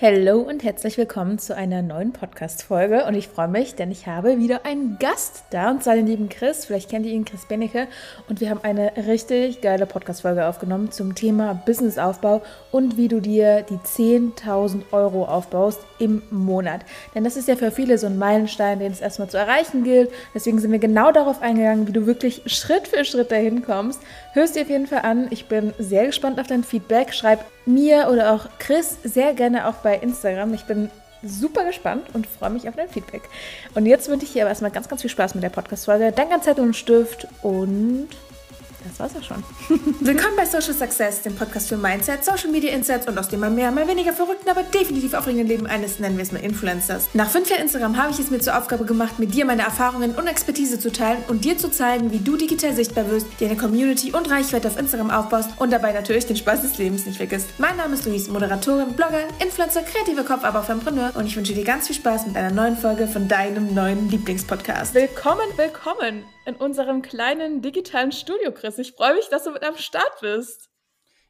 Hallo 0.00 0.38
und 0.38 0.62
herzlich 0.62 0.96
willkommen 0.96 1.40
zu 1.40 1.56
einer 1.56 1.82
neuen 1.82 2.12
Podcast-Folge. 2.12 3.04
Und 3.06 3.14
ich 3.14 3.26
freue 3.26 3.48
mich, 3.48 3.74
denn 3.74 3.90
ich 3.90 4.06
habe 4.06 4.38
wieder 4.38 4.64
einen 4.64 4.96
Gast 5.00 5.42
da 5.50 5.72
und 5.72 5.82
zwar 5.82 5.96
den 5.96 6.06
lieben 6.06 6.28
Chris. 6.28 6.64
Vielleicht 6.64 6.88
kennt 6.88 7.04
ihr 7.04 7.10
ihn, 7.10 7.24
Chris 7.24 7.46
Benecke. 7.46 7.88
Und 8.28 8.40
wir 8.40 8.48
haben 8.48 8.60
eine 8.62 8.92
richtig 9.08 9.60
geile 9.60 9.86
Podcast-Folge 9.86 10.46
aufgenommen 10.46 10.92
zum 10.92 11.16
Thema 11.16 11.60
Businessaufbau 11.66 12.42
und 12.70 12.96
wie 12.96 13.08
du 13.08 13.20
dir 13.20 13.62
die 13.62 13.74
10.000 13.74 14.82
Euro 14.92 15.24
aufbaust 15.24 15.80
im 15.98 16.22
Monat. 16.30 16.82
Denn 17.16 17.24
das 17.24 17.36
ist 17.36 17.48
ja 17.48 17.56
für 17.56 17.72
viele 17.72 17.98
so 17.98 18.06
ein 18.06 18.18
Meilenstein, 18.18 18.78
den 18.78 18.92
es 18.92 19.00
erstmal 19.00 19.28
zu 19.28 19.36
erreichen 19.36 19.82
gilt. 19.82 20.12
Deswegen 20.32 20.60
sind 20.60 20.70
wir 20.70 20.78
genau 20.78 21.10
darauf 21.10 21.42
eingegangen, 21.42 21.88
wie 21.88 21.92
du 21.92 22.06
wirklich 22.06 22.42
Schritt 22.46 22.86
für 22.86 23.04
Schritt 23.04 23.32
dahin 23.32 23.64
kommst. 23.64 24.00
Hörst 24.32 24.54
dir 24.54 24.62
auf 24.62 24.70
jeden 24.70 24.86
Fall 24.86 25.02
an. 25.02 25.26
Ich 25.30 25.46
bin 25.46 25.74
sehr 25.80 26.06
gespannt 26.06 26.38
auf 26.38 26.46
dein 26.46 26.62
Feedback. 26.62 27.12
Schreib 27.12 27.40
mir 27.68 28.08
oder 28.10 28.32
auch 28.32 28.46
Chris 28.58 28.98
sehr 29.04 29.34
gerne 29.34 29.68
auch 29.68 29.74
bei 29.74 29.96
Instagram. 29.96 30.54
Ich 30.54 30.64
bin 30.64 30.90
super 31.22 31.64
gespannt 31.64 32.06
und 32.14 32.26
freue 32.26 32.50
mich 32.50 32.68
auf 32.68 32.76
dein 32.76 32.88
Feedback. 32.88 33.22
Und 33.74 33.86
jetzt 33.86 34.08
wünsche 34.08 34.24
ich 34.24 34.32
dir 34.32 34.42
aber 34.42 34.50
erstmal 34.50 34.70
ganz, 34.70 34.88
ganz 34.88 35.02
viel 35.02 35.10
Spaß 35.10 35.34
mit 35.34 35.44
der 35.44 35.50
Podcast-Folge. 35.50 36.12
Denk 36.12 36.32
an 36.32 36.42
Zettel 36.42 36.64
und 36.64 36.74
Stift 36.74 37.26
und 37.42 38.08
das 38.84 39.00
war's 39.00 39.12
auch 39.16 39.22
schon. 39.22 39.42
Willkommen 40.00 40.36
bei 40.36 40.44
Social 40.44 40.72
Success, 40.72 41.22
dem 41.22 41.34
Podcast 41.34 41.68
für 41.68 41.76
Mindset, 41.76 42.24
Social 42.24 42.50
Media 42.50 42.72
Insights 42.72 43.08
und 43.08 43.18
aus 43.18 43.28
dem 43.28 43.40
mal 43.40 43.50
mehr, 43.50 43.70
mal 43.72 43.88
weniger 43.88 44.12
verrückten, 44.12 44.48
aber 44.48 44.62
definitiv 44.62 45.14
aufregenden 45.14 45.48
Leben 45.48 45.66
eines, 45.66 45.98
nennen 45.98 46.16
wir 46.16 46.22
es 46.22 46.32
mal 46.32 46.38
Influencers. 46.38 47.08
Nach 47.14 47.28
fünf 47.28 47.50
Jahren 47.50 47.62
Instagram 47.62 47.96
habe 47.96 48.12
ich 48.12 48.18
es 48.18 48.30
mir 48.30 48.38
zur 48.38 48.56
Aufgabe 48.56 48.84
gemacht, 48.84 49.18
mit 49.18 49.34
dir 49.34 49.44
meine 49.44 49.62
Erfahrungen 49.62 50.14
und 50.14 50.26
Expertise 50.26 50.78
zu 50.78 50.92
teilen 50.92 51.18
und 51.28 51.44
dir 51.44 51.58
zu 51.58 51.70
zeigen, 51.70 52.12
wie 52.12 52.18
du 52.18 52.36
digital 52.36 52.74
sichtbar 52.74 53.10
wirst, 53.10 53.26
dir 53.40 53.48
eine 53.48 53.56
Community 53.56 54.12
und 54.12 54.30
Reichweite 54.30 54.68
auf 54.68 54.78
Instagram 54.78 55.10
aufbaust 55.10 55.50
und 55.58 55.72
dabei 55.72 55.92
natürlich 55.92 56.26
den 56.26 56.36
Spaß 56.36 56.62
des 56.62 56.78
Lebens 56.78 57.06
nicht 57.06 57.16
vergisst. 57.16 57.48
Mein 57.58 57.76
Name 57.76 57.94
ist 57.94 58.06
Luis, 58.06 58.28
Moderatorin, 58.28 58.92
Blogger, 58.92 59.24
Influencer, 59.42 59.82
kreativer 59.82 60.24
Kopf, 60.24 60.44
aber 60.44 60.60
auch 60.60 60.68
Entrepreneur 60.68 61.10
und 61.16 61.26
ich 61.26 61.36
wünsche 61.36 61.54
dir 61.54 61.64
ganz 61.64 61.88
viel 61.88 61.96
Spaß 61.96 62.26
mit 62.26 62.36
einer 62.36 62.52
neuen 62.52 62.76
Folge 62.76 63.08
von 63.08 63.26
deinem 63.26 63.74
neuen 63.74 64.08
Lieblingspodcast. 64.08 64.94
Willkommen, 64.94 65.46
willkommen 65.56 66.24
in 66.48 66.56
unserem 66.56 67.02
kleinen 67.02 67.60
digitalen 67.60 68.10
Studio, 68.10 68.52
Chris. 68.52 68.67
Ich 68.76 68.92
freue 68.92 69.14
mich, 69.14 69.28
dass 69.28 69.44
du 69.44 69.52
mit 69.52 69.64
am 69.64 69.78
Start 69.78 70.20
bist. 70.20 70.68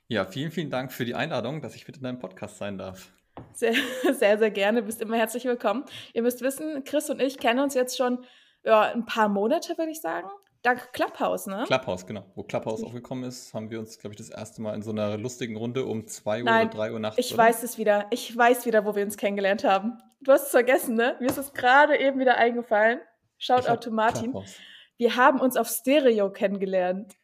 Ja, 0.08 0.24
vielen, 0.24 0.50
vielen 0.50 0.70
Dank 0.70 0.90
für 0.90 1.04
die 1.04 1.14
Einladung, 1.14 1.60
dass 1.60 1.74
ich 1.74 1.86
mit 1.86 1.98
in 1.98 2.02
deinem 2.02 2.18
Podcast 2.18 2.56
sein 2.56 2.78
darf. 2.78 3.12
Sehr, 3.52 3.74
sehr, 4.12 4.38
sehr 4.38 4.50
gerne. 4.50 4.82
Bist 4.82 5.02
immer 5.02 5.16
herzlich 5.16 5.44
willkommen. 5.44 5.84
Ihr 6.14 6.22
müsst 6.22 6.40
wissen, 6.40 6.82
Chris 6.84 7.10
und 7.10 7.20
ich 7.20 7.38
kennen 7.38 7.60
uns 7.60 7.74
jetzt 7.74 7.96
schon 7.96 8.24
ja, 8.64 8.82
ein 8.82 9.04
paar 9.04 9.28
Monate, 9.28 9.76
würde 9.76 9.90
ich 9.90 10.00
sagen. 10.00 10.28
Dank 10.62 10.92
Clubhouse, 10.92 11.46
ne? 11.46 11.64
Clubhouse, 11.66 12.06
genau. 12.06 12.24
Wo 12.34 12.42
Clubhouse 12.42 12.82
aufgekommen 12.82 13.24
ist, 13.24 13.54
haben 13.54 13.70
wir 13.70 13.78
uns, 13.78 13.98
glaube 13.98 14.14
ich, 14.14 14.18
das 14.18 14.30
erste 14.30 14.60
Mal 14.60 14.74
in 14.74 14.82
so 14.82 14.90
einer 14.90 15.16
lustigen 15.16 15.56
Runde 15.56 15.84
um 15.84 16.06
2 16.06 16.38
Uhr 16.38 16.42
oder 16.42 16.66
3 16.66 16.92
Uhr 16.92 16.98
nachts. 16.98 17.18
Ich 17.18 17.34
oder? 17.34 17.44
weiß 17.44 17.62
es 17.62 17.78
wieder. 17.78 18.06
Ich 18.10 18.36
weiß 18.36 18.66
wieder, 18.66 18.84
wo 18.84 18.96
wir 18.96 19.04
uns 19.04 19.16
kennengelernt 19.16 19.62
haben. 19.62 20.02
Du 20.20 20.32
hast 20.32 20.46
es 20.46 20.50
vergessen, 20.50 20.96
ne? 20.96 21.16
Mir 21.20 21.26
ist 21.26 21.38
es 21.38 21.52
gerade 21.52 21.96
eben 21.98 22.18
wieder 22.18 22.36
eingefallen. 22.38 23.00
Shout 23.36 23.68
out 23.68 23.84
to 23.84 23.92
Martin. 23.92 24.32
Clubhouse. 24.32 24.56
Wir 24.96 25.14
haben 25.14 25.40
uns 25.40 25.56
auf 25.56 25.68
Stereo 25.68 26.32
kennengelernt. 26.32 27.14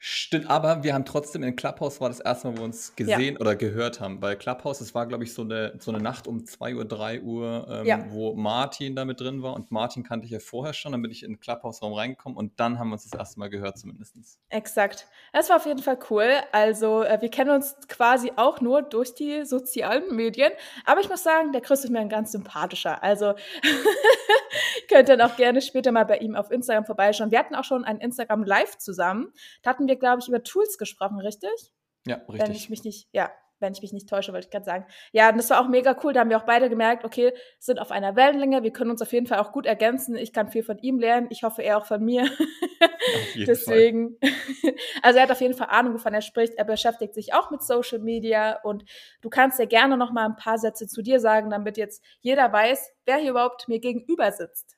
Stimmt, 0.00 0.48
aber 0.48 0.84
wir 0.84 0.94
haben 0.94 1.04
trotzdem 1.04 1.42
in 1.42 1.56
Clubhouse 1.56 2.00
war 2.00 2.08
das 2.08 2.20
erste 2.20 2.46
Mal, 2.46 2.54
wo 2.54 2.58
wir 2.58 2.64
uns 2.66 2.94
gesehen 2.94 3.34
ja. 3.34 3.40
oder 3.40 3.56
gehört 3.56 4.00
haben. 4.00 4.22
Weil 4.22 4.36
Clubhouse, 4.36 4.80
es 4.80 4.94
war, 4.94 5.06
glaube 5.06 5.24
ich, 5.24 5.34
so 5.34 5.42
eine, 5.42 5.74
so 5.80 5.90
eine 5.90 6.00
Nacht 6.00 6.28
um 6.28 6.46
2 6.46 6.76
Uhr, 6.76 6.84
3 6.84 7.22
Uhr, 7.22 7.66
ähm, 7.68 7.86
ja. 7.86 8.04
wo 8.10 8.34
Martin 8.34 8.94
da 8.94 9.04
mit 9.04 9.20
drin 9.20 9.42
war. 9.42 9.54
Und 9.54 9.72
Martin 9.72 10.04
kannte 10.04 10.26
ich 10.26 10.30
ja 10.30 10.38
vorher 10.38 10.72
schon. 10.72 10.92
Dann 10.92 11.02
bin 11.02 11.10
ich 11.10 11.24
in 11.24 11.32
den 11.32 11.40
Clubhouse-Raum 11.40 11.94
reingekommen 11.94 12.38
und 12.38 12.60
dann 12.60 12.78
haben 12.78 12.90
wir 12.90 12.92
uns 12.92 13.08
das 13.08 13.18
erste 13.18 13.40
Mal 13.40 13.50
gehört, 13.50 13.76
zumindest. 13.76 14.16
Exakt. 14.50 15.08
Das 15.32 15.50
war 15.50 15.56
auf 15.56 15.66
jeden 15.66 15.82
Fall 15.82 15.98
cool. 16.10 16.30
Also, 16.52 17.02
äh, 17.02 17.20
wir 17.20 17.28
kennen 17.28 17.50
uns 17.50 17.74
quasi 17.88 18.30
auch 18.36 18.60
nur 18.60 18.82
durch 18.82 19.14
die 19.14 19.44
sozialen 19.44 20.14
Medien. 20.14 20.52
Aber 20.84 21.00
ich 21.00 21.08
muss 21.08 21.24
sagen, 21.24 21.50
der 21.50 21.60
Chris 21.60 21.82
ist 21.82 21.90
mir 21.90 21.98
ein 21.98 22.08
ganz 22.08 22.30
sympathischer. 22.30 23.02
Also, 23.02 23.34
könnt 24.88 25.08
dann 25.08 25.20
auch 25.20 25.36
gerne 25.36 25.60
später 25.60 25.90
mal 25.90 26.04
bei 26.04 26.18
ihm 26.18 26.36
auf 26.36 26.50
Instagram 26.50 26.84
vorbeischauen. 26.84 27.32
Wir 27.32 27.38
hatten 27.40 27.54
auch 27.54 27.64
schon 27.64 27.84
ein 27.84 27.98
Instagram 27.98 28.44
Live 28.44 28.78
zusammen. 28.78 29.32
Da 29.62 29.70
hatten 29.70 29.87
wir, 29.88 29.96
glaube 29.96 30.20
ich, 30.20 30.28
über 30.28 30.42
Tools 30.42 30.78
gesprochen, 30.78 31.18
richtig? 31.20 31.72
Ja, 32.06 32.16
richtig. 32.16 32.40
Wenn 32.40 32.52
ich 32.52 32.70
mich 32.70 32.84
nicht, 32.84 33.08
ja, 33.12 33.30
wenn 33.60 33.72
ich 33.72 33.82
mich 33.82 33.92
nicht 33.92 34.08
täusche, 34.08 34.32
wollte 34.32 34.46
ich 34.46 34.50
gerade 34.50 34.64
sagen. 34.64 34.86
Ja, 35.12 35.30
und 35.30 35.36
das 35.36 35.50
war 35.50 35.60
auch 35.60 35.68
mega 35.68 35.96
cool. 36.02 36.12
Da 36.12 36.20
haben 36.20 36.30
wir 36.30 36.38
auch 36.38 36.46
beide 36.46 36.68
gemerkt, 36.68 37.04
okay, 37.04 37.32
sind 37.58 37.80
auf 37.80 37.90
einer 37.90 38.16
Wellenlänge. 38.16 38.62
Wir 38.62 38.72
können 38.72 38.90
uns 38.90 39.02
auf 39.02 39.12
jeden 39.12 39.26
Fall 39.26 39.38
auch 39.38 39.52
gut 39.52 39.66
ergänzen. 39.66 40.16
Ich 40.16 40.32
kann 40.32 40.48
viel 40.48 40.62
von 40.62 40.78
ihm 40.78 40.98
lernen. 40.98 41.26
Ich 41.30 41.42
hoffe, 41.42 41.62
er 41.62 41.78
auch 41.78 41.86
von 41.86 42.04
mir. 42.04 42.28
Deswegen. 43.36 44.16
also 45.02 45.18
er 45.18 45.24
hat 45.24 45.32
auf 45.32 45.40
jeden 45.40 45.54
Fall 45.54 45.68
Ahnung, 45.70 45.94
wovon 45.94 46.14
er 46.14 46.22
spricht. 46.22 46.54
Er 46.54 46.64
beschäftigt 46.64 47.14
sich 47.14 47.34
auch 47.34 47.50
mit 47.50 47.62
Social 47.62 47.98
Media 47.98 48.60
und 48.62 48.84
du 49.22 49.28
kannst 49.28 49.58
ja 49.58 49.64
gerne 49.64 49.96
noch 49.96 50.12
mal 50.12 50.26
ein 50.26 50.36
paar 50.36 50.58
Sätze 50.58 50.86
zu 50.86 51.02
dir 51.02 51.20
sagen, 51.20 51.50
damit 51.50 51.76
jetzt 51.76 52.02
jeder 52.20 52.52
weiß, 52.52 52.92
wer 53.06 53.16
hier 53.16 53.30
überhaupt 53.30 53.68
mir 53.68 53.80
gegenüber 53.80 54.30
sitzt. 54.30 54.76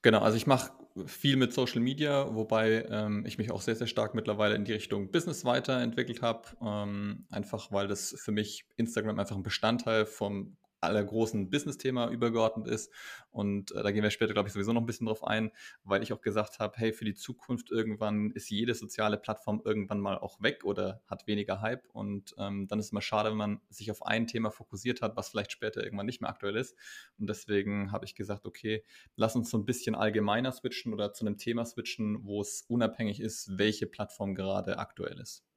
Genau, 0.00 0.20
also 0.20 0.36
ich 0.36 0.46
mache 0.46 0.72
viel 1.06 1.36
mit 1.36 1.52
Social 1.54 1.80
Media, 1.80 2.34
wobei 2.34 2.84
ähm, 2.90 3.24
ich 3.26 3.38
mich 3.38 3.50
auch 3.50 3.62
sehr, 3.62 3.76
sehr 3.76 3.86
stark 3.86 4.14
mittlerweile 4.14 4.54
in 4.54 4.64
die 4.64 4.72
Richtung 4.72 5.10
Business 5.10 5.44
weiterentwickelt 5.44 6.20
habe. 6.20 6.48
Ähm, 6.62 7.26
einfach 7.30 7.72
weil 7.72 7.88
das 7.88 8.14
für 8.18 8.32
mich 8.32 8.66
Instagram 8.76 9.18
einfach 9.18 9.36
ein 9.36 9.42
Bestandteil 9.42 10.04
vom 10.04 10.57
aller 10.80 11.04
großen 11.04 11.50
Business-Thema 11.50 12.10
übergeordnet 12.10 12.68
ist. 12.68 12.92
Und 13.30 13.72
äh, 13.72 13.82
da 13.82 13.90
gehen 13.90 14.02
wir 14.02 14.10
später, 14.10 14.32
glaube 14.32 14.48
ich, 14.48 14.52
sowieso 14.52 14.72
noch 14.72 14.82
ein 14.82 14.86
bisschen 14.86 15.06
drauf 15.06 15.24
ein, 15.24 15.50
weil 15.84 16.02
ich 16.02 16.12
auch 16.12 16.20
gesagt 16.20 16.58
habe, 16.58 16.76
hey, 16.76 16.92
für 16.92 17.04
die 17.04 17.14
Zukunft 17.14 17.70
irgendwann 17.70 18.30
ist 18.30 18.50
jede 18.50 18.74
soziale 18.74 19.16
Plattform 19.16 19.62
irgendwann 19.64 20.00
mal 20.00 20.18
auch 20.18 20.40
weg 20.40 20.64
oder 20.64 21.02
hat 21.06 21.26
weniger 21.26 21.60
Hype. 21.60 21.88
Und 21.92 22.34
ähm, 22.38 22.66
dann 22.68 22.78
ist 22.78 22.86
es 22.86 22.92
immer 22.92 23.02
schade, 23.02 23.30
wenn 23.30 23.36
man 23.36 23.60
sich 23.70 23.90
auf 23.90 24.04
ein 24.04 24.26
Thema 24.26 24.50
fokussiert 24.50 25.02
hat, 25.02 25.16
was 25.16 25.28
vielleicht 25.28 25.52
später 25.52 25.82
irgendwann 25.82 26.06
nicht 26.06 26.20
mehr 26.20 26.30
aktuell 26.30 26.56
ist. 26.56 26.76
Und 27.18 27.28
deswegen 27.28 27.92
habe 27.92 28.04
ich 28.04 28.14
gesagt, 28.14 28.46
okay, 28.46 28.84
lass 29.16 29.36
uns 29.36 29.50
so 29.50 29.58
ein 29.58 29.64
bisschen 29.64 29.94
allgemeiner 29.94 30.52
switchen 30.52 30.92
oder 30.92 31.12
zu 31.12 31.26
einem 31.26 31.36
Thema 31.38 31.64
switchen, 31.64 32.24
wo 32.24 32.40
es 32.40 32.62
unabhängig 32.68 33.20
ist, 33.20 33.58
welche 33.58 33.86
Plattform 33.86 34.34
gerade 34.34 34.78
aktuell 34.78 35.18
ist. 35.18 35.47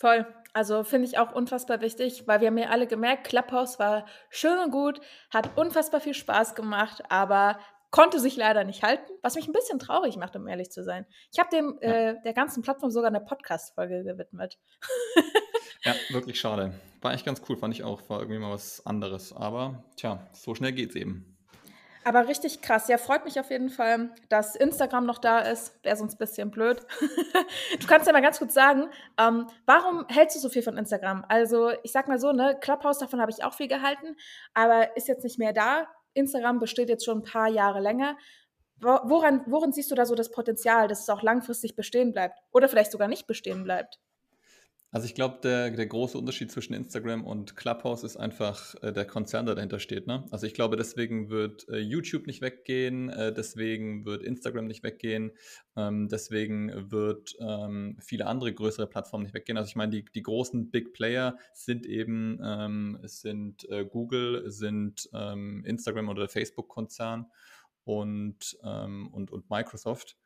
Voll. 0.00 0.26
Also 0.54 0.82
finde 0.82 1.06
ich 1.06 1.18
auch 1.18 1.32
unfassbar 1.32 1.82
wichtig, 1.82 2.26
weil 2.26 2.40
wir 2.40 2.48
haben 2.48 2.58
ja 2.58 2.70
alle 2.70 2.86
gemerkt, 2.86 3.28
Clubhouse 3.28 3.78
war 3.78 4.06
schön 4.30 4.58
und 4.58 4.70
gut, 4.70 5.00
hat 5.30 5.56
unfassbar 5.56 6.00
viel 6.00 6.14
Spaß 6.14 6.54
gemacht, 6.54 7.02
aber 7.10 7.60
konnte 7.90 8.18
sich 8.18 8.36
leider 8.36 8.64
nicht 8.64 8.82
halten, 8.82 9.12
was 9.22 9.34
mich 9.34 9.46
ein 9.46 9.52
bisschen 9.52 9.78
traurig 9.78 10.16
macht, 10.16 10.34
um 10.36 10.48
ehrlich 10.48 10.70
zu 10.70 10.82
sein. 10.82 11.06
Ich 11.32 11.38
habe 11.38 11.50
dem 11.50 11.78
ja. 11.82 11.90
äh, 11.90 12.22
der 12.22 12.32
ganzen 12.32 12.62
Plattform 12.62 12.90
sogar 12.90 13.08
eine 13.08 13.20
Podcast-Folge 13.20 14.02
gewidmet. 14.02 14.58
ja, 15.84 15.94
wirklich 16.08 16.40
schade. 16.40 16.72
War 17.02 17.12
echt 17.12 17.26
ganz 17.26 17.42
cool, 17.48 17.56
fand 17.56 17.74
ich 17.74 17.84
auch. 17.84 18.08
War 18.08 18.20
irgendwie 18.20 18.38
mal 18.38 18.52
was 18.52 18.84
anderes. 18.86 19.32
Aber 19.34 19.84
tja, 19.96 20.26
so 20.32 20.54
schnell 20.54 20.72
geht's 20.72 20.94
eben. 20.94 21.36
Aber 22.02 22.28
richtig 22.28 22.62
krass. 22.62 22.88
Ja, 22.88 22.96
freut 22.96 23.26
mich 23.26 23.38
auf 23.38 23.50
jeden 23.50 23.68
Fall, 23.68 24.10
dass 24.30 24.56
Instagram 24.56 25.04
noch 25.04 25.18
da 25.18 25.40
ist. 25.40 25.84
Wäre 25.84 25.96
sonst 25.96 26.14
ein 26.14 26.18
bisschen 26.18 26.50
blöd. 26.50 26.80
du 27.80 27.86
kannst 27.86 28.06
ja 28.06 28.12
mal 28.12 28.22
ganz 28.22 28.38
kurz 28.38 28.54
sagen, 28.54 28.88
ähm, 29.18 29.46
warum 29.66 30.06
hältst 30.08 30.36
du 30.36 30.40
so 30.40 30.48
viel 30.48 30.62
von 30.62 30.78
Instagram? 30.78 31.24
Also, 31.28 31.70
ich 31.82 31.92
sag 31.92 32.08
mal 32.08 32.18
so, 32.18 32.32
ne, 32.32 32.56
Clubhouse, 32.60 32.98
davon 32.98 33.20
habe 33.20 33.30
ich 33.30 33.44
auch 33.44 33.52
viel 33.52 33.68
gehalten, 33.68 34.16
aber 34.54 34.96
ist 34.96 35.08
jetzt 35.08 35.24
nicht 35.24 35.38
mehr 35.38 35.52
da. 35.52 35.88
Instagram 36.14 36.58
besteht 36.58 36.88
jetzt 36.88 37.04
schon 37.04 37.18
ein 37.18 37.24
paar 37.24 37.48
Jahre 37.48 37.80
länger. 37.80 38.16
Woran, 38.80 39.44
worin 39.46 39.72
siehst 39.72 39.90
du 39.90 39.94
da 39.94 40.06
so 40.06 40.14
das 40.14 40.30
Potenzial, 40.30 40.88
dass 40.88 41.00
es 41.00 41.08
auch 41.10 41.22
langfristig 41.22 41.76
bestehen 41.76 42.12
bleibt? 42.12 42.38
Oder 42.50 42.66
vielleicht 42.66 42.92
sogar 42.92 43.08
nicht 43.08 43.26
bestehen 43.26 43.62
bleibt? 43.62 44.00
Also 44.92 45.06
ich 45.06 45.14
glaube, 45.14 45.38
der, 45.40 45.70
der 45.70 45.86
große 45.86 46.18
Unterschied 46.18 46.50
zwischen 46.50 46.74
Instagram 46.74 47.24
und 47.24 47.54
Clubhouse 47.54 48.02
ist 48.02 48.16
einfach 48.16 48.74
äh, 48.82 48.92
der 48.92 49.04
Konzern, 49.04 49.46
der 49.46 49.54
dahinter 49.54 49.78
steht. 49.78 50.08
Ne? 50.08 50.26
Also 50.32 50.48
ich 50.48 50.54
glaube, 50.54 50.76
deswegen 50.76 51.30
wird 51.30 51.68
äh, 51.68 51.78
YouTube 51.78 52.26
nicht 52.26 52.40
weggehen, 52.40 53.08
äh, 53.08 53.32
deswegen 53.32 54.04
wird 54.04 54.24
Instagram 54.24 54.66
nicht 54.66 54.82
weggehen, 54.82 55.30
ähm, 55.76 56.08
deswegen 56.08 56.90
wird 56.90 57.36
ähm, 57.38 57.98
viele 58.00 58.26
andere 58.26 58.52
größere 58.52 58.88
Plattformen 58.88 59.22
nicht 59.22 59.34
weggehen. 59.34 59.56
Also 59.56 59.68
ich 59.68 59.76
meine, 59.76 59.92
die, 59.92 60.04
die 60.04 60.22
großen 60.22 60.72
Big 60.72 60.92
Player 60.92 61.38
sind 61.52 61.86
eben 61.86 62.40
ähm, 62.42 62.98
sind 63.04 63.68
äh, 63.70 63.84
Google, 63.84 64.50
sind 64.50 65.08
ähm, 65.12 65.64
Instagram 65.64 66.08
oder 66.08 66.28
Facebook-Konzern 66.28 67.26
und, 67.84 68.58
ähm, 68.64 69.08
und, 69.12 69.30
und 69.30 69.48
Microsoft. 69.50 70.16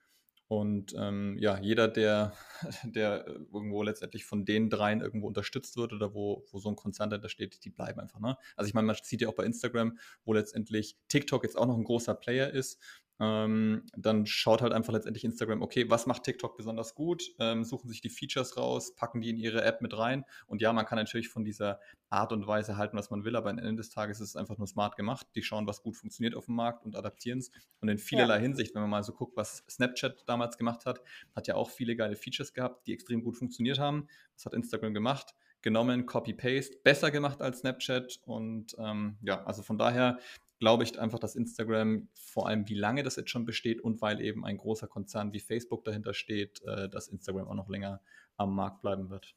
Und 0.46 0.94
ähm, 0.98 1.36
ja, 1.38 1.58
jeder, 1.58 1.88
der, 1.88 2.34
der 2.84 3.26
irgendwo 3.26 3.82
letztendlich 3.82 4.24
von 4.24 4.44
den 4.44 4.68
dreien 4.68 5.00
irgendwo 5.00 5.26
unterstützt 5.26 5.76
wird 5.76 5.92
oder 5.92 6.14
wo, 6.14 6.44
wo 6.50 6.58
so 6.58 6.68
ein 6.68 6.76
Konzern 6.76 7.10
dahinter 7.10 7.28
steht, 7.30 7.64
die 7.64 7.70
bleiben 7.70 8.00
einfach. 8.00 8.20
Ne? 8.20 8.36
Also 8.56 8.68
ich 8.68 8.74
meine, 8.74 8.86
man 8.86 8.96
sieht 9.02 9.22
ja 9.22 9.28
auch 9.28 9.34
bei 9.34 9.44
Instagram, 9.44 9.98
wo 10.24 10.34
letztendlich 10.34 10.96
TikTok 11.08 11.44
jetzt 11.44 11.56
auch 11.56 11.66
noch 11.66 11.76
ein 11.76 11.84
großer 11.84 12.14
Player 12.14 12.50
ist 12.50 12.80
ähm, 13.20 13.84
dann 13.96 14.26
schaut 14.26 14.60
halt 14.60 14.72
einfach 14.72 14.92
letztendlich 14.92 15.24
Instagram, 15.24 15.62
okay, 15.62 15.88
was 15.88 16.06
macht 16.06 16.24
TikTok 16.24 16.56
besonders 16.56 16.94
gut, 16.94 17.22
ähm, 17.38 17.64
suchen 17.64 17.88
sich 17.88 18.00
die 18.00 18.08
Features 18.08 18.56
raus, 18.56 18.94
packen 18.96 19.20
die 19.20 19.30
in 19.30 19.36
ihre 19.36 19.62
App 19.62 19.80
mit 19.80 19.96
rein. 19.96 20.24
Und 20.46 20.60
ja, 20.60 20.72
man 20.72 20.84
kann 20.84 20.98
natürlich 20.98 21.28
von 21.28 21.44
dieser 21.44 21.80
Art 22.10 22.32
und 22.32 22.46
Weise 22.46 22.76
halten, 22.76 22.96
was 22.96 23.10
man 23.10 23.24
will, 23.24 23.36
aber 23.36 23.50
am 23.50 23.58
Ende 23.58 23.76
des 23.76 23.90
Tages 23.90 24.20
ist 24.20 24.30
es 24.30 24.36
einfach 24.36 24.58
nur 24.58 24.66
smart 24.66 24.96
gemacht. 24.96 25.26
Die 25.36 25.42
schauen, 25.42 25.66
was 25.66 25.82
gut 25.82 25.96
funktioniert 25.96 26.34
auf 26.34 26.46
dem 26.46 26.56
Markt 26.56 26.84
und 26.84 26.96
adaptieren 26.96 27.38
es. 27.38 27.50
Und 27.80 27.88
in 27.88 27.98
vielerlei 27.98 28.36
ja. 28.36 28.40
Hinsicht, 28.40 28.74
wenn 28.74 28.82
man 28.82 28.90
mal 28.90 29.02
so 29.04 29.12
guckt, 29.12 29.36
was 29.36 29.64
Snapchat 29.68 30.24
damals 30.26 30.58
gemacht 30.58 30.84
hat, 30.84 31.00
hat 31.34 31.46
ja 31.46 31.54
auch 31.54 31.70
viele 31.70 31.96
geile 31.96 32.16
Features 32.16 32.52
gehabt, 32.52 32.86
die 32.86 32.92
extrem 32.92 33.22
gut 33.22 33.36
funktioniert 33.36 33.78
haben. 33.78 34.08
Was 34.34 34.46
hat 34.46 34.54
Instagram 34.54 34.94
gemacht? 34.94 35.34
genommen, 35.64 36.06
Copy-Paste, 36.06 36.76
besser 36.84 37.10
gemacht 37.10 37.40
als 37.40 37.60
Snapchat. 37.60 38.20
Und 38.26 38.76
ähm, 38.78 39.16
ja, 39.22 39.42
also 39.44 39.62
von 39.62 39.78
daher 39.78 40.18
glaube 40.64 40.82
ich 40.82 40.98
einfach, 40.98 41.18
dass 41.18 41.36
Instagram, 41.36 42.08
vor 42.14 42.48
allem 42.48 42.66
wie 42.70 42.74
lange 42.74 43.02
das 43.02 43.16
jetzt 43.16 43.28
schon 43.28 43.44
besteht 43.44 43.82
und 43.82 44.00
weil 44.00 44.22
eben 44.22 44.46
ein 44.46 44.56
großer 44.56 44.86
Konzern 44.86 45.34
wie 45.34 45.40
Facebook 45.40 45.84
dahinter 45.84 46.14
steht, 46.14 46.62
äh, 46.62 46.88
dass 46.88 47.08
Instagram 47.08 47.48
auch 47.48 47.54
noch 47.54 47.68
länger 47.68 48.00
am 48.38 48.54
Markt 48.54 48.80
bleiben 48.80 49.10
wird. 49.10 49.34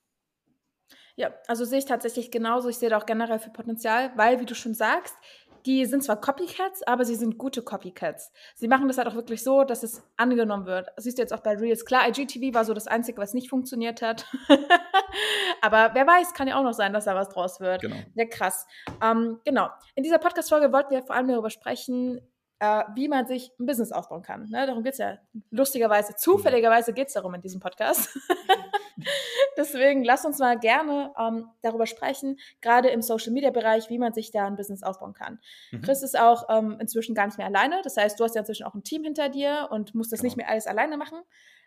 Ja, 1.18 1.34
also 1.48 1.66
sehe 1.66 1.80
ich 1.80 1.86
tatsächlich 1.86 2.32
genauso. 2.32 2.70
Ich 2.70 2.78
sehe 2.78 2.90
da 2.90 2.98
auch 2.98 3.06
generell 3.06 3.40
für 3.40 3.50
Potenzial, 3.50 4.14
weil, 4.16 4.40
wie 4.40 4.46
du 4.46 4.56
schon 4.56 4.74
sagst, 4.74 5.18
die 5.68 5.86
sind 5.86 6.02
zwar 6.02 6.22
Copycats, 6.22 6.82
aber 6.84 7.04
sie 7.04 7.16
sind 7.16 7.38
gute 7.38 7.62
Copycats. 7.62 8.32
Sie 8.56 8.70
machen 8.70 8.88
das 8.88 8.98
halt 8.98 9.08
auch 9.08 9.16
wirklich 9.16 9.44
so, 9.44 9.66
dass 9.66 9.84
es 9.84 10.02
angenommen 10.16 10.66
wird. 10.66 10.88
Das 10.96 11.04
siehst 11.04 11.18
du 11.18 11.22
jetzt 11.22 11.34
auch 11.34 11.42
bei 11.42 11.58
Reels. 11.58 11.84
Klar, 11.84 12.08
IGTV 12.08 12.56
war 12.56 12.64
so 12.64 12.74
das 12.74 12.88
Einzige, 12.88 13.18
was 13.18 13.34
nicht 13.34 13.50
funktioniert 13.50 14.02
hat. 14.02 14.26
aber 15.62 15.92
wer 15.94 16.08
weiß, 16.08 16.34
kann 16.34 16.48
ja 16.48 16.58
auch 16.58 16.64
noch 16.64 16.74
sein, 16.74 16.94
dass 16.94 17.04
da 17.04 17.16
was 17.16 17.28
draus 17.28 17.60
wird. 17.60 17.82
Genau. 17.82 17.98
Ja, 18.16 18.26
krass. 18.26 18.66
Ähm, 19.04 19.42
genau. 19.44 19.68
In 19.96 20.04
dieser 20.04 20.20
Podcast-Folge 20.20 20.72
wollten 20.72 20.92
wir 20.92 21.04
vor 21.04 21.18
allem 21.18 21.28
darüber 21.28 21.50
sprechen, 21.50 22.22
äh, 22.60 22.84
wie 22.96 23.08
man 23.08 23.28
sich 23.28 23.52
ein 23.60 23.66
Business 23.66 23.92
aufbauen 23.92 24.24
kann. 24.24 24.50
Ne? 24.50 24.66
Darum 24.66 24.84
geht 24.84 24.94
es 24.94 25.00
ja 25.00 25.18
lustigerweise, 25.52 26.16
zufälligerweise 26.16 26.94
geht 26.94 27.08
es 27.08 27.14
darum 27.14 27.34
in 27.34 27.42
diesem 27.42 27.60
Podcast. 27.60 28.18
Deswegen 29.58 30.04
lass 30.04 30.26
uns 30.26 30.40
mal 30.40 30.58
gerne 30.58 31.14
ähm, 31.20 31.50
darüber 31.62 31.86
sprechen, 31.86 32.40
gerade 32.62 32.90
im 32.90 33.02
Social 33.02 33.32
Media 33.32 33.52
Bereich, 33.52 33.90
wie 33.90 34.00
man 34.00 34.14
sich 34.14 34.32
da 34.32 34.48
ein 34.48 34.56
Business 34.56 34.84
aufbauen 34.84 35.14
kann. 35.14 35.40
Mhm. 35.72 35.82
Chris 35.82 36.02
ist 36.02 36.18
auch 36.20 36.46
ähm, 36.50 36.78
inzwischen 36.80 37.14
gar 37.14 37.28
nicht 37.28 37.38
mehr 37.38 37.48
alleine. 37.48 37.82
Das 37.84 37.98
heißt, 37.98 38.20
du 38.20 38.24
hast 38.24 38.36
ja 38.36 38.42
inzwischen 38.42 38.66
auch 38.66 38.74
ein 38.74 38.84
Team 38.84 39.04
hinter 39.04 39.30
dir 39.30 39.68
und 39.72 39.94
musst 39.94 40.12
das 40.12 40.20
genau. 40.20 40.28
nicht 40.28 40.38
mehr 40.38 40.50
alles 40.50 40.68
alleine 40.68 40.98
machen. 40.98 41.20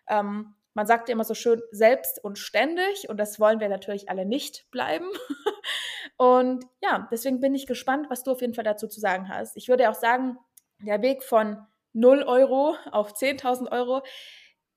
Ähm, 0.08 0.54
man 0.74 0.86
sagt 0.86 1.08
ja 1.08 1.14
immer 1.14 1.24
so 1.24 1.34
schön 1.34 1.60
selbst 1.72 2.22
und 2.22 2.38
ständig 2.38 3.08
und 3.08 3.18
das 3.18 3.40
wollen 3.40 3.60
wir 3.60 3.68
natürlich 3.68 4.08
alle 4.08 4.24
nicht 4.24 4.70
bleiben. 4.70 5.06
und 6.16 6.64
ja, 6.80 7.08
deswegen 7.10 7.40
bin 7.40 7.54
ich 7.54 7.66
gespannt, 7.66 8.06
was 8.08 8.22
du 8.22 8.32
auf 8.32 8.40
jeden 8.40 8.54
Fall 8.54 8.64
dazu 8.64 8.86
zu 8.86 9.00
sagen 9.00 9.28
hast. 9.28 9.56
Ich 9.56 9.68
würde 9.68 9.90
auch 9.90 9.94
sagen, 9.94 10.38
der 10.82 11.02
Weg 11.02 11.22
von 11.22 11.58
0 11.92 12.22
Euro 12.22 12.76
auf 12.92 13.14
10.000 13.14 13.70
Euro 13.72 14.02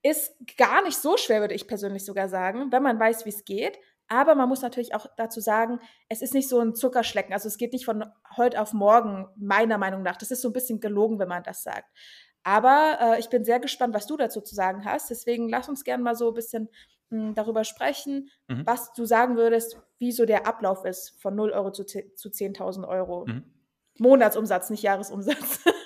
ist 0.02 0.34
gar 0.58 0.84
nicht 0.84 0.98
so 0.98 1.18
schwer, 1.18 1.42
würde 1.42 1.54
ich 1.54 1.68
persönlich 1.68 2.06
sogar 2.06 2.28
sagen, 2.28 2.72
wenn 2.72 2.84
man 2.84 3.00
weiß, 3.00 3.26
wie 3.26 3.30
es 3.30 3.46
geht. 3.46 3.80
Aber 4.10 4.36
man 4.36 4.50
muss 4.50 4.62
natürlich 4.62 4.94
auch 4.94 5.08
dazu 5.16 5.40
sagen, 5.40 5.80
es 6.10 6.22
ist 6.22 6.34
nicht 6.34 6.50
so 6.50 6.60
ein 6.60 6.76
Zuckerschlecken. 6.76 7.34
Also 7.34 7.48
es 7.48 7.58
geht 7.58 7.72
nicht 7.72 7.86
von 7.86 8.06
heute 8.36 8.62
auf 8.62 8.74
morgen, 8.74 9.28
meiner 9.38 9.78
Meinung 9.78 10.04
nach. 10.04 10.18
Das 10.18 10.30
ist 10.30 10.42
so 10.42 10.50
ein 10.50 10.54
bisschen 10.54 10.82
gelogen, 10.82 11.20
wenn 11.20 11.30
man 11.30 11.44
das 11.44 11.64
sagt. 11.64 11.90
Aber 12.44 12.98
äh, 13.02 13.20
ich 13.20 13.30
bin 13.30 13.46
sehr 13.46 13.62
gespannt, 13.62 13.94
was 13.94 14.06
du 14.06 14.18
dazu 14.18 14.42
zu 14.42 14.54
sagen 14.54 14.84
hast. 14.84 15.10
Deswegen 15.10 15.48
lass 15.48 15.70
uns 15.70 15.86
gerne 15.86 16.04
mal 16.04 16.16
so 16.16 16.28
ein 16.28 16.34
bisschen 16.34 16.70
mh, 17.10 17.28
hm, 17.28 17.36
darüber 17.36 17.64
sprechen, 17.64 18.30
mhm. 18.50 18.66
was 18.66 18.92
du 18.94 19.06
sagen 19.06 19.38
würdest, 19.38 19.80
wie 20.00 20.12
so 20.12 20.26
der 20.26 20.46
Ablauf 20.46 20.84
ist 20.84 21.22
von 21.22 21.34
0 21.36 21.52
Euro 21.52 21.72
zu, 21.72 21.86
zu 21.86 22.30
10.000 22.30 22.86
Euro. 22.86 23.26
Mhm. 23.26 23.44
Monatsumsatz, 24.00 24.70
nicht 24.70 24.84
Jahresumsatz. 24.84 25.64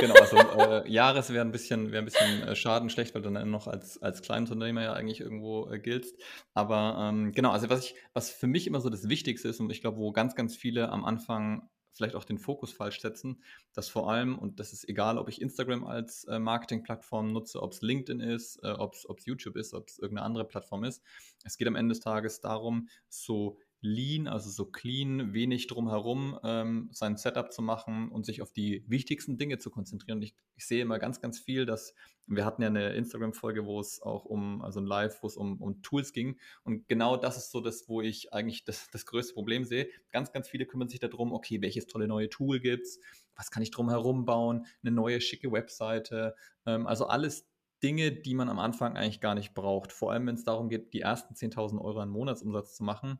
genau, 0.00 0.14
also 0.14 0.36
äh, 0.36 0.90
Jahres 0.90 1.30
wäre 1.32 1.44
ein 1.44 1.52
bisschen, 1.52 1.92
wär 1.92 2.00
ein 2.00 2.04
bisschen 2.04 2.42
äh, 2.42 2.54
schaden 2.54 2.90
schlecht, 2.90 3.14
weil 3.14 3.22
du 3.22 3.30
dann 3.30 3.50
noch 3.50 3.66
als, 3.66 4.00
als 4.02 4.22
Kleinunternehmer 4.22 4.82
ja 4.82 4.92
eigentlich 4.92 5.20
irgendwo 5.20 5.70
äh, 5.70 5.78
giltst. 5.78 6.16
Aber 6.54 6.96
ähm, 7.00 7.32
genau, 7.32 7.50
also 7.50 7.70
was 7.70 7.84
ich, 7.84 7.94
was 8.12 8.30
für 8.30 8.46
mich 8.46 8.66
immer 8.66 8.80
so 8.80 8.90
das 8.90 9.08
Wichtigste 9.08 9.48
ist 9.48 9.60
und 9.60 9.70
ich 9.70 9.80
glaube, 9.80 9.98
wo 9.98 10.12
ganz, 10.12 10.34
ganz 10.34 10.56
viele 10.56 10.88
am 10.90 11.04
Anfang 11.04 11.68
vielleicht 11.94 12.14
auch 12.14 12.24
den 12.24 12.38
Fokus 12.38 12.72
falsch 12.72 13.00
setzen, 13.00 13.42
dass 13.74 13.88
vor 13.88 14.10
allem, 14.10 14.38
und 14.38 14.60
das 14.60 14.72
ist 14.72 14.88
egal, 14.88 15.18
ob 15.18 15.28
ich 15.28 15.40
Instagram 15.40 15.84
als 15.84 16.24
äh, 16.24 16.38
Marketingplattform 16.38 17.32
nutze, 17.32 17.62
ob 17.62 17.72
es 17.72 17.82
LinkedIn 17.82 18.20
ist, 18.20 18.58
äh, 18.62 18.70
ob 18.70 18.94
es 18.94 19.26
YouTube 19.26 19.56
ist, 19.56 19.74
ob 19.74 19.88
es 19.88 19.98
irgendeine 19.98 20.26
andere 20.26 20.46
Plattform 20.46 20.84
ist. 20.84 21.02
Es 21.44 21.58
geht 21.58 21.68
am 21.68 21.76
Ende 21.76 21.92
des 21.92 22.00
Tages 22.00 22.40
darum, 22.40 22.88
so 23.08 23.58
lean, 23.82 24.28
also 24.28 24.48
so 24.48 24.64
clean, 24.64 25.34
wenig 25.34 25.66
drumherum, 25.66 26.38
ähm, 26.44 26.88
sein 26.92 27.16
Setup 27.16 27.52
zu 27.52 27.62
machen 27.62 28.10
und 28.10 28.24
sich 28.24 28.40
auf 28.40 28.52
die 28.52 28.84
wichtigsten 28.86 29.38
Dinge 29.38 29.58
zu 29.58 29.70
konzentrieren. 29.70 30.22
Ich, 30.22 30.34
ich 30.54 30.66
sehe 30.66 30.82
immer 30.82 31.00
ganz, 31.00 31.20
ganz 31.20 31.40
viel, 31.40 31.66
dass 31.66 31.92
wir 32.28 32.44
hatten 32.44 32.62
ja 32.62 32.68
eine 32.68 32.94
Instagram-Folge, 32.94 33.66
wo 33.66 33.80
es 33.80 34.00
auch 34.00 34.24
um, 34.24 34.62
also 34.62 34.80
ein 34.80 34.86
Live, 34.86 35.22
wo 35.22 35.26
es 35.26 35.36
um, 35.36 35.60
um 35.60 35.82
Tools 35.82 36.12
ging. 36.12 36.38
Und 36.62 36.86
genau 36.86 37.16
das 37.16 37.36
ist 37.36 37.50
so 37.50 37.60
das, 37.60 37.88
wo 37.88 38.00
ich 38.00 38.32
eigentlich 38.32 38.62
das, 38.62 38.88
das 38.92 39.04
größte 39.04 39.34
Problem 39.34 39.64
sehe. 39.64 39.88
Ganz, 40.12 40.30
ganz 40.30 40.48
viele 40.48 40.64
kümmern 40.64 40.88
sich 40.88 41.00
darum, 41.00 41.32
okay, 41.32 41.60
welches 41.60 41.88
tolle 41.88 42.06
neue 42.06 42.30
Tool 42.30 42.60
gibt's? 42.60 43.00
Was 43.34 43.50
kann 43.50 43.64
ich 43.64 43.72
drumherum 43.72 44.24
bauen? 44.24 44.64
Eine 44.82 44.92
neue 44.92 45.20
schicke 45.20 45.50
Webseite. 45.50 46.36
Ähm, 46.66 46.86
also 46.86 47.06
alles 47.06 47.48
Dinge, 47.82 48.12
die 48.12 48.34
man 48.34 48.48
am 48.48 48.60
Anfang 48.60 48.96
eigentlich 48.96 49.20
gar 49.20 49.34
nicht 49.34 49.54
braucht. 49.54 49.92
Vor 49.92 50.12
allem, 50.12 50.28
wenn 50.28 50.36
es 50.36 50.44
darum 50.44 50.68
geht, 50.68 50.92
die 50.92 51.00
ersten 51.00 51.34
10.000 51.34 51.80
Euro 51.80 51.98
an 51.98 52.10
Monatsumsatz 52.10 52.76
zu 52.76 52.84
machen 52.84 53.18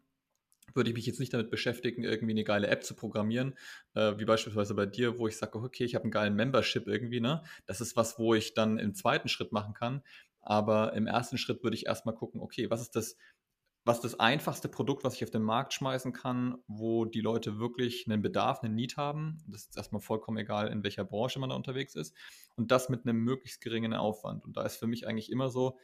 würde 0.74 0.90
ich 0.90 0.96
mich 0.96 1.06
jetzt 1.06 1.20
nicht 1.20 1.34
damit 1.34 1.50
beschäftigen, 1.50 2.04
irgendwie 2.04 2.32
eine 2.32 2.44
geile 2.44 2.68
App 2.68 2.84
zu 2.84 2.94
programmieren, 2.94 3.54
äh, 3.94 4.14
wie 4.18 4.24
beispielsweise 4.24 4.74
bei 4.74 4.86
dir, 4.86 5.18
wo 5.18 5.28
ich 5.28 5.36
sage, 5.36 5.58
okay, 5.58 5.84
ich 5.84 5.94
habe 5.94 6.04
einen 6.04 6.12
geilen 6.12 6.34
Membership 6.34 6.86
irgendwie, 6.86 7.20
ne? 7.20 7.42
Das 7.66 7.80
ist 7.80 7.96
was, 7.96 8.18
wo 8.18 8.34
ich 8.34 8.54
dann 8.54 8.78
im 8.78 8.94
zweiten 8.94 9.28
Schritt 9.28 9.52
machen 9.52 9.74
kann. 9.74 10.02
Aber 10.40 10.92
im 10.94 11.06
ersten 11.06 11.38
Schritt 11.38 11.62
würde 11.62 11.76
ich 11.76 11.86
erstmal 11.86 12.14
gucken, 12.14 12.40
okay, 12.40 12.68
was 12.70 12.80
ist 12.80 12.96
das, 12.96 13.16
was 13.84 13.98
ist 13.98 14.04
das 14.04 14.20
einfachste 14.20 14.68
Produkt, 14.68 15.04
was 15.04 15.14
ich 15.14 15.24
auf 15.24 15.30
den 15.30 15.42
Markt 15.42 15.72
schmeißen 15.72 16.12
kann, 16.12 16.58
wo 16.68 17.04
die 17.04 17.20
Leute 17.20 17.58
wirklich 17.58 18.06
einen 18.06 18.22
Bedarf, 18.22 18.62
einen 18.62 18.74
Need 18.74 18.96
haben. 18.96 19.38
Das 19.48 19.62
ist 19.62 19.76
erstmal 19.76 20.00
vollkommen 20.00 20.38
egal, 20.38 20.68
in 20.68 20.84
welcher 20.84 21.04
Branche 21.04 21.40
man 21.40 21.50
da 21.50 21.56
unterwegs 21.56 21.94
ist. 21.94 22.14
Und 22.54 22.70
das 22.70 22.88
mit 22.88 23.04
einem 23.04 23.18
möglichst 23.18 23.60
geringen 23.60 23.94
Aufwand. 23.94 24.44
Und 24.44 24.56
da 24.56 24.64
ist 24.64 24.76
für 24.76 24.86
mich 24.86 25.06
eigentlich 25.06 25.30
immer 25.30 25.48
so, 25.48 25.78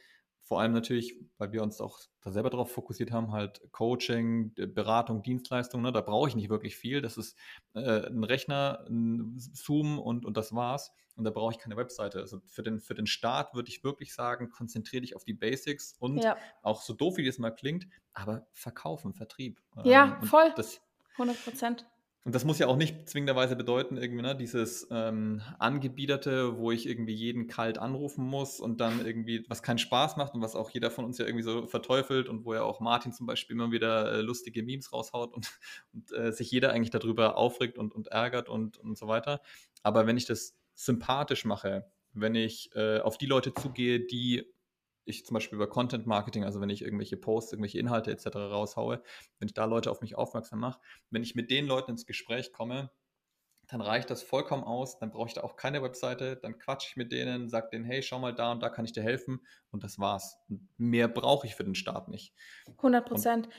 vor 0.49 0.59
allem 0.59 0.71
natürlich, 0.71 1.15
weil 1.37 1.51
wir 1.51 1.61
uns 1.61 1.79
auch 1.79 1.99
da 2.21 2.31
selber 2.31 2.49
darauf 2.49 2.71
fokussiert 2.71 3.11
haben, 3.11 3.31
halt 3.31 3.61
Coaching, 3.71 4.51
Beratung, 4.55 5.21
Dienstleistung, 5.21 5.83
ne, 5.83 5.91
da 5.91 6.01
brauche 6.01 6.27
ich 6.27 6.35
nicht 6.35 6.49
wirklich 6.49 6.75
viel. 6.75 7.03
Das 7.03 7.17
ist 7.17 7.37
äh, 7.75 8.07
ein 8.07 8.23
Rechner, 8.23 8.83
ein 8.89 9.35
Zoom 9.37 9.99
und, 9.99 10.25
und 10.25 10.37
das 10.37 10.51
war's. 10.55 10.91
Und 11.15 11.25
da 11.25 11.29
brauche 11.29 11.51
ich 11.51 11.59
keine 11.59 11.77
Webseite. 11.77 12.19
Also 12.19 12.39
für 12.47 12.63
den, 12.63 12.79
für 12.79 12.95
den 12.95 13.05
Start 13.05 13.53
würde 13.53 13.69
ich 13.69 13.83
wirklich 13.83 14.11
sagen, 14.11 14.49
konzentriere 14.49 15.01
dich 15.01 15.15
auf 15.15 15.23
die 15.23 15.35
Basics 15.35 15.95
und 15.99 16.17
ja. 16.17 16.35
auch 16.63 16.81
so 16.81 16.93
doof, 16.93 17.17
wie 17.17 17.25
das 17.25 17.37
mal 17.37 17.51
klingt, 17.51 17.87
aber 18.13 18.47
verkaufen, 18.51 19.13
Vertrieb. 19.13 19.61
Ja, 19.83 20.17
ähm, 20.19 20.27
voll. 20.27 20.51
Das, 20.55 20.81
100 21.11 21.43
Prozent. 21.43 21.85
Und 22.25 22.35
das 22.35 22.43
muss 22.43 22.59
ja 22.59 22.67
auch 22.67 22.75
nicht 22.75 23.09
zwingenderweise 23.09 23.55
bedeuten, 23.55 23.95
irgendwie, 23.97 24.21
ne, 24.21 24.35
dieses 24.35 24.87
ähm, 24.91 25.41
Angebiederte, 25.57 26.57
wo 26.57 26.69
ich 26.71 26.87
irgendwie 26.87 27.13
jeden 27.13 27.47
kalt 27.47 27.77
anrufen 27.77 28.25
muss 28.25 28.59
und 28.59 28.81
dann 28.81 29.05
irgendwie, 29.05 29.45
was 29.47 29.63
keinen 29.63 29.77
Spaß 29.77 30.17
macht 30.17 30.35
und 30.35 30.41
was 30.41 30.53
auch 30.53 30.69
jeder 30.69 30.91
von 30.91 31.05
uns 31.05 31.17
ja 31.17 31.25
irgendwie 31.25 31.43
so 31.43 31.65
verteufelt 31.65 32.27
und 32.27 32.43
wo 32.43 32.53
ja 32.53 32.63
auch 32.63 32.81
Martin 32.81 33.13
zum 33.13 33.25
Beispiel 33.25 33.55
immer 33.55 33.71
wieder 33.71 34.11
äh, 34.11 34.21
lustige 34.21 34.63
Memes 34.63 34.91
raushaut 34.91 35.33
und, 35.33 35.49
und 35.93 36.11
äh, 36.11 36.33
sich 36.33 36.51
jeder 36.51 36.71
eigentlich 36.73 36.91
darüber 36.91 37.37
aufregt 37.37 37.77
und, 37.77 37.95
und 37.95 38.07
ärgert 38.07 38.49
und, 38.49 38.77
und 38.77 38.97
so 38.97 39.07
weiter. 39.07 39.41
Aber 39.81 40.05
wenn 40.05 40.17
ich 40.17 40.25
das 40.25 40.57
sympathisch 40.75 41.45
mache, 41.45 41.85
wenn 42.13 42.35
ich 42.35 42.69
äh, 42.75 42.99
auf 42.99 43.17
die 43.17 43.27
Leute 43.27 43.53
zugehe, 43.53 44.01
die 44.01 44.45
ich 45.09 45.25
zum 45.25 45.33
Beispiel 45.33 45.55
über 45.55 45.69
Content 45.69 46.05
Marketing, 46.05 46.43
also 46.43 46.61
wenn 46.61 46.69
ich 46.69 46.81
irgendwelche 46.81 47.17
Posts, 47.17 47.53
irgendwelche 47.53 47.79
Inhalte 47.79 48.11
etc. 48.11 48.27
raushaue, 48.35 49.01
wenn 49.39 49.47
ich 49.47 49.53
da 49.53 49.65
Leute 49.65 49.91
auf 49.91 50.01
mich 50.01 50.15
aufmerksam 50.15 50.59
mache, 50.59 50.79
wenn 51.09 51.23
ich 51.23 51.35
mit 51.35 51.51
den 51.51 51.65
Leuten 51.65 51.91
ins 51.91 52.05
Gespräch 52.05 52.53
komme, 52.53 52.91
dann 53.69 53.81
reicht 53.81 54.09
das 54.09 54.23
vollkommen 54.23 54.63
aus, 54.63 54.97
dann 54.97 55.11
brauche 55.11 55.27
ich 55.27 55.35
da 55.35 55.41
auch 55.41 55.55
keine 55.55 55.83
Webseite, 55.83 56.37
dann 56.37 56.57
quatsche 56.57 56.89
ich 56.89 56.97
mit 56.97 57.11
denen, 57.11 57.49
sage 57.49 57.69
denen, 57.71 57.85
hey, 57.85 58.01
schau 58.01 58.17
mal 58.17 58.33
da 58.33 58.51
und 58.51 58.63
da 58.63 58.69
kann 58.69 58.83
ich 58.83 58.93
dir 58.93 59.03
helfen 59.03 59.45
und 59.69 59.83
das 59.83 59.99
war's. 59.99 60.37
Mehr 60.77 61.07
brauche 61.07 61.45
ich 61.45 61.53
für 61.55 61.63
den 61.63 61.75
Start 61.75 62.07
nicht. 62.07 62.33
100 62.77 63.05
Prozent. 63.05 63.49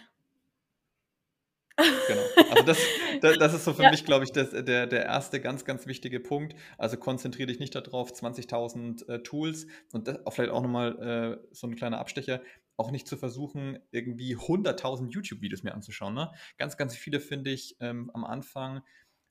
Genau. 2.06 2.22
Also 2.50 2.64
das, 2.64 2.78
das, 3.20 3.38
das 3.38 3.54
ist 3.54 3.64
so 3.64 3.72
für 3.72 3.84
ja. 3.84 3.90
mich, 3.90 4.04
glaube 4.04 4.24
ich, 4.24 4.32
das, 4.32 4.50
der, 4.50 4.86
der 4.86 5.04
erste 5.04 5.40
ganz, 5.40 5.64
ganz 5.64 5.86
wichtige 5.86 6.20
Punkt. 6.20 6.54
Also 6.78 6.96
konzentriere 6.96 7.46
dich 7.46 7.58
nicht 7.58 7.74
darauf, 7.74 8.12
20.000 8.12 9.08
äh, 9.08 9.22
Tools 9.22 9.66
und 9.92 10.08
das, 10.08 10.24
auch 10.26 10.32
vielleicht 10.32 10.52
auch 10.52 10.62
nochmal 10.62 11.40
äh, 11.40 11.54
so 11.54 11.66
ein 11.66 11.76
kleiner 11.76 11.98
Abstecher, 11.98 12.40
auch 12.76 12.90
nicht 12.90 13.06
zu 13.06 13.16
versuchen, 13.16 13.78
irgendwie 13.90 14.36
100.000 14.36 15.10
YouTube-Videos 15.10 15.62
mir 15.62 15.74
anzuschauen. 15.74 16.14
Ne? 16.14 16.30
Ganz, 16.56 16.76
ganz 16.76 16.96
viele 16.96 17.20
finde 17.20 17.50
ich 17.50 17.76
ähm, 17.80 18.10
am 18.14 18.24
Anfang 18.24 18.82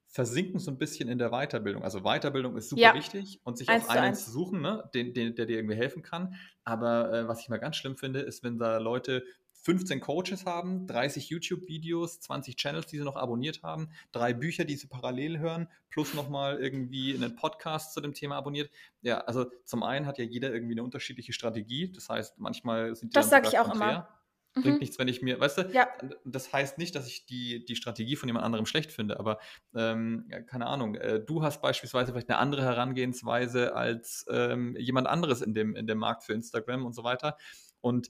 versinken 0.09 0.59
so 0.59 0.71
ein 0.71 0.77
bisschen 0.79 1.07
in 1.07 1.19
der 1.19 1.29
Weiterbildung. 1.29 1.83
Also 1.83 2.01
Weiterbildung 2.01 2.57
ist 2.57 2.69
super 2.69 2.81
ja. 2.81 2.93
wichtig 2.95 3.41
und 3.43 3.57
sich 3.57 3.69
eins 3.69 3.87
auch 3.87 3.95
einen 3.95 4.15
zu 4.15 4.31
suchen, 4.31 4.59
ne, 4.61 4.89
den, 4.95 5.13
den, 5.13 5.35
der 5.35 5.45
dir 5.45 5.57
irgendwie 5.57 5.75
helfen 5.75 6.01
kann. 6.01 6.33
Aber 6.63 7.13
äh, 7.13 7.27
was 7.27 7.41
ich 7.41 7.49
mal 7.49 7.59
ganz 7.59 7.75
schlimm 7.75 7.95
finde, 7.95 8.21
ist, 8.21 8.43
wenn 8.43 8.57
da 8.57 8.79
Leute 8.79 9.23
15 9.61 9.99
Coaches 9.99 10.45
haben, 10.45 10.87
30 10.87 11.29
YouTube-Videos, 11.29 12.19
20 12.21 12.55
Channels, 12.55 12.87
die 12.87 12.97
sie 12.97 13.03
noch 13.03 13.15
abonniert 13.15 13.61
haben, 13.63 13.89
drei 14.11 14.33
Bücher, 14.33 14.65
die 14.65 14.75
sie 14.75 14.87
parallel 14.87 15.39
hören, 15.39 15.67
plus 15.89 16.13
nochmal 16.13 16.59
irgendwie 16.59 17.13
einen 17.13 17.35
Podcast 17.35 17.93
zu 17.93 18.01
dem 18.01 18.13
Thema 18.13 18.37
abonniert. 18.37 18.69
Ja, 19.01 19.19
also 19.19 19.45
zum 19.65 19.83
einen 19.83 20.05
hat 20.05 20.17
ja 20.17 20.23
jeder 20.23 20.53
irgendwie 20.53 20.73
eine 20.73 20.83
unterschiedliche 20.83 21.33
Strategie. 21.33 21.91
Das 21.91 22.09
heißt, 22.09 22.39
manchmal 22.39 22.95
sind 22.95 23.13
die 23.13 23.15
Das 23.15 23.29
sage 23.29 23.47
ich 23.49 23.59
auch 23.59 23.69
konträr. 23.69 23.89
immer. 23.89 24.19
Bringt 24.53 24.75
mhm. 24.75 24.79
nichts, 24.79 24.97
wenn 24.97 25.07
ich 25.07 25.21
mir, 25.21 25.39
weißt 25.39 25.59
du, 25.59 25.69
ja. 25.73 25.87
das 26.25 26.51
heißt 26.51 26.79
nicht, 26.79 26.95
dass 26.95 27.05
ich 27.05 27.27
die, 27.27 27.63
die 27.65 27.75
Strategie 27.75 28.15
von 28.15 28.27
jemand 28.27 28.45
anderem 28.45 28.65
schlecht 28.65 28.91
finde, 28.91 29.19
aber 29.19 29.37
ähm, 29.75 30.27
keine 30.47 30.65
Ahnung, 30.65 30.95
äh, 30.95 31.19
du 31.19 31.43
hast 31.43 31.61
beispielsweise 31.61 32.11
vielleicht 32.11 32.29
eine 32.29 32.39
andere 32.39 32.63
Herangehensweise 32.63 33.75
als 33.75 34.25
ähm, 34.27 34.75
jemand 34.79 35.05
anderes 35.05 35.41
in 35.41 35.53
dem, 35.53 35.75
in 35.75 35.85
dem 35.85 35.99
Markt 35.99 36.23
für 36.23 36.33
Instagram 36.33 36.83
und 36.85 36.93
so 36.93 37.03
weiter. 37.03 37.37
Und 37.79 38.09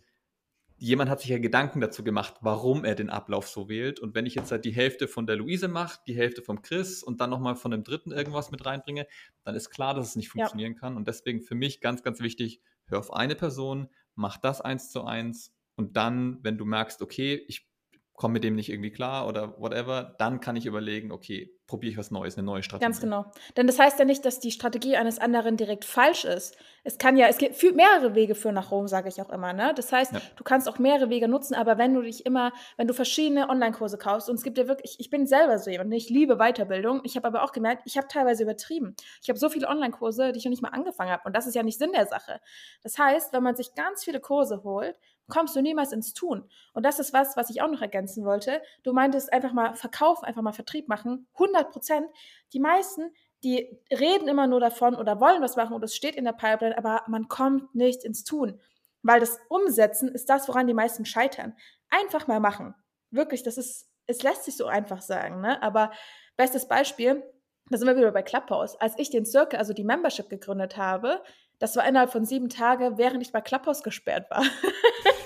jemand 0.79 1.09
hat 1.09 1.21
sich 1.21 1.29
ja 1.29 1.38
Gedanken 1.38 1.81
dazu 1.81 2.03
gemacht, 2.03 2.36
warum 2.41 2.86
er 2.86 2.95
den 2.95 3.09
Ablauf 3.09 3.48
so 3.48 3.69
wählt. 3.69 4.00
Und 4.00 4.15
wenn 4.15 4.25
ich 4.25 4.36
jetzt 4.36 4.51
halt 4.51 4.65
die 4.65 4.71
Hälfte 4.71 5.07
von 5.07 5.27
der 5.27 5.36
Luise 5.36 5.67
mache, 5.67 6.00
die 6.07 6.15
Hälfte 6.15 6.41
vom 6.41 6.62
Chris 6.62 7.03
und 7.03 7.21
dann 7.21 7.29
nochmal 7.29 7.55
von 7.55 7.71
dem 7.71 7.83
dritten 7.83 8.12
irgendwas 8.12 8.50
mit 8.50 8.65
reinbringe, 8.65 9.05
dann 9.43 9.55
ist 9.55 9.69
klar, 9.69 9.93
dass 9.93 10.07
es 10.07 10.15
nicht 10.15 10.29
funktionieren 10.29 10.74
ja. 10.74 10.79
kann. 10.79 10.95
Und 10.95 11.07
deswegen 11.07 11.41
für 11.41 11.55
mich 11.55 11.81
ganz, 11.81 12.01
ganz 12.01 12.21
wichtig, 12.21 12.62
hör 12.86 13.00
auf 13.00 13.13
eine 13.13 13.36
Person, 13.36 13.89
mach 14.15 14.38
das 14.38 14.62
eins 14.62 14.89
zu 14.89 15.03
eins 15.03 15.53
und 15.75 15.98
dann, 15.98 16.39
wenn 16.43 16.57
du 16.57 16.65
merkst, 16.65 17.01
okay, 17.01 17.43
ich 17.48 17.67
komme 18.13 18.33
mit 18.33 18.43
dem 18.43 18.55
nicht 18.55 18.69
irgendwie 18.69 18.91
klar 18.91 19.27
oder 19.27 19.59
whatever, 19.59 20.15
dann 20.17 20.39
kann 20.39 20.55
ich 20.55 20.65
überlegen, 20.65 21.12
okay, 21.12 21.53
probiere 21.69 21.91
ich 21.91 21.97
was 21.97 22.09
Neues, 22.09 22.35
eine 22.35 22.45
neue 22.45 22.63
Strategie. 22.63 22.85
Ganz 22.85 22.99
genau. 22.99 23.25
Denn 23.55 23.67
das 23.67 23.77
heißt 23.77 23.99
ja 23.99 24.05
nicht, 24.05 24.25
dass 24.25 24.39
die 24.39 24.51
Strategie 24.51 24.97
eines 24.97 25.19
anderen 25.19 25.55
direkt 25.55 25.85
falsch 25.85 26.25
ist. 26.25 26.57
Es 26.83 26.97
kann 26.97 27.15
ja, 27.15 27.27
es 27.27 27.38
gibt 27.38 27.61
mehrere 27.75 28.15
Wege 28.15 28.33
für 28.33 28.51
nach 28.51 28.71
Rom, 28.71 28.88
sage 28.88 29.07
ich 29.07 29.21
auch 29.21 29.29
immer. 29.29 29.53
Ne? 29.53 29.73
Das 29.75 29.91
heißt, 29.91 30.13
ja. 30.13 30.21
du 30.35 30.43
kannst 30.43 30.67
auch 30.67 30.79
mehrere 30.79 31.09
Wege 31.09 31.27
nutzen, 31.27 31.53
aber 31.53 31.77
wenn 31.77 31.93
du 31.93 32.01
dich 32.01 32.25
immer, 32.25 32.51
wenn 32.77 32.88
du 32.88 32.93
verschiedene 32.95 33.49
Online-Kurse 33.49 33.99
kaufst, 33.99 34.29
und 34.29 34.35
es 34.35 34.43
gibt 34.43 34.57
ja 34.57 34.67
wirklich, 34.67 34.99
ich, 34.99 35.11
bin 35.11 35.27
selber 35.27 35.59
so 35.59 35.69
jemand, 35.69 35.91
ne? 35.91 35.97
ich 35.97 36.09
liebe 36.09 36.38
Weiterbildung, 36.38 37.01
ich 37.03 37.15
habe 37.15 37.27
aber 37.27 37.43
auch 37.43 37.51
gemerkt, 37.51 37.83
ich 37.85 37.97
habe 37.97 38.07
teilweise 38.07 38.43
übertrieben. 38.43 38.95
Ich 39.21 39.29
habe 39.29 39.38
so 39.38 39.49
viele 39.49 39.67
Online-Kurse, 39.67 40.31
die 40.31 40.39
ich 40.39 40.45
noch 40.45 40.49
nicht 40.49 40.63
mal 40.63 40.69
angefangen 40.69 41.11
habe 41.11 41.23
und 41.25 41.35
das 41.35 41.45
ist 41.45 41.53
ja 41.53 41.61
nicht 41.61 41.77
Sinn 41.77 41.91
der 41.93 42.07
Sache. 42.07 42.41
Das 42.81 42.97
heißt, 42.97 43.31
wenn 43.31 43.43
man 43.43 43.55
sich 43.55 43.75
ganz 43.75 44.03
viele 44.03 44.19
Kurse 44.19 44.63
holt 44.63 44.97
kommst 45.29 45.55
du 45.55 45.62
niemals 45.62 45.91
ins 45.91 46.13
Tun. 46.13 46.50
Und 46.74 46.83
das 46.83 47.00
ist 47.00 47.13
was, 47.13 47.38
was 47.38 47.50
ich 47.50 47.62
auch 47.62 47.69
noch 47.69 47.81
ergänzen 47.81 48.25
wollte. 48.25 48.62
Du 48.83 48.93
meintest 48.93 49.31
einfach 49.31 49.53
mal 49.53 49.75
Verkauf, 49.75 50.24
einfach 50.24 50.41
mal 50.41 50.51
Vertrieb 50.51 50.88
machen. 50.88 51.27
100 51.33 51.71
Prozent. 51.71 52.07
Die 52.53 52.59
meisten, 52.59 53.13
die 53.43 53.79
reden 53.91 54.27
immer 54.27 54.48
nur 54.48 54.59
davon 54.59 54.95
oder 54.95 55.19
wollen 55.19 55.41
was 55.41 55.55
machen 55.55 55.74
und 55.74 55.83
es 55.83 55.95
steht 55.95 56.15
in 56.15 56.25
der 56.25 56.33
Pipeline, 56.33 56.77
aber 56.77 57.03
man 57.07 57.27
kommt 57.27 57.74
nicht 57.74 58.03
ins 58.03 58.24
Tun. 58.24 58.59
Weil 59.01 59.21
das 59.21 59.39
Umsetzen 59.48 60.09
ist 60.09 60.29
das, 60.29 60.48
woran 60.48 60.67
die 60.67 60.74
meisten 60.74 61.05
scheitern. 61.05 61.55
Einfach 61.89 62.27
mal 62.27 62.39
machen. 62.39 62.75
Wirklich, 63.12 63.43
das 63.43 63.57
ist, 63.57 63.89
es 64.07 64.24
lässt 64.24 64.43
sich 64.43 64.57
so 64.57 64.65
einfach 64.65 65.01
sagen, 65.01 65.39
ne? 65.39 65.62
Aber 65.63 65.91
bestes 66.36 66.67
Beispiel, 66.67 67.24
da 67.69 67.77
sind 67.77 67.88
wir 67.88 67.95
wieder 67.95 68.12
bei 68.12 68.24
Clubhouse. 68.24 68.75
Als 68.81 68.95
ich 68.98 69.09
den 69.09 69.25
Circle, 69.25 69.57
also 69.57 69.74
die 69.74 69.83
Membership 69.83 70.29
gegründet 70.29 70.75
habe, 70.75 71.21
das 71.60 71.75
war 71.75 71.88
innerhalb 71.88 72.12
von 72.12 72.25
sieben 72.25 72.50
Tagen, 72.50 72.98
während 72.98 73.22
ich 73.22 73.32
bei 73.32 73.42
Clubhouse 73.42 73.84
gesperrt 73.84 74.30
war. 74.32 74.44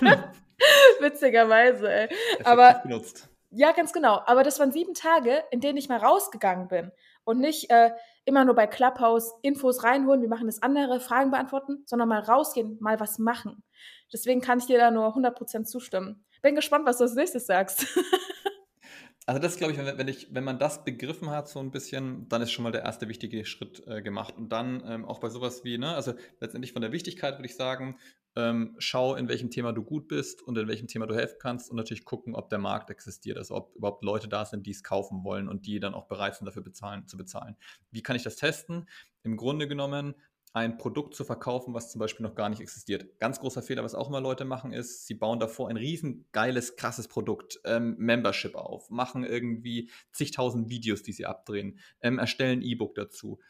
Hm. 0.00 0.22
Witzigerweise, 1.00 1.92
ey. 1.92 2.08
Aber 2.44 2.80
benutzt. 2.82 3.28
Ja, 3.50 3.72
ganz 3.72 3.92
genau. 3.92 4.20
Aber 4.26 4.42
das 4.42 4.58
waren 4.58 4.72
sieben 4.72 4.94
Tage, 4.94 5.44
in 5.50 5.60
denen 5.60 5.78
ich 5.78 5.88
mal 5.88 5.98
rausgegangen 5.98 6.68
bin 6.68 6.90
und 7.22 7.38
nicht 7.38 7.70
äh, 7.70 7.92
immer 8.24 8.44
nur 8.44 8.54
bei 8.54 8.66
Clubhouse 8.66 9.32
Infos 9.42 9.84
reinholen, 9.84 10.22
wir 10.22 10.28
machen 10.28 10.46
das 10.46 10.62
andere, 10.62 10.98
Fragen 10.98 11.30
beantworten, 11.30 11.84
sondern 11.86 12.08
mal 12.08 12.20
rausgehen, 12.20 12.78
mal 12.80 12.98
was 12.98 13.18
machen. 13.18 13.62
Deswegen 14.12 14.40
kann 14.40 14.58
ich 14.58 14.66
dir 14.66 14.78
da 14.78 14.90
nur 14.90 15.16
100% 15.16 15.64
zustimmen. 15.64 16.24
Bin 16.42 16.54
gespannt, 16.54 16.84
was 16.86 16.98
du 16.98 17.04
als 17.04 17.14
nächstes 17.14 17.46
sagst. 17.46 17.86
Also 19.26 19.40
das 19.40 19.56
glaube 19.56 19.72
ich 19.72 19.78
wenn, 19.78 20.08
ich, 20.08 20.34
wenn 20.34 20.44
man 20.44 20.58
das 20.58 20.84
begriffen 20.84 21.30
hat 21.30 21.48
so 21.48 21.58
ein 21.58 21.70
bisschen, 21.70 22.28
dann 22.28 22.42
ist 22.42 22.52
schon 22.52 22.62
mal 22.62 22.72
der 22.72 22.82
erste 22.82 23.08
wichtige 23.08 23.46
Schritt 23.46 23.82
äh, 23.86 24.02
gemacht. 24.02 24.36
Und 24.36 24.50
dann 24.50 24.82
ähm, 24.86 25.04
auch 25.06 25.18
bei 25.18 25.30
sowas 25.30 25.64
wie, 25.64 25.78
ne, 25.78 25.94
also 25.94 26.12
letztendlich 26.40 26.72
von 26.72 26.82
der 26.82 26.92
Wichtigkeit 26.92 27.38
würde 27.38 27.46
ich 27.46 27.56
sagen, 27.56 27.98
ähm, 28.36 28.74
schau, 28.78 29.14
in 29.14 29.28
welchem 29.28 29.50
Thema 29.50 29.72
du 29.72 29.82
gut 29.82 30.08
bist 30.08 30.42
und 30.42 30.58
in 30.58 30.68
welchem 30.68 30.88
Thema 30.88 31.06
du 31.06 31.14
helfen 31.14 31.36
kannst 31.38 31.70
und 31.70 31.76
natürlich 31.76 32.04
gucken, 32.04 32.34
ob 32.34 32.50
der 32.50 32.58
Markt 32.58 32.90
existiert, 32.90 33.38
also 33.38 33.54
ob 33.54 33.74
überhaupt 33.76 34.04
Leute 34.04 34.28
da 34.28 34.44
sind, 34.44 34.66
die 34.66 34.72
es 34.72 34.82
kaufen 34.82 35.24
wollen 35.24 35.48
und 35.48 35.66
die 35.66 35.80
dann 35.80 35.94
auch 35.94 36.06
bereit 36.06 36.34
sind, 36.34 36.46
dafür 36.46 36.62
bezahlen, 36.62 37.06
zu 37.06 37.16
bezahlen. 37.16 37.56
Wie 37.92 38.02
kann 38.02 38.16
ich 38.16 38.24
das 38.24 38.36
testen? 38.36 38.88
Im 39.22 39.36
Grunde 39.36 39.68
genommen 39.68 40.14
ein 40.54 40.78
Produkt 40.78 41.16
zu 41.16 41.24
verkaufen, 41.24 41.74
was 41.74 41.90
zum 41.90 41.98
Beispiel 41.98 42.24
noch 42.24 42.36
gar 42.36 42.48
nicht 42.48 42.60
existiert. 42.60 43.18
Ganz 43.18 43.40
großer 43.40 43.60
Fehler, 43.60 43.82
was 43.82 43.96
auch 43.96 44.08
immer 44.08 44.20
Leute 44.20 44.44
machen, 44.44 44.72
ist, 44.72 45.06
sie 45.08 45.14
bauen 45.14 45.40
davor 45.40 45.68
ein 45.68 45.76
riesen 45.76 46.26
geiles, 46.30 46.76
krasses 46.76 47.08
Produkt, 47.08 47.60
ähm, 47.64 47.96
Membership 47.98 48.54
auf, 48.54 48.88
machen 48.88 49.24
irgendwie 49.24 49.90
zigtausend 50.12 50.70
Videos, 50.70 51.02
die 51.02 51.12
sie 51.12 51.26
abdrehen, 51.26 51.80
ähm, 52.00 52.20
erstellen 52.20 52.62
E-Book 52.62 52.94
dazu. 52.94 53.40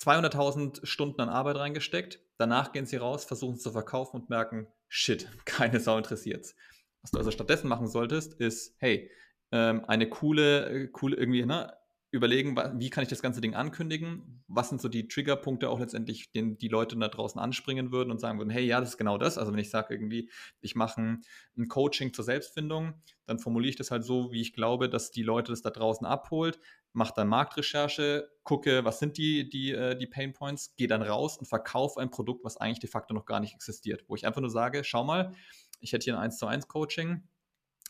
200.000 0.00 0.84
Stunden 0.84 1.20
an 1.20 1.28
Arbeit 1.28 1.56
reingesteckt, 1.56 2.20
danach 2.38 2.72
gehen 2.72 2.86
sie 2.86 2.96
raus, 2.96 3.24
versuchen 3.24 3.54
es 3.54 3.62
zu 3.62 3.70
verkaufen 3.70 4.16
und 4.20 4.30
merken, 4.30 4.66
shit, 4.88 5.28
keine 5.44 5.78
Sau 5.78 5.96
interessiert's. 5.96 6.56
Was 7.02 7.12
du 7.12 7.18
also 7.18 7.30
stattdessen 7.30 7.68
machen 7.68 7.86
solltest, 7.86 8.34
ist, 8.34 8.74
hey, 8.78 9.12
ähm, 9.52 9.84
eine 9.84 10.08
coole, 10.08 10.70
äh, 10.70 10.88
coole 10.88 11.14
irgendwie, 11.14 11.46
ne, 11.46 11.72
überlegen, 12.12 12.56
wie 12.74 12.90
kann 12.90 13.02
ich 13.02 13.08
das 13.08 13.22
ganze 13.22 13.40
Ding 13.40 13.54
ankündigen? 13.54 14.42
Was 14.48 14.68
sind 14.68 14.80
so 14.80 14.88
die 14.88 15.06
Triggerpunkte 15.06 15.68
auch 15.68 15.78
letztendlich, 15.78 16.32
den 16.32 16.58
die 16.58 16.68
Leute 16.68 16.96
da 16.96 17.08
draußen 17.08 17.40
anspringen 17.40 17.92
würden 17.92 18.10
und 18.10 18.20
sagen 18.20 18.38
würden, 18.38 18.50
hey, 18.50 18.64
ja, 18.64 18.80
das 18.80 18.90
ist 18.90 18.96
genau 18.96 19.16
das. 19.16 19.38
Also 19.38 19.52
wenn 19.52 19.60
ich 19.60 19.70
sage 19.70 19.94
irgendwie, 19.94 20.28
ich 20.60 20.74
mache 20.74 21.00
ein, 21.00 21.68
Coaching 21.68 22.12
zur 22.12 22.24
Selbstfindung, 22.24 22.94
dann 23.26 23.38
formuliere 23.38 23.70
ich 23.70 23.76
das 23.76 23.92
halt 23.92 24.04
so, 24.04 24.32
wie 24.32 24.40
ich 24.40 24.52
glaube, 24.52 24.88
dass 24.88 25.12
die 25.12 25.22
Leute 25.22 25.52
das 25.52 25.62
da 25.62 25.70
draußen 25.70 26.04
abholt, 26.06 26.58
mache 26.92 27.12
dann 27.14 27.28
Marktrecherche, 27.28 28.28
gucke, 28.42 28.84
was 28.84 28.98
sind 28.98 29.16
die, 29.16 29.48
die, 29.48 29.70
äh, 29.70 29.96
die 29.96 30.08
Pain 30.08 30.32
Points, 30.32 30.74
gehe 30.76 30.88
dann 30.88 31.02
raus 31.02 31.38
und 31.38 31.46
verkaufe 31.46 32.00
ein 32.00 32.10
Produkt, 32.10 32.44
was 32.44 32.56
eigentlich 32.56 32.80
de 32.80 32.90
facto 32.90 33.14
noch 33.14 33.26
gar 33.26 33.38
nicht 33.38 33.54
existiert. 33.54 34.04
Wo 34.08 34.16
ich 34.16 34.26
einfach 34.26 34.40
nur 34.40 34.50
sage, 34.50 34.82
schau 34.82 35.04
mal, 35.04 35.32
ich 35.80 35.92
hätte 35.92 36.04
hier 36.04 36.14
ein 36.16 36.24
1 36.24 36.38
zu 36.38 36.46
1 36.46 36.66
Coaching, 36.66 37.22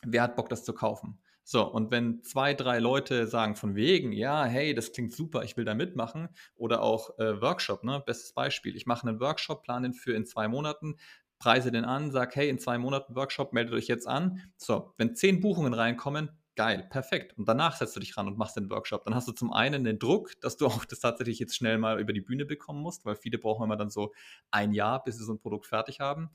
wer 0.02 0.22
hat 0.22 0.36
Bock, 0.36 0.50
das 0.50 0.64
zu 0.64 0.74
kaufen? 0.74 1.18
So, 1.44 1.66
und 1.66 1.90
wenn 1.90 2.22
zwei, 2.22 2.54
drei 2.54 2.78
Leute 2.78 3.26
sagen 3.26 3.56
von 3.56 3.74
wegen, 3.74 4.12
ja, 4.12 4.44
hey, 4.44 4.74
das 4.74 4.92
klingt 4.92 5.12
super, 5.12 5.42
ich 5.42 5.56
will 5.56 5.64
da 5.64 5.74
mitmachen, 5.74 6.28
oder 6.54 6.82
auch 6.82 7.18
äh, 7.18 7.40
Workshop, 7.40 7.82
ne? 7.82 8.02
Bestes 8.06 8.32
Beispiel. 8.32 8.76
Ich 8.76 8.86
mache 8.86 9.08
einen 9.08 9.20
Workshop, 9.20 9.62
plane 9.62 9.88
den 9.88 9.94
für 9.94 10.14
in 10.14 10.26
zwei 10.26 10.46
Monaten, 10.48 10.96
preise 11.38 11.72
den 11.72 11.84
an, 11.84 12.10
sage, 12.12 12.32
hey, 12.34 12.48
in 12.48 12.58
zwei 12.58 12.78
Monaten 12.78 13.16
Workshop, 13.16 13.52
meldet 13.52 13.74
euch 13.74 13.88
jetzt 13.88 14.06
an. 14.06 14.52
So, 14.56 14.92
wenn 14.98 15.16
zehn 15.16 15.40
Buchungen 15.40 15.74
reinkommen, 15.74 16.30
geil, 16.54 16.86
perfekt. 16.90 17.36
Und 17.38 17.48
danach 17.48 17.76
setzt 17.76 17.96
du 17.96 18.00
dich 18.00 18.16
ran 18.16 18.28
und 18.28 18.36
machst 18.36 18.56
den 18.56 18.68
Workshop. 18.70 19.04
Dann 19.04 19.14
hast 19.14 19.26
du 19.26 19.32
zum 19.32 19.52
einen 19.52 19.82
den 19.82 19.98
Druck, 19.98 20.38
dass 20.42 20.56
du 20.58 20.66
auch 20.68 20.84
das 20.84 21.00
tatsächlich 21.00 21.38
jetzt 21.38 21.56
schnell 21.56 21.78
mal 21.78 21.98
über 22.00 22.12
die 22.12 22.20
Bühne 22.20 22.44
bekommen 22.44 22.82
musst, 22.82 23.04
weil 23.06 23.16
viele 23.16 23.38
brauchen 23.38 23.64
immer 23.64 23.76
dann 23.76 23.90
so 23.90 24.12
ein 24.50 24.72
Jahr, 24.72 25.02
bis 25.02 25.16
sie 25.16 25.24
so 25.24 25.32
ein 25.32 25.40
Produkt 25.40 25.66
fertig 25.66 26.00
haben. 26.00 26.30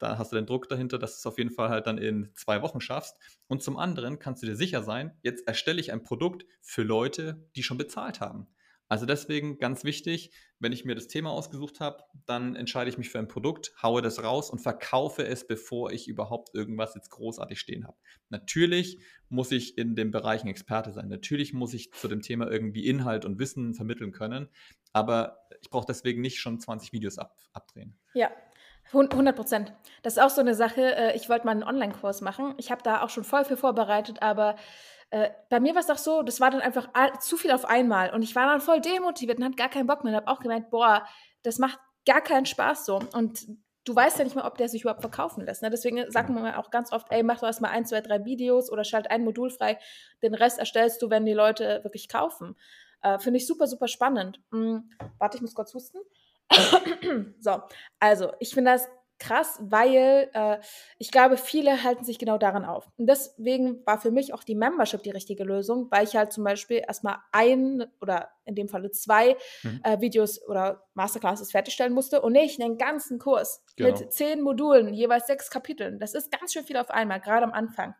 Da 0.00 0.18
hast 0.18 0.32
du 0.32 0.36
den 0.36 0.46
Druck 0.46 0.68
dahinter, 0.68 0.98
dass 0.98 1.12
du 1.12 1.16
es 1.18 1.26
auf 1.26 1.38
jeden 1.38 1.50
Fall 1.50 1.68
halt 1.68 1.86
dann 1.86 1.98
in 1.98 2.32
zwei 2.34 2.62
Wochen 2.62 2.80
schaffst. 2.80 3.16
Und 3.46 3.62
zum 3.62 3.76
anderen 3.76 4.18
kannst 4.18 4.42
du 4.42 4.46
dir 4.46 4.56
sicher 4.56 4.82
sein, 4.82 5.16
jetzt 5.22 5.46
erstelle 5.46 5.80
ich 5.80 5.92
ein 5.92 6.02
Produkt 6.02 6.44
für 6.60 6.82
Leute, 6.82 7.46
die 7.54 7.62
schon 7.62 7.78
bezahlt 7.78 8.20
haben. 8.20 8.48
Also 8.90 9.06
deswegen 9.06 9.58
ganz 9.58 9.84
wichtig, 9.84 10.32
wenn 10.58 10.72
ich 10.72 10.84
mir 10.84 10.96
das 10.96 11.06
Thema 11.06 11.30
ausgesucht 11.30 11.78
habe, 11.78 12.02
dann 12.26 12.56
entscheide 12.56 12.90
ich 12.90 12.98
mich 12.98 13.08
für 13.08 13.20
ein 13.20 13.28
Produkt, 13.28 13.72
haue 13.80 14.02
das 14.02 14.24
raus 14.24 14.50
und 14.50 14.58
verkaufe 14.58 15.24
es, 15.24 15.46
bevor 15.46 15.92
ich 15.92 16.08
überhaupt 16.08 16.52
irgendwas 16.54 16.96
jetzt 16.96 17.10
großartig 17.10 17.60
stehen 17.60 17.86
habe. 17.86 17.96
Natürlich 18.30 18.98
muss 19.28 19.52
ich 19.52 19.78
in 19.78 19.94
den 19.94 20.10
Bereichen 20.10 20.48
Experte 20.48 20.92
sein. 20.92 21.06
Natürlich 21.06 21.52
muss 21.52 21.72
ich 21.72 21.92
zu 21.92 22.08
dem 22.08 22.20
Thema 22.20 22.50
irgendwie 22.50 22.84
Inhalt 22.84 23.24
und 23.24 23.38
Wissen 23.38 23.74
vermitteln 23.74 24.10
können. 24.10 24.48
Aber 24.92 25.46
ich 25.60 25.70
brauche 25.70 25.86
deswegen 25.86 26.20
nicht 26.20 26.40
schon 26.40 26.58
20 26.58 26.92
Videos 26.92 27.16
ab, 27.16 27.38
abdrehen. 27.52 27.96
Ja, 28.14 28.32
100 28.92 29.36
Prozent. 29.36 29.72
Das 30.02 30.14
ist 30.14 30.22
auch 30.22 30.30
so 30.30 30.40
eine 30.40 30.54
Sache. 30.54 30.96
Äh, 30.96 31.16
ich 31.16 31.28
wollte 31.28 31.46
mal 31.46 31.52
einen 31.52 31.64
Online-Kurs 31.64 32.20
machen. 32.20 32.54
Ich 32.56 32.70
habe 32.70 32.82
da 32.82 33.02
auch 33.02 33.10
schon 33.10 33.24
voll 33.24 33.44
viel 33.44 33.56
vorbereitet, 33.56 34.22
aber 34.22 34.56
äh, 35.10 35.30
bei 35.48 35.60
mir 35.60 35.74
war 35.74 35.80
es 35.80 35.90
auch 35.90 35.98
so, 35.98 36.22
das 36.22 36.40
war 36.40 36.50
dann 36.50 36.60
einfach 36.60 36.88
zu 37.18 37.36
viel 37.36 37.50
auf 37.50 37.64
einmal 37.64 38.10
und 38.14 38.22
ich 38.22 38.36
war 38.36 38.46
dann 38.46 38.60
voll 38.60 38.80
demotiviert 38.80 39.38
und 39.38 39.44
hatte 39.44 39.56
gar 39.56 39.68
keinen 39.68 39.86
Bock 39.86 40.04
mehr 40.04 40.12
und 40.12 40.16
habe 40.16 40.30
auch 40.30 40.40
gemeint, 40.40 40.70
boah, 40.70 41.04
das 41.42 41.58
macht 41.58 41.78
gar 42.06 42.20
keinen 42.20 42.46
Spaß 42.46 42.86
so. 42.86 43.00
Und 43.12 43.46
du 43.84 43.94
weißt 43.94 44.18
ja 44.18 44.24
nicht 44.24 44.36
mal, 44.36 44.46
ob 44.46 44.56
der 44.56 44.68
sich 44.68 44.82
überhaupt 44.82 45.00
verkaufen 45.00 45.44
lässt. 45.44 45.62
Ne? 45.62 45.70
Deswegen 45.70 46.10
sagen 46.10 46.34
wir 46.34 46.58
auch 46.58 46.70
ganz 46.70 46.92
oft, 46.92 47.06
ey, 47.10 47.22
mach 47.22 47.40
doch 47.40 47.46
erstmal 47.46 47.72
ein, 47.72 47.86
zwei, 47.86 48.00
drei 48.00 48.24
Videos 48.24 48.70
oder 48.70 48.84
schalt 48.84 49.10
ein 49.10 49.24
Modul 49.24 49.50
frei. 49.50 49.78
Den 50.22 50.34
Rest 50.34 50.58
erstellst 50.58 51.02
du, 51.02 51.10
wenn 51.10 51.24
die 51.24 51.32
Leute 51.32 51.80
wirklich 51.82 52.08
kaufen. 52.08 52.56
Äh, 53.02 53.18
Finde 53.18 53.38
ich 53.38 53.46
super, 53.46 53.66
super 53.66 53.88
spannend. 53.88 54.40
Hm, 54.52 54.90
warte, 55.18 55.36
ich 55.36 55.42
muss 55.42 55.54
kurz 55.54 55.74
husten. 55.74 55.98
So, 57.40 57.62
also 57.98 58.32
ich 58.40 58.54
finde 58.54 58.72
das 58.72 58.88
krass, 59.20 59.58
weil 59.60 60.30
äh, 60.32 60.58
ich 60.98 61.12
glaube, 61.12 61.36
viele 61.36 61.84
halten 61.84 62.04
sich 62.04 62.18
genau 62.18 62.38
daran 62.38 62.64
auf. 62.64 62.90
Und 62.96 63.06
deswegen 63.06 63.86
war 63.86 64.00
für 64.00 64.10
mich 64.10 64.34
auch 64.34 64.42
die 64.42 64.54
Membership 64.56 65.02
die 65.02 65.10
richtige 65.10 65.44
Lösung, 65.44 65.88
weil 65.90 66.04
ich 66.04 66.16
halt 66.16 66.32
zum 66.32 66.42
Beispiel 66.42 66.82
erstmal 66.84 67.18
ein 67.30 67.84
oder 68.00 68.30
in 68.46 68.54
dem 68.56 68.68
Falle 68.68 68.90
zwei 68.90 69.36
mhm. 69.62 69.80
äh, 69.84 70.00
Videos 70.00 70.42
oder 70.48 70.86
Masterclasses 70.94 71.52
fertigstellen 71.52 71.92
musste 71.92 72.22
und 72.22 72.32
nicht 72.32 72.60
einen 72.60 72.78
ganzen 72.78 73.18
Kurs 73.18 73.62
genau. 73.76 73.90
mit 73.90 74.12
zehn 74.12 74.40
Modulen, 74.40 74.94
jeweils 74.94 75.26
sechs 75.26 75.50
Kapiteln. 75.50 76.00
Das 76.00 76.14
ist 76.14 76.32
ganz 76.32 76.52
schön 76.52 76.64
viel 76.64 76.78
auf 76.78 76.90
einmal, 76.90 77.20
gerade 77.20 77.44
am 77.44 77.52
Anfang. 77.52 77.94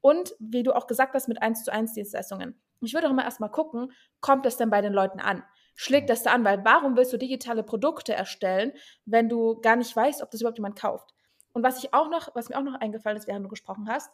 Und 0.00 0.34
wie 0.38 0.64
du 0.64 0.72
auch 0.72 0.86
gesagt 0.86 1.14
hast, 1.14 1.28
mit 1.28 1.40
1 1.40 1.64
zu 1.64 1.72
1 1.72 1.94
Dienstleistungen. 1.94 2.60
Ich 2.82 2.92
würde 2.92 3.06
auch 3.06 3.12
immer 3.12 3.24
erstmal 3.24 3.50
gucken, 3.50 3.92
kommt 4.20 4.44
es 4.44 4.58
denn 4.58 4.68
bei 4.68 4.82
den 4.82 4.92
Leuten 4.92 5.20
an? 5.20 5.42
Schlägt 5.74 6.10
das 6.10 6.22
da 6.22 6.32
an, 6.32 6.44
weil 6.44 6.64
warum 6.64 6.96
willst 6.96 7.12
du 7.12 7.16
digitale 7.16 7.62
Produkte 7.62 8.12
erstellen, 8.12 8.72
wenn 9.04 9.28
du 9.28 9.60
gar 9.60 9.76
nicht 9.76 9.94
weißt, 9.94 10.22
ob 10.22 10.30
das 10.30 10.40
überhaupt 10.40 10.58
jemand 10.58 10.78
kauft? 10.78 11.14
Und 11.52 11.62
was 11.62 11.82
ich 11.82 11.94
auch 11.94 12.10
noch, 12.10 12.34
was 12.34 12.48
mir 12.48 12.58
auch 12.58 12.62
noch 12.62 12.80
eingefallen 12.80 13.16
ist, 13.16 13.26
während 13.26 13.44
du 13.44 13.48
gesprochen 13.48 13.88
hast, 13.88 14.10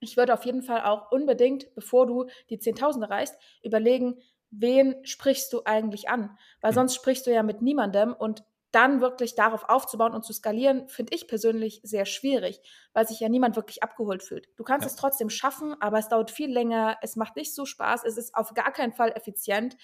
ich 0.00 0.16
würde 0.16 0.34
auf 0.34 0.44
jeden 0.44 0.62
Fall 0.62 0.82
auch 0.82 1.10
unbedingt, 1.10 1.74
bevor 1.74 2.06
du 2.06 2.26
die 2.50 2.58
10.000 2.58 3.02
erreichst, 3.02 3.36
überlegen, 3.62 4.20
wen 4.50 4.94
sprichst 5.04 5.52
du 5.52 5.62
eigentlich 5.64 6.08
an? 6.08 6.36
Weil 6.60 6.72
sonst 6.72 6.94
sprichst 6.94 7.26
du 7.26 7.32
ja 7.32 7.42
mit 7.42 7.62
niemandem 7.62 8.14
und 8.14 8.44
dann 8.70 9.00
wirklich 9.00 9.34
darauf 9.34 9.68
aufzubauen 9.68 10.12
und 10.12 10.24
zu 10.24 10.32
skalieren, 10.32 10.88
finde 10.88 11.14
ich 11.14 11.26
persönlich 11.26 11.80
sehr 11.82 12.04
schwierig, 12.04 12.60
weil 12.92 13.08
sich 13.08 13.20
ja 13.20 13.28
niemand 13.28 13.56
wirklich 13.56 13.82
abgeholt 13.82 14.22
fühlt. 14.22 14.48
Du 14.56 14.62
kannst 14.62 14.84
ja. 14.84 14.90
es 14.90 14.96
trotzdem 14.96 15.30
schaffen, 15.30 15.74
aber 15.80 15.98
es 15.98 16.08
dauert 16.08 16.30
viel 16.30 16.52
länger, 16.52 16.98
es 17.00 17.16
macht 17.16 17.36
nicht 17.36 17.54
so 17.54 17.64
Spaß, 17.64 18.04
es 18.04 18.18
ist 18.18 18.34
auf 18.34 18.52
gar 18.52 18.72
keinen 18.72 18.92
Fall 18.92 19.12
effizient. 19.12 19.76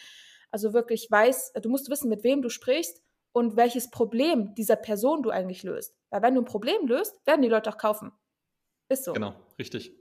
Also 0.54 0.72
wirklich 0.72 1.10
weiß, 1.10 1.54
du 1.60 1.68
musst 1.68 1.90
wissen, 1.90 2.08
mit 2.08 2.22
wem 2.22 2.40
du 2.40 2.48
sprichst 2.48 3.02
und 3.32 3.56
welches 3.56 3.90
Problem 3.90 4.54
dieser 4.54 4.76
Person 4.76 5.24
du 5.24 5.30
eigentlich 5.30 5.64
löst. 5.64 5.96
Weil 6.10 6.22
wenn 6.22 6.36
du 6.36 6.42
ein 6.42 6.44
Problem 6.44 6.86
löst, 6.86 7.20
werden 7.26 7.42
die 7.42 7.48
Leute 7.48 7.70
auch 7.70 7.76
kaufen. 7.76 8.12
Ist 8.88 9.02
so. 9.02 9.14
Genau, 9.14 9.34
richtig. 9.58 9.98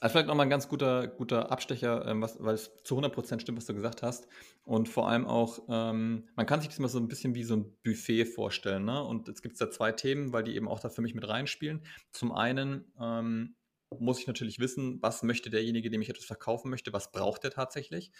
Also 0.00 0.12
vielleicht 0.12 0.28
nochmal 0.28 0.46
ein 0.46 0.50
ganz 0.50 0.68
guter, 0.68 1.08
guter 1.08 1.50
Abstecher, 1.50 2.06
ähm, 2.06 2.22
was, 2.22 2.40
weil 2.40 2.54
es 2.54 2.70
zu 2.84 2.96
100% 2.96 3.40
stimmt, 3.40 3.58
was 3.58 3.66
du 3.66 3.74
gesagt 3.74 4.04
hast. 4.04 4.28
Und 4.62 4.88
vor 4.88 5.08
allem 5.08 5.26
auch, 5.26 5.58
ähm, 5.68 6.28
man 6.36 6.46
kann 6.46 6.60
sich 6.60 6.68
das 6.68 6.78
immer 6.78 6.86
so 6.86 7.00
ein 7.00 7.08
bisschen 7.08 7.34
wie 7.34 7.42
so 7.42 7.56
ein 7.56 7.76
Buffet 7.82 8.26
vorstellen. 8.26 8.84
Ne? 8.84 9.02
Und 9.02 9.26
jetzt 9.26 9.42
gibt 9.42 9.54
es 9.54 9.58
da 9.58 9.72
zwei 9.72 9.90
Themen, 9.90 10.32
weil 10.32 10.44
die 10.44 10.54
eben 10.54 10.68
auch 10.68 10.78
da 10.78 10.88
für 10.88 11.02
mich 11.02 11.16
mit 11.16 11.26
reinspielen. 11.26 11.84
Zum 12.12 12.30
einen 12.30 12.92
ähm, 13.00 13.56
muss 13.98 14.18
ich 14.18 14.26
natürlich 14.26 14.58
wissen, 14.58 15.00
was 15.00 15.22
möchte 15.22 15.50
derjenige, 15.50 15.90
dem 15.90 16.02
ich 16.02 16.08
etwas 16.08 16.24
verkaufen 16.24 16.70
möchte, 16.70 16.92
was 16.92 17.12
braucht 17.12 17.44
er 17.44 17.50
tatsächlich 17.50 18.10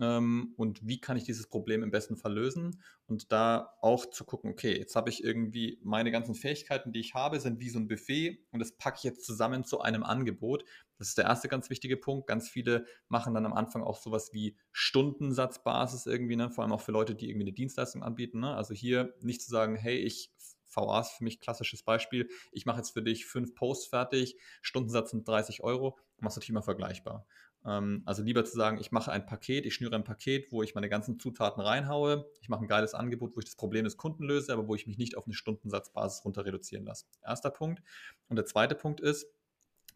ähm, 0.00 0.54
und 0.56 0.86
wie 0.86 1.00
kann 1.00 1.16
ich 1.16 1.24
dieses 1.24 1.48
Problem 1.48 1.82
im 1.82 1.90
besten 1.90 2.16
Fall 2.16 2.32
lösen 2.32 2.82
und 3.06 3.30
da 3.30 3.74
auch 3.82 4.06
zu 4.06 4.24
gucken, 4.24 4.50
okay, 4.50 4.76
jetzt 4.78 4.96
habe 4.96 5.10
ich 5.10 5.22
irgendwie 5.22 5.78
meine 5.82 6.10
ganzen 6.10 6.34
Fähigkeiten, 6.34 6.92
die 6.92 7.00
ich 7.00 7.14
habe, 7.14 7.38
sind 7.38 7.60
wie 7.60 7.68
so 7.68 7.78
ein 7.78 7.88
Buffet 7.88 8.46
und 8.50 8.60
das 8.60 8.72
packe 8.72 8.96
ich 8.98 9.04
jetzt 9.04 9.24
zusammen 9.24 9.64
zu 9.64 9.80
einem 9.80 10.02
Angebot. 10.02 10.64
Das 10.96 11.08
ist 11.08 11.18
der 11.18 11.24
erste 11.24 11.48
ganz 11.48 11.70
wichtige 11.70 11.96
Punkt. 11.96 12.26
Ganz 12.26 12.48
viele 12.48 12.84
machen 13.08 13.32
dann 13.32 13.46
am 13.46 13.54
Anfang 13.54 13.82
auch 13.82 13.96
sowas 13.96 14.30
wie 14.32 14.56
Stundensatzbasis 14.72 16.06
irgendwie, 16.06 16.36
ne? 16.36 16.50
vor 16.50 16.62
allem 16.62 16.72
auch 16.72 16.82
für 16.82 16.92
Leute, 16.92 17.14
die 17.14 17.30
irgendwie 17.30 17.46
eine 17.46 17.54
Dienstleistung 17.54 18.02
anbieten. 18.02 18.40
Ne? 18.40 18.54
Also 18.54 18.74
hier 18.74 19.14
nicht 19.20 19.40
zu 19.40 19.50
sagen, 19.50 19.76
hey, 19.76 19.96
ich 19.96 20.30
VA 20.70 21.00
ist 21.00 21.12
für 21.12 21.24
mich 21.24 21.40
klassisches 21.40 21.82
Beispiel. 21.82 22.28
Ich 22.52 22.66
mache 22.66 22.78
jetzt 22.78 22.90
für 22.90 23.02
dich 23.02 23.26
fünf 23.26 23.54
Posts 23.54 23.88
fertig, 23.88 24.36
Stundensatz 24.62 25.10
sind 25.10 25.26
30 25.26 25.62
Euro, 25.62 25.98
machst 26.18 26.36
du 26.36 26.40
natürlich 26.40 26.50
immer 26.50 26.62
vergleichbar. 26.62 27.26
Ähm, 27.64 28.02
also 28.06 28.22
lieber 28.22 28.44
zu 28.44 28.56
sagen, 28.56 28.78
ich 28.80 28.92
mache 28.92 29.12
ein 29.12 29.26
Paket, 29.26 29.66
ich 29.66 29.74
schnüre 29.74 29.94
ein 29.94 30.04
Paket, 30.04 30.50
wo 30.50 30.62
ich 30.62 30.74
meine 30.74 30.88
ganzen 30.88 31.18
Zutaten 31.18 31.60
reinhaue, 31.62 32.26
ich 32.40 32.48
mache 32.48 32.64
ein 32.64 32.68
geiles 32.68 32.94
Angebot, 32.94 33.36
wo 33.36 33.40
ich 33.40 33.44
das 33.44 33.56
Problem 33.56 33.84
des 33.84 33.96
Kunden 33.96 34.24
löse, 34.24 34.52
aber 34.52 34.68
wo 34.68 34.74
ich 34.74 34.86
mich 34.86 34.98
nicht 34.98 35.16
auf 35.16 35.26
eine 35.26 35.34
Stundensatzbasis 35.34 36.24
runter 36.24 36.44
reduzieren 36.44 36.84
lasse. 36.84 37.06
Erster 37.22 37.50
Punkt. 37.50 37.82
Und 38.28 38.36
der 38.36 38.46
zweite 38.46 38.74
Punkt 38.74 39.00
ist, 39.00 39.26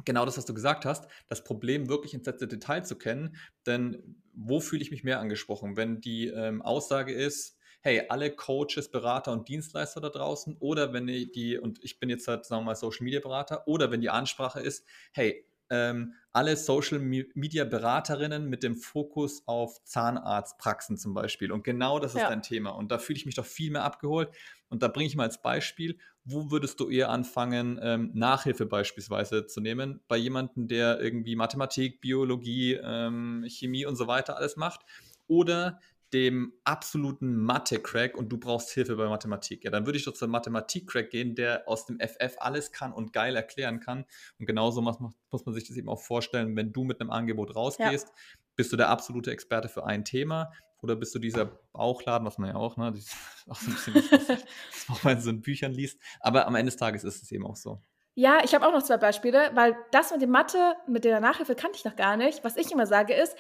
genau 0.04 0.24
das, 0.26 0.36
was 0.36 0.44
du 0.44 0.54
gesagt 0.54 0.84
hast, 0.84 1.08
das 1.28 1.44
Problem 1.44 1.88
wirklich 1.88 2.14
ins 2.14 2.26
letzte 2.26 2.48
Detail 2.48 2.84
zu 2.84 2.96
kennen. 2.96 3.36
Denn 3.66 4.16
wo 4.32 4.60
fühle 4.60 4.82
ich 4.82 4.90
mich 4.90 5.04
mehr 5.04 5.20
angesprochen? 5.20 5.76
Wenn 5.76 6.00
die 6.00 6.26
ähm, 6.28 6.62
Aussage 6.62 7.12
ist, 7.12 7.56
hey, 7.84 8.02
alle 8.08 8.30
Coaches, 8.30 8.90
Berater 8.90 9.30
und 9.30 9.46
Dienstleister 9.46 10.00
da 10.00 10.08
draußen 10.08 10.56
oder 10.58 10.94
wenn 10.94 11.06
die, 11.06 11.58
und 11.58 11.84
ich 11.84 12.00
bin 12.00 12.08
jetzt 12.08 12.26
halt, 12.26 12.46
sagen 12.46 12.62
wir 12.62 12.66
mal, 12.66 12.76
Social 12.76 13.04
Media 13.04 13.20
Berater, 13.20 13.68
oder 13.68 13.90
wenn 13.90 14.00
die 14.00 14.08
Ansprache 14.08 14.60
ist, 14.60 14.86
hey, 15.12 15.46
ähm, 15.68 16.14
alle 16.32 16.56
Social 16.56 16.98
Media 16.98 17.64
Beraterinnen 17.64 18.48
mit 18.48 18.62
dem 18.62 18.76
Fokus 18.76 19.42
auf 19.46 19.84
Zahnarztpraxen 19.84 20.96
zum 20.96 21.12
Beispiel. 21.12 21.52
Und 21.52 21.62
genau 21.62 21.98
das 21.98 22.14
ist 22.14 22.22
ja. 22.22 22.28
dein 22.28 22.42
Thema. 22.42 22.70
Und 22.70 22.90
da 22.90 22.98
fühle 22.98 23.18
ich 23.18 23.26
mich 23.26 23.34
doch 23.34 23.46
viel 23.46 23.70
mehr 23.70 23.84
abgeholt. 23.84 24.30
Und 24.68 24.82
da 24.82 24.88
bringe 24.88 25.06
ich 25.06 25.16
mal 25.16 25.24
als 25.24 25.42
Beispiel, 25.42 25.98
wo 26.24 26.50
würdest 26.50 26.80
du 26.80 26.88
eher 26.88 27.10
anfangen, 27.10 27.78
ähm, 27.82 28.10
Nachhilfe 28.14 28.64
beispielsweise 28.64 29.46
zu 29.46 29.60
nehmen? 29.60 30.00
Bei 30.08 30.16
jemandem, 30.16 30.68
der 30.68 31.00
irgendwie 31.00 31.36
Mathematik, 31.36 32.00
Biologie, 32.00 32.78
ähm, 32.82 33.44
Chemie 33.46 33.84
und 33.84 33.96
so 33.96 34.06
weiter 34.06 34.36
alles 34.36 34.56
macht? 34.56 34.80
Oder 35.26 35.80
dem 36.14 36.52
absoluten 36.62 37.36
Mathe-Crack 37.36 38.16
und 38.16 38.28
du 38.28 38.38
brauchst 38.38 38.70
Hilfe 38.70 38.94
bei 38.94 39.08
Mathematik. 39.08 39.64
Ja, 39.64 39.70
dann 39.72 39.84
würde 39.84 39.98
ich 39.98 40.04
doch 40.04 40.14
zum 40.14 40.30
Mathematik-Crack 40.30 41.10
gehen, 41.10 41.34
der 41.34 41.68
aus 41.68 41.86
dem 41.86 41.98
FF 41.98 42.36
alles 42.38 42.70
kann 42.70 42.92
und 42.92 43.12
geil 43.12 43.34
erklären 43.34 43.80
kann. 43.80 44.04
Und 44.38 44.46
genauso 44.46 44.80
muss 44.80 45.00
man, 45.00 45.12
muss 45.32 45.44
man 45.44 45.54
sich 45.54 45.66
das 45.66 45.76
eben 45.76 45.88
auch 45.88 46.00
vorstellen, 46.00 46.56
wenn 46.56 46.72
du 46.72 46.84
mit 46.84 47.00
einem 47.00 47.10
Angebot 47.10 47.56
rausgehst, 47.56 48.08
ja. 48.08 48.14
bist 48.54 48.72
du 48.72 48.76
der 48.76 48.90
absolute 48.90 49.32
Experte 49.32 49.68
für 49.68 49.84
ein 49.84 50.04
Thema 50.04 50.52
oder 50.80 50.94
bist 50.94 51.14
du 51.16 51.18
dieser 51.18 51.46
Bauchladen, 51.72 52.24
was 52.26 52.38
man 52.38 52.50
ja 52.50 52.54
auch, 52.54 52.76
ne, 52.76 52.92
das 52.92 53.00
ist 53.06 53.50
auch 53.50 53.56
so 53.56 53.70
ein 53.70 53.74
bisschen, 53.74 53.94
was, 53.94 54.28
was 54.88 55.02
man 55.02 55.16
in 55.16 55.20
so 55.20 55.30
in 55.30 55.42
Büchern 55.42 55.72
liest. 55.72 56.00
Aber 56.20 56.46
am 56.46 56.54
Ende 56.54 56.70
des 56.70 56.76
Tages 56.76 57.02
ist 57.02 57.24
es 57.24 57.32
eben 57.32 57.44
auch 57.44 57.56
so. 57.56 57.82
Ja, 58.16 58.38
ich 58.44 58.54
habe 58.54 58.64
auch 58.64 58.72
noch 58.72 58.84
zwei 58.84 58.96
Beispiele, 58.96 59.50
weil 59.54 59.76
das 59.90 60.12
mit 60.12 60.22
dem 60.22 60.30
Mathe, 60.30 60.76
mit 60.86 61.04
der 61.04 61.18
Nachhilfe 61.18 61.56
kannte 61.56 61.78
ich 61.78 61.84
noch 61.84 61.96
gar 61.96 62.16
nicht. 62.16 62.44
Was 62.44 62.56
ich 62.56 62.70
immer 62.70 62.86
sage 62.86 63.12
ist, 63.12 63.36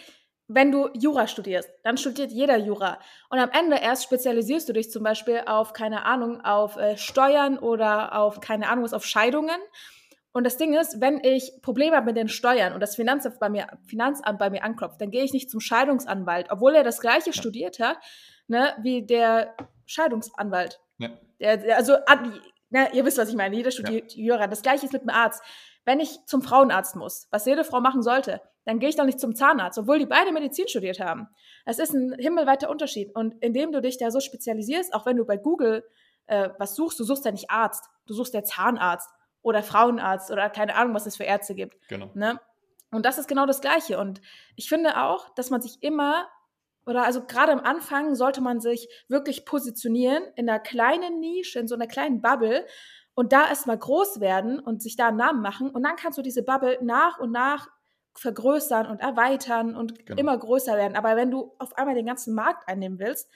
wenn 0.46 0.70
du 0.70 0.88
Jura 0.92 1.26
studierst, 1.26 1.70
dann 1.82 1.96
studiert 1.96 2.30
jeder 2.30 2.56
Jura. 2.56 2.98
Und 3.30 3.38
am 3.38 3.50
Ende 3.50 3.78
erst 3.78 4.04
spezialisierst 4.04 4.68
du 4.68 4.72
dich 4.72 4.90
zum 4.90 5.02
Beispiel 5.02 5.42
auf, 5.46 5.72
keine 5.72 6.04
Ahnung, 6.04 6.42
auf 6.42 6.76
äh, 6.76 6.96
Steuern 6.96 7.58
oder 7.58 8.16
auf, 8.16 8.40
keine 8.40 8.68
Ahnung 8.68 8.84
was, 8.84 8.92
auf 8.92 9.06
Scheidungen. 9.06 9.56
Und 10.32 10.44
das 10.44 10.56
Ding 10.56 10.74
ist, 10.74 11.00
wenn 11.00 11.22
ich 11.22 11.52
Probleme 11.62 11.96
habe 11.96 12.06
mit 12.06 12.16
den 12.16 12.28
Steuern 12.28 12.74
und 12.74 12.80
das 12.80 12.96
Finanzamt 12.96 13.38
bei 13.38 13.48
mir, 13.48 13.68
Finanzamt 13.86 14.38
bei 14.38 14.50
mir 14.50 14.64
anklopft, 14.64 15.00
dann 15.00 15.10
gehe 15.10 15.22
ich 15.22 15.32
nicht 15.32 15.48
zum 15.48 15.60
Scheidungsanwalt, 15.60 16.48
obwohl 16.50 16.74
er 16.74 16.82
das 16.82 17.00
gleiche 17.00 17.32
studiert 17.32 17.78
hat, 17.78 17.96
ne, 18.48 18.74
wie 18.82 19.06
der 19.06 19.54
Scheidungsanwalt. 19.86 20.80
Ja. 20.98 21.10
Der, 21.40 21.76
also, 21.76 21.96
ne, 22.70 22.88
ihr 22.92 23.04
wisst, 23.04 23.16
was 23.16 23.28
ich 23.28 23.36
meine, 23.36 23.54
jeder 23.54 23.70
studiert 23.70 24.12
ja. 24.14 24.24
Jura. 24.24 24.46
Das 24.48 24.62
gleiche 24.62 24.84
ist 24.86 24.92
mit 24.92 25.02
dem 25.02 25.10
Arzt. 25.10 25.42
Wenn 25.84 26.00
ich 26.00 26.18
zum 26.26 26.42
Frauenarzt 26.42 26.96
muss, 26.96 27.28
was 27.30 27.46
jede 27.46 27.62
Frau 27.62 27.80
machen 27.80 28.02
sollte, 28.02 28.40
dann 28.64 28.78
gehe 28.78 28.88
ich 28.88 28.96
doch 28.96 29.04
nicht 29.04 29.20
zum 29.20 29.34
Zahnarzt, 29.34 29.78
obwohl 29.78 29.98
die 29.98 30.06
beide 30.06 30.32
Medizin 30.32 30.68
studiert 30.68 31.00
haben. 31.00 31.28
Es 31.66 31.78
ist 31.78 31.92
ein 31.92 32.14
himmelweiter 32.18 32.70
Unterschied. 32.70 33.14
Und 33.14 33.34
indem 33.42 33.72
du 33.72 33.80
dich 33.80 33.98
da 33.98 34.10
so 34.10 34.20
spezialisierst, 34.20 34.94
auch 34.94 35.06
wenn 35.06 35.16
du 35.16 35.24
bei 35.24 35.36
Google 35.36 35.84
äh, 36.26 36.50
was 36.58 36.74
suchst, 36.74 36.98
du 36.98 37.04
suchst 37.04 37.24
ja 37.24 37.32
nicht 37.32 37.50
Arzt, 37.50 37.84
du 38.06 38.14
suchst 38.14 38.34
ja 38.34 38.42
Zahnarzt 38.42 39.10
oder 39.42 39.62
Frauenarzt 39.62 40.30
oder 40.30 40.48
keine 40.50 40.74
Ahnung, 40.74 40.94
was 40.94 41.06
es 41.06 41.16
für 41.16 41.24
Ärzte 41.24 41.54
gibt. 41.54 41.76
Genau. 41.88 42.10
Ne? 42.14 42.40
Und 42.90 43.04
das 43.04 43.18
ist 43.18 43.28
genau 43.28 43.46
das 43.46 43.60
Gleiche. 43.60 43.98
Und 43.98 44.20
ich 44.56 44.68
finde 44.68 45.02
auch, 45.02 45.28
dass 45.34 45.50
man 45.50 45.60
sich 45.60 45.82
immer, 45.82 46.28
oder 46.86 47.04
also 47.04 47.24
gerade 47.24 47.52
am 47.52 47.60
Anfang 47.60 48.14
sollte 48.14 48.40
man 48.40 48.60
sich 48.60 48.88
wirklich 49.08 49.44
positionieren 49.44 50.22
in 50.36 50.48
einer 50.48 50.60
kleinen 50.60 51.20
Nische, 51.20 51.58
in 51.58 51.68
so 51.68 51.74
einer 51.74 51.86
kleinen 51.86 52.22
Bubble 52.22 52.66
und 53.14 53.32
da 53.32 53.48
erstmal 53.48 53.78
groß 53.78 54.20
werden 54.20 54.58
und 54.58 54.82
sich 54.82 54.96
da 54.96 55.08
einen 55.08 55.16
Namen 55.16 55.42
machen. 55.42 55.70
Und 55.70 55.82
dann 55.82 55.96
kannst 55.96 56.18
du 56.18 56.22
diese 56.22 56.42
Bubble 56.42 56.78
nach 56.82 57.18
und 57.18 57.32
nach 57.32 57.68
vergrößern 58.16 58.86
und 58.86 59.00
erweitern 59.00 59.74
und 59.74 60.06
genau. 60.06 60.20
immer 60.20 60.38
größer 60.38 60.76
werden. 60.76 60.96
Aber 60.96 61.16
wenn 61.16 61.30
du 61.30 61.54
auf 61.58 61.76
einmal 61.76 61.94
den 61.94 62.06
ganzen 62.06 62.34
Markt 62.34 62.68
einnehmen 62.68 62.98
willst, 62.98 63.30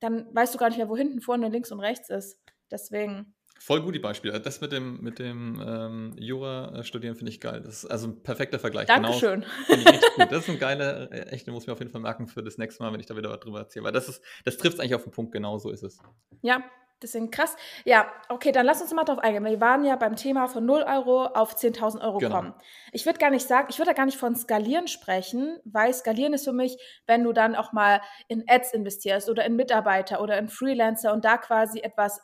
dann 0.00 0.26
weißt 0.34 0.54
du 0.54 0.58
gar 0.58 0.68
nicht 0.68 0.78
mehr, 0.78 0.88
wo 0.88 0.96
hinten, 0.96 1.20
vorne, 1.20 1.48
links 1.48 1.72
und 1.72 1.80
rechts 1.80 2.10
ist. 2.10 2.40
Deswegen. 2.70 3.34
Voll 3.60 3.82
gut 3.82 3.94
die 3.94 4.00
Beispiele. 4.00 4.40
Das 4.40 4.60
mit 4.60 4.72
dem, 4.72 5.00
mit 5.00 5.18
dem 5.18 5.62
ähm, 5.64 6.12
Jura-Studieren 6.18 7.14
finde 7.14 7.30
ich 7.30 7.40
geil. 7.40 7.62
Das 7.64 7.84
ist 7.84 7.86
also 7.86 8.08
ein 8.08 8.22
perfekter 8.22 8.58
Vergleich. 8.58 8.88
Genau. 8.88 9.02
Dankeschön. 9.02 9.44
Genau, 9.68 9.90
gut. 9.92 10.32
Das 10.32 10.42
ist 10.42 10.50
ein 10.50 10.58
geiler, 10.58 11.12
äh, 11.12 11.20
echt, 11.30 11.46
den 11.46 11.54
muss 11.54 11.62
ich 11.62 11.68
mir 11.68 11.74
auf 11.74 11.78
jeden 11.78 11.92
Fall 11.92 12.00
merken 12.00 12.26
für 12.26 12.42
das 12.42 12.58
nächste 12.58 12.82
Mal, 12.82 12.92
wenn 12.92 13.00
ich 13.00 13.06
da 13.06 13.16
wieder 13.16 13.36
drüber 13.36 13.60
erzähle. 13.60 13.84
Weil 13.84 13.92
das 13.92 14.20
das 14.44 14.56
trifft 14.56 14.74
es 14.74 14.80
eigentlich 14.80 14.94
auf 14.96 15.04
den 15.04 15.12
Punkt, 15.12 15.32
genau 15.32 15.58
so 15.58 15.70
ist 15.70 15.82
es. 15.82 15.98
Ja, 16.42 16.64
Deswegen 17.04 17.30
krass. 17.30 17.54
Ja, 17.84 18.10
okay, 18.30 18.50
dann 18.50 18.64
lass 18.64 18.80
uns 18.80 18.90
mal 18.94 19.04
drauf 19.04 19.18
eingehen. 19.18 19.44
Wir 19.44 19.60
waren 19.60 19.84
ja 19.84 19.94
beim 19.96 20.16
Thema 20.16 20.48
von 20.48 20.64
0 20.64 20.84
Euro 20.84 21.26
auf 21.26 21.54
10.000 21.54 22.00
Euro 22.00 22.16
genau. 22.16 22.34
kommen. 22.34 22.54
Ich 22.92 23.04
würde 23.04 23.18
gar 23.18 23.28
nicht 23.28 23.46
sagen, 23.46 23.66
ich 23.68 23.78
würde 23.78 23.90
da 23.90 23.94
gar 23.94 24.06
nicht 24.06 24.16
von 24.16 24.34
Skalieren 24.34 24.88
sprechen, 24.88 25.60
weil 25.64 25.92
Skalieren 25.92 26.32
ist 26.32 26.44
für 26.44 26.54
mich, 26.54 26.78
wenn 27.06 27.22
du 27.22 27.34
dann 27.34 27.56
auch 27.56 27.72
mal 27.72 28.00
in 28.28 28.42
Ads 28.48 28.72
investierst 28.72 29.28
oder 29.28 29.44
in 29.44 29.54
Mitarbeiter 29.54 30.22
oder 30.22 30.38
in 30.38 30.48
Freelancer 30.48 31.12
und 31.12 31.26
da 31.26 31.36
quasi 31.36 31.80
etwas 31.80 32.22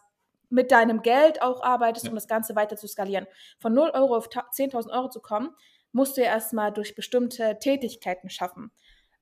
mit 0.49 0.73
deinem 0.73 1.03
Geld 1.03 1.43
auch 1.43 1.62
arbeitest, 1.62 2.07
ja. 2.07 2.11
um 2.11 2.14
das 2.14 2.27
Ganze 2.27 2.57
weiter 2.57 2.77
zu 2.77 2.88
skalieren. 2.88 3.27
Von 3.59 3.75
0 3.75 3.90
Euro 3.90 4.16
auf 4.16 4.29
10.000 4.29 4.90
Euro 4.90 5.11
zu 5.11 5.21
kommen, 5.21 5.55
musst 5.93 6.16
du 6.16 6.23
ja 6.23 6.29
erstmal 6.29 6.73
durch 6.73 6.95
bestimmte 6.95 7.59
Tätigkeiten 7.61 8.31
schaffen. 8.31 8.71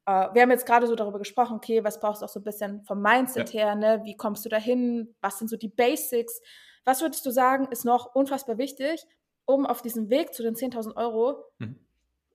Uh, 0.08 0.32
wir 0.32 0.40
haben 0.40 0.50
jetzt 0.50 0.64
gerade 0.64 0.86
so 0.86 0.94
darüber 0.94 1.18
gesprochen, 1.18 1.56
okay, 1.56 1.84
was 1.84 2.00
brauchst 2.00 2.22
du 2.22 2.24
auch 2.24 2.30
so 2.30 2.40
ein 2.40 2.44
bisschen 2.44 2.82
vom 2.84 3.02
Mindset 3.02 3.52
ja. 3.52 3.60
her, 3.60 3.74
ne? 3.74 4.00
Wie 4.04 4.16
kommst 4.16 4.42
du 4.42 4.48
dahin? 4.48 5.14
Was 5.20 5.38
sind 5.38 5.48
so 5.48 5.58
die 5.58 5.68
Basics? 5.68 6.40
Was 6.86 7.02
würdest 7.02 7.26
du 7.26 7.30
sagen, 7.30 7.68
ist 7.70 7.84
noch 7.84 8.14
unfassbar 8.14 8.56
wichtig, 8.56 9.04
um 9.44 9.66
auf 9.66 9.82
diesem 9.82 10.08
Weg 10.08 10.32
zu 10.32 10.42
den 10.42 10.54
10.000 10.54 10.96
Euro, 10.96 11.44
mhm. 11.58 11.78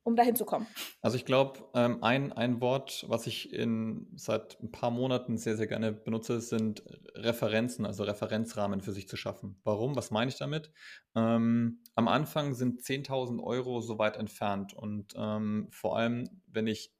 um 0.03 0.15
dahin 0.15 0.35
zu 0.35 0.45
kommen? 0.45 0.67
Also 1.01 1.17
ich 1.17 1.25
glaube, 1.25 1.67
ähm, 1.73 2.03
ein, 2.03 2.31
ein 2.31 2.61
Wort, 2.61 3.05
was 3.07 3.25
ich 3.25 3.51
in, 3.51 4.05
seit 4.15 4.61
ein 4.61 4.71
paar 4.71 4.91
Monaten 4.91 5.39
sehr, 5.39 5.57
sehr 5.57 5.65
gerne 5.65 5.93
benutze, 5.93 6.41
sind 6.41 6.83
Referenzen, 7.15 7.87
also 7.87 8.03
Referenzrahmen 8.03 8.81
für 8.81 8.91
sich 8.91 9.07
zu 9.07 9.17
schaffen. 9.17 9.59
Warum? 9.63 9.95
Was 9.95 10.11
meine 10.11 10.29
ich 10.29 10.37
damit? 10.37 10.71
Ähm, 11.15 11.81
am 11.95 12.07
Anfang 12.07 12.53
sind 12.53 12.81
10.000 12.81 13.41
Euro 13.41 13.81
so 13.81 13.97
weit 13.97 14.17
entfernt 14.17 14.75
und 14.75 15.15
ähm, 15.17 15.69
vor 15.71 15.97
allem, 15.97 16.29
wenn 16.45 16.67
ich 16.67 16.92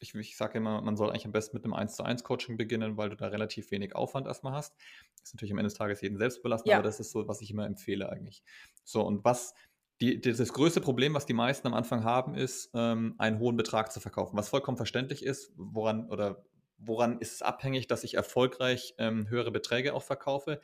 ich, 0.00 0.14
ich 0.14 0.36
sage 0.36 0.58
immer, 0.58 0.80
man 0.80 0.96
soll 0.96 1.10
eigentlich 1.10 1.26
am 1.26 1.32
besten 1.32 1.56
mit 1.56 1.64
einem 1.64 1.74
1 1.74 1.96
zu 1.96 2.02
1 2.02 2.24
Coaching 2.24 2.56
beginnen, 2.56 2.96
weil 2.96 3.10
du 3.10 3.16
da 3.16 3.28
relativ 3.28 3.70
wenig 3.70 3.94
Aufwand 3.94 4.26
erstmal 4.26 4.52
hast. 4.52 4.76
Das 5.16 5.30
ist 5.30 5.34
natürlich 5.34 5.52
am 5.52 5.58
Ende 5.58 5.68
des 5.68 5.78
Tages 5.78 6.00
jeden 6.00 6.18
selbst 6.18 6.42
belassen, 6.42 6.68
ja. 6.68 6.76
aber 6.76 6.84
das 6.84 7.00
ist 7.00 7.10
so, 7.10 7.26
was 7.28 7.40
ich 7.40 7.50
immer 7.50 7.66
empfehle 7.66 8.08
eigentlich. 8.10 8.42
So, 8.84 9.02
und 9.02 9.24
was 9.24 9.54
die, 10.00 10.20
das 10.20 10.52
größte 10.52 10.80
Problem, 10.80 11.14
was 11.14 11.26
die 11.26 11.34
meisten 11.34 11.66
am 11.66 11.74
Anfang 11.74 12.04
haben, 12.04 12.34
ist, 12.34 12.70
ähm, 12.74 13.14
einen 13.18 13.40
hohen 13.40 13.56
Betrag 13.56 13.90
zu 13.92 14.00
verkaufen, 14.00 14.36
was 14.36 14.48
vollkommen 14.48 14.76
verständlich 14.76 15.24
ist, 15.24 15.52
woran 15.56 16.08
oder 16.08 16.44
woran 16.76 17.18
ist 17.18 17.34
es 17.34 17.42
abhängig, 17.42 17.88
dass 17.88 18.04
ich 18.04 18.14
erfolgreich 18.14 18.94
ähm, 18.98 19.28
höhere 19.28 19.50
Beträge 19.50 19.94
auch 19.94 20.04
verkaufe. 20.04 20.60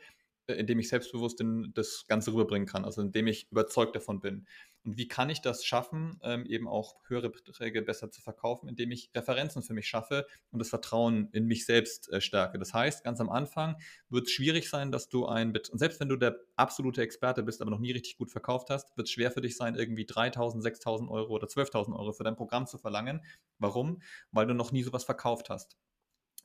äh, 0.47 0.53
indem 0.53 0.79
ich 0.79 0.89
selbstbewusst 0.89 1.41
in 1.41 1.71
das 1.73 2.05
Ganze 2.07 2.31
rüberbringen 2.31 2.67
kann, 2.67 2.85
also 2.85 3.01
indem 3.01 3.27
ich 3.27 3.51
überzeugt 3.51 3.95
davon 3.95 4.19
bin. 4.19 4.47
Und 4.85 4.97
wie 4.97 5.07
kann 5.07 5.29
ich 5.29 5.41
das 5.41 5.65
schaffen, 5.65 6.19
ähm, 6.23 6.45
eben 6.45 6.67
auch 6.67 6.95
höhere 7.07 7.29
Beträge 7.29 7.81
besser 7.81 8.11
zu 8.11 8.21
verkaufen, 8.21 8.69
indem 8.69 8.91
ich 8.91 9.09
Referenzen 9.15 9.63
für 9.63 9.73
mich 9.73 9.87
schaffe 9.87 10.27
und 10.51 10.59
das 10.59 10.69
Vertrauen 10.69 11.29
in 11.31 11.45
mich 11.45 11.65
selbst 11.65 12.11
äh, 12.11 12.21
stärke. 12.21 12.59
Das 12.59 12.73
heißt, 12.73 13.03
ganz 13.03 13.19
am 13.19 13.29
Anfang 13.29 13.77
wird 14.09 14.27
es 14.27 14.31
schwierig 14.31 14.69
sein, 14.69 14.91
dass 14.91 15.09
du 15.09 15.25
ein, 15.25 15.49
und 15.49 15.79
selbst 15.79 15.99
wenn 15.99 16.09
du 16.09 16.17
der 16.17 16.37
absolute 16.55 17.01
Experte 17.01 17.41
bist, 17.43 17.61
aber 17.61 17.71
noch 17.71 17.79
nie 17.79 17.91
richtig 17.91 18.17
gut 18.17 18.31
verkauft 18.31 18.69
hast, 18.69 18.95
wird 18.95 19.07
es 19.07 19.11
schwer 19.11 19.31
für 19.31 19.41
dich 19.41 19.57
sein, 19.57 19.75
irgendwie 19.75 20.05
3.000, 20.05 20.61
6.000 20.61 21.09
Euro 21.09 21.33
oder 21.33 21.47
12.000 21.47 21.97
Euro 21.97 22.13
für 22.13 22.23
dein 22.23 22.35
Programm 22.35 22.67
zu 22.67 22.77
verlangen. 22.77 23.21
Warum? 23.57 24.01
Weil 24.31 24.45
du 24.45 24.53
noch 24.53 24.71
nie 24.71 24.83
sowas 24.83 25.03
verkauft 25.03 25.49
hast. 25.49 25.77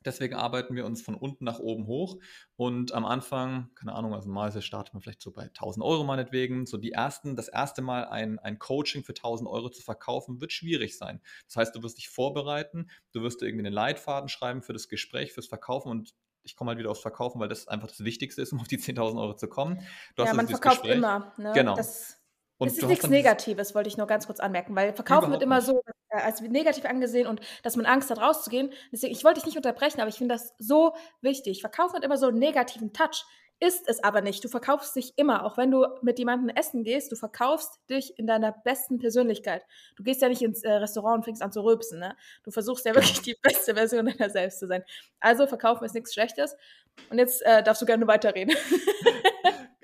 Deswegen 0.04 0.34
arbeiten 0.34 0.74
wir 0.74 0.86
uns 0.86 1.02
von 1.02 1.14
unten 1.14 1.44
nach 1.44 1.58
oben 1.58 1.86
hoch 1.86 2.16
und 2.56 2.92
am 2.92 3.04
Anfang, 3.04 3.68
keine 3.74 3.92
Ahnung, 3.92 4.14
also 4.14 4.30
mal 4.30 4.50
startet 4.62 4.94
man 4.94 5.02
vielleicht 5.02 5.20
so 5.20 5.30
bei 5.30 5.42
1000 5.42 5.84
Euro 5.84 6.04
meinetwegen. 6.04 6.64
So 6.64 6.78
die 6.78 6.92
ersten, 6.92 7.36
das 7.36 7.48
erste 7.48 7.82
Mal 7.82 8.06
ein, 8.06 8.38
ein 8.38 8.58
Coaching 8.58 9.04
für 9.04 9.12
1000 9.12 9.48
Euro 9.48 9.68
zu 9.68 9.82
verkaufen, 9.82 10.40
wird 10.40 10.52
schwierig 10.52 10.96
sein. 10.96 11.20
Das 11.46 11.56
heißt, 11.56 11.76
du 11.76 11.82
wirst 11.82 11.98
dich 11.98 12.08
vorbereiten, 12.08 12.90
du 13.12 13.22
wirst 13.22 13.42
dir 13.42 13.46
irgendwie 13.46 13.66
einen 13.66 13.74
Leitfaden 13.74 14.30
schreiben 14.30 14.62
für 14.62 14.72
das 14.72 14.88
Gespräch, 14.88 15.32
fürs 15.32 15.48
Verkaufen 15.48 15.90
und 15.90 16.14
ich 16.42 16.56
komme 16.56 16.70
halt 16.70 16.78
wieder 16.78 16.90
aufs 16.90 17.02
Verkaufen, 17.02 17.38
weil 17.38 17.48
das 17.48 17.68
einfach 17.68 17.88
das 17.88 18.02
Wichtigste 18.02 18.40
ist, 18.40 18.52
um 18.52 18.60
auf 18.60 18.68
die 18.68 18.78
10.000 18.78 19.20
Euro 19.20 19.34
zu 19.34 19.48
kommen. 19.48 19.86
Du 20.16 20.22
ja, 20.22 20.32
man 20.32 20.46
also 20.46 20.52
verkauft 20.52 20.82
Gespräch. 20.82 20.96
immer. 20.96 21.34
Ne? 21.36 21.52
Genau. 21.54 21.76
Das 21.76 22.16
und 22.56 22.68
es 22.68 22.78
ist 22.78 22.86
nichts 22.86 23.08
Negatives, 23.08 23.74
wollte 23.74 23.88
ich 23.88 23.96
nur 23.96 24.06
ganz 24.06 24.26
kurz 24.26 24.38
anmerken, 24.38 24.76
weil 24.76 24.92
Verkaufen 24.92 25.30
wird 25.30 25.42
immer 25.42 25.62
so 25.62 25.82
als 26.10 26.40
negativ 26.40 26.84
angesehen 26.84 27.26
und 27.26 27.40
dass 27.62 27.76
man 27.76 27.86
Angst 27.86 28.10
hat, 28.10 28.20
rauszugehen. 28.20 28.72
Deswegen, 28.92 29.12
ich 29.12 29.24
wollte 29.24 29.40
dich 29.40 29.46
nicht 29.46 29.56
unterbrechen, 29.56 30.00
aber 30.00 30.08
ich 30.08 30.16
finde 30.16 30.34
das 30.34 30.54
so 30.58 30.94
wichtig. 31.20 31.60
Verkaufen 31.60 31.96
hat 31.96 32.04
immer 32.04 32.18
so 32.18 32.26
einen 32.26 32.38
negativen 32.38 32.92
Touch, 32.92 33.24
ist 33.60 33.88
es 33.88 34.02
aber 34.02 34.22
nicht. 34.22 34.42
Du 34.42 34.48
verkaufst 34.48 34.96
dich 34.96 35.12
immer, 35.16 35.44
auch 35.44 35.58
wenn 35.58 35.70
du 35.70 35.86
mit 36.00 36.18
jemandem 36.18 36.48
essen 36.56 36.82
gehst, 36.82 37.12
du 37.12 37.16
verkaufst 37.16 37.78
dich 37.90 38.18
in 38.18 38.26
deiner 38.26 38.52
besten 38.52 38.98
Persönlichkeit. 38.98 39.64
Du 39.96 40.02
gehst 40.02 40.22
ja 40.22 40.28
nicht 40.28 40.42
ins 40.42 40.62
äh, 40.62 40.72
Restaurant 40.72 41.18
und 41.18 41.24
fängst 41.24 41.42
an 41.42 41.52
zu 41.52 41.62
rülpsen, 41.62 41.98
ne? 41.98 42.16
Du 42.42 42.50
versuchst 42.50 42.86
ja 42.86 42.94
wirklich 42.94 43.20
die 43.20 43.36
beste 43.42 43.74
Version 43.74 44.06
deiner 44.06 44.30
selbst 44.30 44.60
zu 44.60 44.66
sein. 44.66 44.82
Also 45.20 45.46
Verkaufen 45.46 45.84
ist 45.84 45.94
nichts 45.94 46.14
Schlechtes. 46.14 46.56
Und 47.10 47.18
jetzt 47.18 47.42
äh, 47.42 47.62
darfst 47.62 47.82
du 47.82 47.86
gerne 47.86 48.06
weiterreden. 48.06 48.56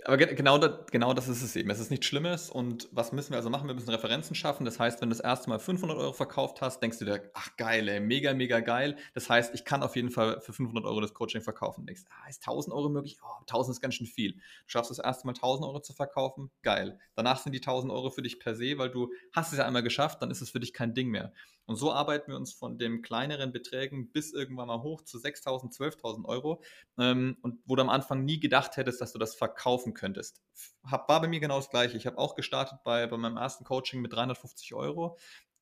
aber 0.07 0.19
genau, 0.19 0.57
das, 0.57 0.87
genau 0.93 1.15
das 1.15 1.27
ist 1.27 1.43
es 1.43 1.57
eben. 1.57 1.69
Es 1.69 1.81
ist 1.81 1.91
nichts 1.91 2.07
Schlimmes. 2.07 2.49
Und 2.49 2.89
was 2.93 3.11
müssen 3.11 3.31
wir 3.31 3.39
also 3.39 3.51
machen? 3.51 3.67
Wir 3.67 3.75
müssen 3.75 3.91
Referenzen 3.91 4.37
schaffen. 4.37 4.65
Das 4.65 4.79
heißt, 4.79 5.01
wenn 5.01 5.11
du 5.11 5.17
das 5.17 5.25
erste 5.25 5.51
Mal 5.51 5.59
500 5.59 5.99
Euro 5.99 6.13
verkauft 6.13 6.61
hast, 6.61 6.81
denkst 6.81 7.01
du 7.01 7.05
dir, 7.07 7.29
ach 7.35 7.57
geil, 7.57 7.89
ey, 7.89 7.99
mega, 7.99 8.33
mega 8.33 8.61
geil. 8.61 8.97
Das 9.15 9.29
heißt, 9.29 9.53
ich 9.53 9.65
kann 9.65 9.83
auf 9.83 9.97
jeden 9.97 10.11
Fall 10.11 10.41
für 10.41 10.53
500 10.53 10.85
Euro 10.85 11.01
das 11.01 11.13
Coaching 11.13 11.41
verkaufen. 11.41 11.81
Du 11.81 11.87
denkst, 11.87 12.05
ah, 12.09 12.29
ist 12.29 12.47
1000 12.47 12.73
Euro 12.73 12.89
möglich? 12.89 13.19
Oh, 13.21 13.41
1000 13.41 13.75
ist 13.75 13.81
ganz 13.81 13.95
schön 13.95 14.07
viel. 14.07 14.35
Du 14.35 14.41
schaffst 14.67 14.93
das 14.93 15.01
erste 15.01 15.27
Mal 15.27 15.33
1000 15.33 15.67
Euro 15.67 15.81
zu 15.81 15.93
verkaufen? 15.93 16.53
Geil. 16.63 17.01
Danach 17.17 17.39
sind 17.39 17.53
die 17.53 17.59
1000 17.59 17.93
Euro 17.93 18.11
für 18.11 18.23
dich 18.23 18.39
per 18.39 18.55
se, 18.55 18.79
weil 18.79 18.91
du 18.91 19.11
hast 19.33 19.51
es 19.51 19.59
ja 19.59 19.67
einmal 19.67 19.83
geschafft, 19.83 20.23
dann 20.23 20.31
ist 20.31 20.41
es 20.41 20.51
für 20.51 20.61
dich 20.61 20.73
kein 20.73 20.95
Ding 20.95 21.09
mehr. 21.09 21.33
Und 21.67 21.77
so 21.77 21.93
arbeiten 21.93 22.31
wir 22.31 22.37
uns 22.37 22.53
von 22.53 22.79
den 22.79 23.03
kleineren 23.03 23.53
Beträgen 23.53 24.13
bis 24.13 24.33
irgendwann 24.33 24.69
mal 24.69 24.83
hoch 24.83 25.03
zu 25.03 25.19
6.000, 25.19 25.77
12.000 25.77 26.25
Euro. 26.25 26.63
Ähm, 26.97 27.37
und 27.43 27.59
wo 27.67 27.75
du 27.75 27.83
am 27.83 27.91
Anfang 27.91 28.25
nie 28.25 28.39
gedacht 28.39 28.77
hättest, 28.77 29.01
dass 29.01 29.13
du 29.13 29.19
das 29.19 29.35
verkaufen 29.35 29.93
könntest. 29.97 30.41
Hab, 30.85 31.09
war 31.09 31.21
bei 31.21 31.29
mir 31.29 31.41
genau 31.41 31.57
das 31.57 31.71
Gleiche. 31.71 31.97
Ich 31.97 32.07
habe 32.07 32.19
auch 32.19 32.35
gestartet 32.35 32.79
bei, 32.85 33.07
bei 33.07 33.17
meinem 33.17 33.37
ersten 33.37 33.65
Coaching 33.65 34.01
mit 34.01 34.13
350 34.13 34.75
Euro. 34.75 35.19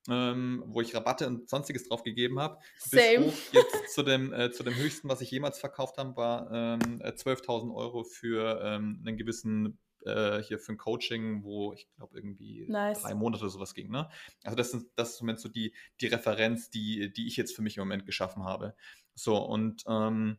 Ähm, 0.07 0.63
wo 0.67 0.81
ich 0.81 0.93
Rabatte 0.93 1.25
und 1.25 1.49
sonstiges 1.49 1.87
drauf 1.87 2.03
gegeben 2.03 2.39
habe. 2.39 2.59
Bis 2.91 3.17
hoch 3.17 3.33
jetzt 3.53 3.95
zu 3.95 4.03
dem, 4.03 4.31
äh, 4.33 4.51
zu 4.51 4.61
dem 4.61 4.75
höchsten, 4.75 5.09
was 5.09 5.19
ich 5.21 5.31
jemals 5.31 5.57
verkauft 5.57 5.97
habe, 5.97 6.15
war 6.15 6.51
ähm, 6.51 7.01
12.000 7.01 7.71
äh, 7.71 7.73
Euro 7.73 8.03
für 8.03 8.61
ähm, 8.63 9.01
einen 9.03 9.17
gewissen 9.17 9.79
äh, 10.05 10.41
hier 10.43 10.59
für 10.59 10.73
ein 10.73 10.77
Coaching, 10.77 11.43
wo 11.43 11.73
ich 11.73 11.87
glaube 11.95 12.17
irgendwie 12.17 12.65
nice. 12.69 13.01
drei 13.01 13.15
Monate 13.15 13.41
oder 13.43 13.49
sowas 13.49 13.73
ging. 13.73 13.89
Ne? 13.89 14.07
Also 14.43 14.55
das 14.55 14.73
ist, 14.73 14.87
das 14.95 15.13
ist 15.13 15.21
im 15.21 15.25
Moment 15.25 15.39
so 15.39 15.49
die, 15.49 15.73
die 15.99 16.07
Referenz, 16.07 16.69
die, 16.69 17.11
die 17.11 17.27
ich 17.27 17.35
jetzt 17.37 17.55
für 17.55 17.61
mich 17.61 17.77
im 17.77 17.81
Moment 17.81 18.05
geschaffen 18.05 18.43
habe. 18.43 18.75
So, 19.15 19.37
und 19.37 19.83
ähm, 19.87 20.37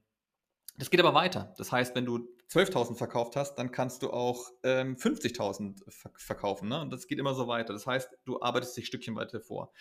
das 0.77 0.91
geht 0.91 1.01
aber 1.01 1.15
weiter. 1.15 1.55
Das 1.57 1.73
heißt, 1.73 1.95
wenn 1.95 2.05
du 2.05 2.29
12.000 2.51 2.97
verkauft 2.97 3.37
hast, 3.37 3.57
dann 3.57 3.73
kannst 3.73 4.03
du 4.03 4.11
auch 4.11 4.51
ähm, 4.63 4.97
50.000 4.97 5.83
verkaufen. 6.17 6.69
Ne? 6.69 6.81
Und 6.81 6.91
das 6.91 7.07
geht 7.07 7.19
immer 7.19 7.35
so 7.35 7.49
weiter. 7.49 7.73
Das 7.73 7.87
heißt, 7.87 8.09
du 8.25 8.41
arbeitest 8.41 8.77
dich 8.77 8.87
Stückchen 8.87 9.17
weiter 9.17 9.41
vor. 9.41 9.73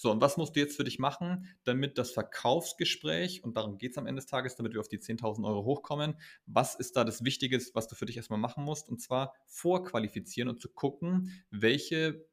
So, 0.00 0.12
und 0.12 0.20
was 0.20 0.36
musst 0.36 0.54
du 0.54 0.60
jetzt 0.60 0.76
für 0.76 0.84
dich 0.84 1.00
machen, 1.00 1.48
damit 1.64 1.98
das 1.98 2.12
Verkaufsgespräch, 2.12 3.42
und 3.42 3.56
darum 3.56 3.78
geht 3.78 3.90
es 3.90 3.98
am 3.98 4.06
Ende 4.06 4.20
des 4.20 4.30
Tages, 4.30 4.54
damit 4.54 4.72
wir 4.72 4.80
auf 4.80 4.86
die 4.86 5.00
10.000 5.00 5.44
Euro 5.44 5.64
hochkommen, 5.64 6.16
was 6.46 6.76
ist 6.76 6.96
da 6.96 7.02
das 7.02 7.24
Wichtige, 7.24 7.60
was 7.74 7.88
du 7.88 7.96
für 7.96 8.06
dich 8.06 8.16
erstmal 8.16 8.38
machen 8.38 8.62
musst? 8.62 8.88
Und 8.88 9.02
zwar 9.02 9.34
vorqualifizieren 9.46 10.48
und 10.48 10.60
zu 10.60 10.68
gucken, 10.68 11.32
welche 11.50 12.24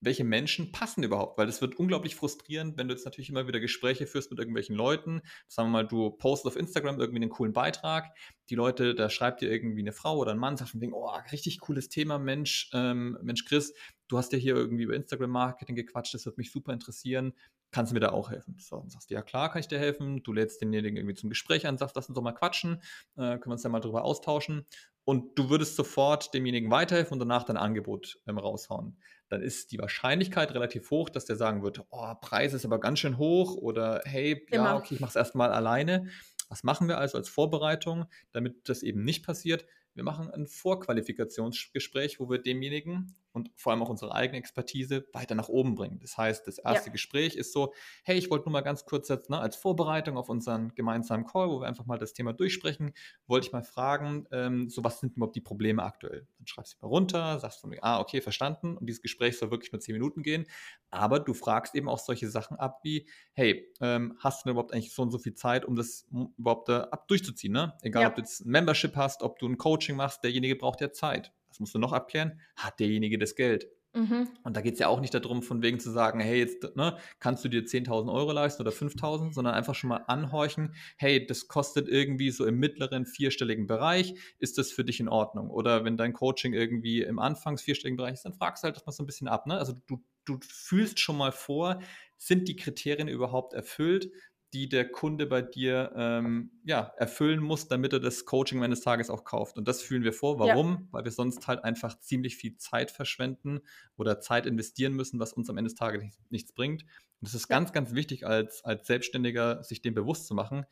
welche 0.00 0.24
Menschen 0.24 0.72
passen 0.72 1.02
überhaupt, 1.02 1.36
weil 1.38 1.46
das 1.46 1.60
wird 1.60 1.76
unglaublich 1.76 2.16
frustrierend, 2.16 2.76
wenn 2.78 2.88
du 2.88 2.94
jetzt 2.94 3.04
natürlich 3.04 3.28
immer 3.28 3.46
wieder 3.46 3.60
Gespräche 3.60 4.06
führst 4.06 4.30
mit 4.30 4.38
irgendwelchen 4.38 4.74
Leuten. 4.74 5.20
Sagen 5.46 5.68
wir 5.68 5.72
mal, 5.72 5.86
du 5.86 6.10
postest 6.10 6.46
auf 6.46 6.60
Instagram 6.60 6.98
irgendwie 6.98 7.22
einen 7.22 7.30
coolen 7.30 7.52
Beitrag, 7.52 8.16
die 8.48 8.54
Leute, 8.54 8.94
da 8.94 9.10
schreibt 9.10 9.42
dir 9.42 9.50
irgendwie 9.50 9.80
eine 9.80 9.92
Frau 9.92 10.16
oder 10.16 10.32
ein 10.32 10.38
Mann, 10.38 10.56
sagt 10.56 10.70
von 10.70 10.80
wegen, 10.80 10.94
oh, 10.94 11.10
richtig 11.32 11.60
cooles 11.60 11.88
Thema, 11.88 12.18
Mensch, 12.18 12.70
ähm, 12.72 13.18
Mensch 13.22 13.44
Chris, 13.44 13.74
du 14.08 14.18
hast 14.18 14.32
ja 14.32 14.38
hier 14.38 14.56
irgendwie 14.56 14.84
über 14.84 14.94
Instagram-Marketing 14.94 15.76
gequatscht, 15.76 16.14
das 16.14 16.24
würde 16.24 16.38
mich 16.38 16.50
super 16.50 16.72
interessieren, 16.72 17.34
kannst 17.70 17.92
du 17.92 17.94
mir 17.94 18.00
da 18.00 18.10
auch 18.10 18.30
helfen? 18.30 18.56
So, 18.58 18.78
dann 18.78 18.90
sagst 18.90 19.10
du, 19.10 19.14
ja 19.14 19.22
klar, 19.22 19.50
kann 19.50 19.60
ich 19.60 19.68
dir 19.68 19.78
helfen, 19.78 20.22
du 20.22 20.32
lädst 20.32 20.60
denjenigen 20.60 20.96
irgendwie 20.96 21.14
zum 21.14 21.28
Gespräch 21.28 21.66
an, 21.66 21.78
sagst, 21.78 21.94
lass 21.94 22.08
uns 22.08 22.16
doch 22.16 22.22
mal 22.22 22.32
quatschen, 22.32 22.82
äh, 23.16 23.38
können 23.38 23.46
wir 23.46 23.52
uns 23.52 23.62
ja 23.62 23.70
mal 23.70 23.80
drüber 23.80 24.04
austauschen 24.04 24.66
und 25.04 25.38
du 25.38 25.50
würdest 25.50 25.76
sofort 25.76 26.32
demjenigen 26.34 26.70
weiterhelfen 26.70 27.14
und 27.14 27.18
danach 27.20 27.44
dein 27.44 27.56
Angebot 27.56 28.18
ähm, 28.26 28.38
raushauen 28.38 28.96
dann 29.30 29.42
ist 29.42 29.70
die 29.70 29.78
Wahrscheinlichkeit 29.78 30.52
relativ 30.52 30.90
hoch, 30.90 31.08
dass 31.08 31.24
der 31.24 31.36
sagen 31.36 31.62
wird, 31.62 31.84
oh, 31.90 32.14
Preis 32.20 32.52
ist 32.52 32.64
aber 32.64 32.80
ganz 32.80 32.98
schön 32.98 33.16
hoch 33.16 33.54
oder 33.54 34.02
hey, 34.04 34.44
ja, 34.50 34.58
genau. 34.58 34.76
okay, 34.78 34.94
ich 34.94 35.00
mache 35.00 35.10
es 35.10 35.16
erstmal 35.16 35.52
alleine. 35.52 36.08
Was 36.48 36.64
machen 36.64 36.88
wir 36.88 36.98
also 36.98 37.16
als 37.16 37.28
Vorbereitung, 37.28 38.06
damit 38.32 38.68
das 38.68 38.82
eben 38.82 39.04
nicht 39.04 39.24
passiert? 39.24 39.64
Wir 39.94 40.02
machen 40.02 40.30
ein 40.30 40.48
Vorqualifikationsgespräch, 40.48 42.18
wo 42.18 42.28
wir 42.28 42.38
demjenigen 42.38 43.14
und 43.32 43.50
vor 43.56 43.72
allem 43.72 43.82
auch 43.82 43.88
unsere 43.88 44.14
eigene 44.14 44.38
Expertise 44.38 45.06
weiter 45.12 45.34
nach 45.34 45.48
oben 45.48 45.74
bringen. 45.74 45.98
Das 46.00 46.16
heißt, 46.18 46.46
das 46.46 46.58
erste 46.58 46.88
ja. 46.88 46.92
Gespräch 46.92 47.36
ist 47.36 47.52
so, 47.52 47.72
hey, 48.04 48.16
ich 48.16 48.30
wollte 48.30 48.46
nur 48.46 48.52
mal 48.52 48.60
ganz 48.62 48.84
kurz 48.84 49.08
jetzt, 49.08 49.30
ne, 49.30 49.38
als 49.38 49.56
Vorbereitung 49.56 50.16
auf 50.16 50.28
unseren 50.28 50.74
gemeinsamen 50.74 51.24
Call, 51.24 51.48
wo 51.48 51.60
wir 51.60 51.68
einfach 51.68 51.86
mal 51.86 51.98
das 51.98 52.12
Thema 52.12 52.32
durchsprechen, 52.32 52.92
wollte 53.26 53.46
ich 53.46 53.52
mal 53.52 53.62
fragen, 53.62 54.26
ähm, 54.32 54.68
so 54.68 54.82
was 54.82 55.00
sind 55.00 55.16
überhaupt 55.16 55.36
die 55.36 55.40
Probleme 55.40 55.82
aktuell? 55.82 56.26
Dann 56.38 56.46
schreibst 56.46 56.74
du 56.74 56.78
mal 56.82 56.88
runter, 56.88 57.38
sagst 57.38 57.60
von 57.60 57.70
mir, 57.70 57.82
ah, 57.82 58.00
okay, 58.00 58.20
verstanden. 58.20 58.76
Und 58.76 58.86
dieses 58.86 59.02
Gespräch 59.02 59.38
soll 59.38 59.50
wirklich 59.50 59.72
nur 59.72 59.80
zehn 59.80 59.94
Minuten 59.94 60.22
gehen. 60.22 60.46
Aber 60.90 61.20
du 61.20 61.34
fragst 61.34 61.74
eben 61.74 61.88
auch 61.88 61.98
solche 61.98 62.28
Sachen 62.28 62.56
ab 62.56 62.80
wie, 62.82 63.08
hey, 63.32 63.72
ähm, 63.80 64.16
hast 64.18 64.40
du 64.40 64.44
denn 64.44 64.52
überhaupt 64.52 64.72
eigentlich 64.72 64.92
so 64.92 65.02
und 65.02 65.10
so 65.10 65.18
viel 65.18 65.34
Zeit, 65.34 65.64
um 65.64 65.76
das 65.76 66.08
überhaupt 66.36 66.68
äh, 66.68 66.72
ab 66.72 67.06
durchzuziehen? 67.08 67.52
Ne? 67.52 67.74
Egal, 67.82 68.02
ja. 68.02 68.08
ob 68.08 68.16
du 68.16 68.22
jetzt 68.22 68.44
ein 68.44 68.50
Membership 68.50 68.96
hast, 68.96 69.22
ob 69.22 69.38
du 69.38 69.46
ein 69.46 69.56
Coaching 69.56 69.96
machst, 69.96 70.24
derjenige 70.24 70.56
braucht 70.56 70.80
ja 70.80 70.92
Zeit 70.92 71.32
was 71.50 71.60
musst 71.60 71.74
du 71.74 71.78
noch 71.78 71.92
abklären? 71.92 72.40
Hat 72.56 72.80
derjenige 72.80 73.18
das 73.18 73.34
Geld? 73.34 73.68
Mhm. 73.92 74.28
Und 74.44 74.56
da 74.56 74.60
geht 74.60 74.74
es 74.74 74.78
ja 74.78 74.86
auch 74.86 75.00
nicht 75.00 75.14
darum, 75.14 75.42
von 75.42 75.62
wegen 75.62 75.80
zu 75.80 75.90
sagen, 75.90 76.20
hey, 76.20 76.38
jetzt 76.38 76.76
ne, 76.76 76.96
kannst 77.18 77.44
du 77.44 77.48
dir 77.48 77.64
10.000 77.64 78.12
Euro 78.12 78.30
leisten 78.30 78.62
oder 78.62 78.70
5.000, 78.70 79.32
sondern 79.32 79.54
einfach 79.54 79.74
schon 79.74 79.88
mal 79.88 80.04
anhorchen, 80.06 80.74
hey, 80.96 81.26
das 81.26 81.48
kostet 81.48 81.88
irgendwie 81.88 82.30
so 82.30 82.46
im 82.46 82.58
mittleren 82.58 83.04
vierstelligen 83.04 83.66
Bereich, 83.66 84.14
ist 84.38 84.58
das 84.58 84.70
für 84.70 84.84
dich 84.84 85.00
in 85.00 85.08
Ordnung? 85.08 85.50
Oder 85.50 85.84
wenn 85.84 85.96
dein 85.96 86.12
Coaching 86.12 86.52
irgendwie 86.52 87.02
im 87.02 87.18
Anfangs 87.18 87.62
vierstelligen 87.62 87.96
Bereich 87.96 88.14
ist, 88.14 88.24
dann 88.24 88.34
fragst 88.34 88.62
du 88.62 88.66
halt 88.66 88.76
das 88.76 88.86
mal 88.86 88.92
so 88.92 89.02
ein 89.02 89.06
bisschen 89.06 89.26
ab. 89.26 89.46
Ne? 89.46 89.58
Also 89.58 89.74
du, 89.88 90.00
du 90.24 90.38
fühlst 90.40 91.00
schon 91.00 91.16
mal 91.16 91.32
vor, 91.32 91.80
sind 92.16 92.46
die 92.46 92.56
Kriterien 92.56 93.08
überhaupt 93.08 93.54
erfüllt? 93.54 94.12
Die 94.52 94.68
der 94.68 94.90
Kunde 94.90 95.26
bei 95.26 95.42
dir 95.42 95.92
ähm, 95.94 96.50
ja, 96.64 96.92
erfüllen 96.96 97.40
muss, 97.40 97.68
damit 97.68 97.92
er 97.92 98.00
das 98.00 98.24
Coaching 98.24 98.62
eines 98.62 98.80
Tages 98.80 99.08
auch 99.08 99.24
kauft. 99.24 99.56
Und 99.56 99.68
das 99.68 99.80
fühlen 99.80 100.02
wir 100.02 100.12
vor. 100.12 100.38
Warum? 100.38 100.72
Ja. 100.72 100.82
Weil 100.90 101.04
wir 101.04 101.12
sonst 101.12 101.46
halt 101.46 101.62
einfach 101.62 101.98
ziemlich 102.00 102.36
viel 102.36 102.56
Zeit 102.56 102.90
verschwenden 102.90 103.60
oder 103.96 104.20
Zeit 104.20 104.46
investieren 104.46 104.94
müssen, 104.94 105.20
was 105.20 105.32
uns 105.32 105.48
am 105.50 105.56
Ende 105.56 105.68
des 105.68 105.76
Tages 105.76 106.02
nichts, 106.02 106.18
nichts 106.30 106.52
bringt. 106.52 106.82
Und 107.20 107.28
es 107.28 107.34
ist 107.34 107.48
ja. 107.48 107.56
ganz, 107.56 107.72
ganz 107.72 107.94
wichtig, 107.94 108.26
als, 108.26 108.64
als 108.64 108.86
Selbstständiger 108.86 109.62
sich 109.62 109.82
dem 109.82 109.94
bewusst 109.94 110.26
zu 110.26 110.34
machen. 110.34 110.64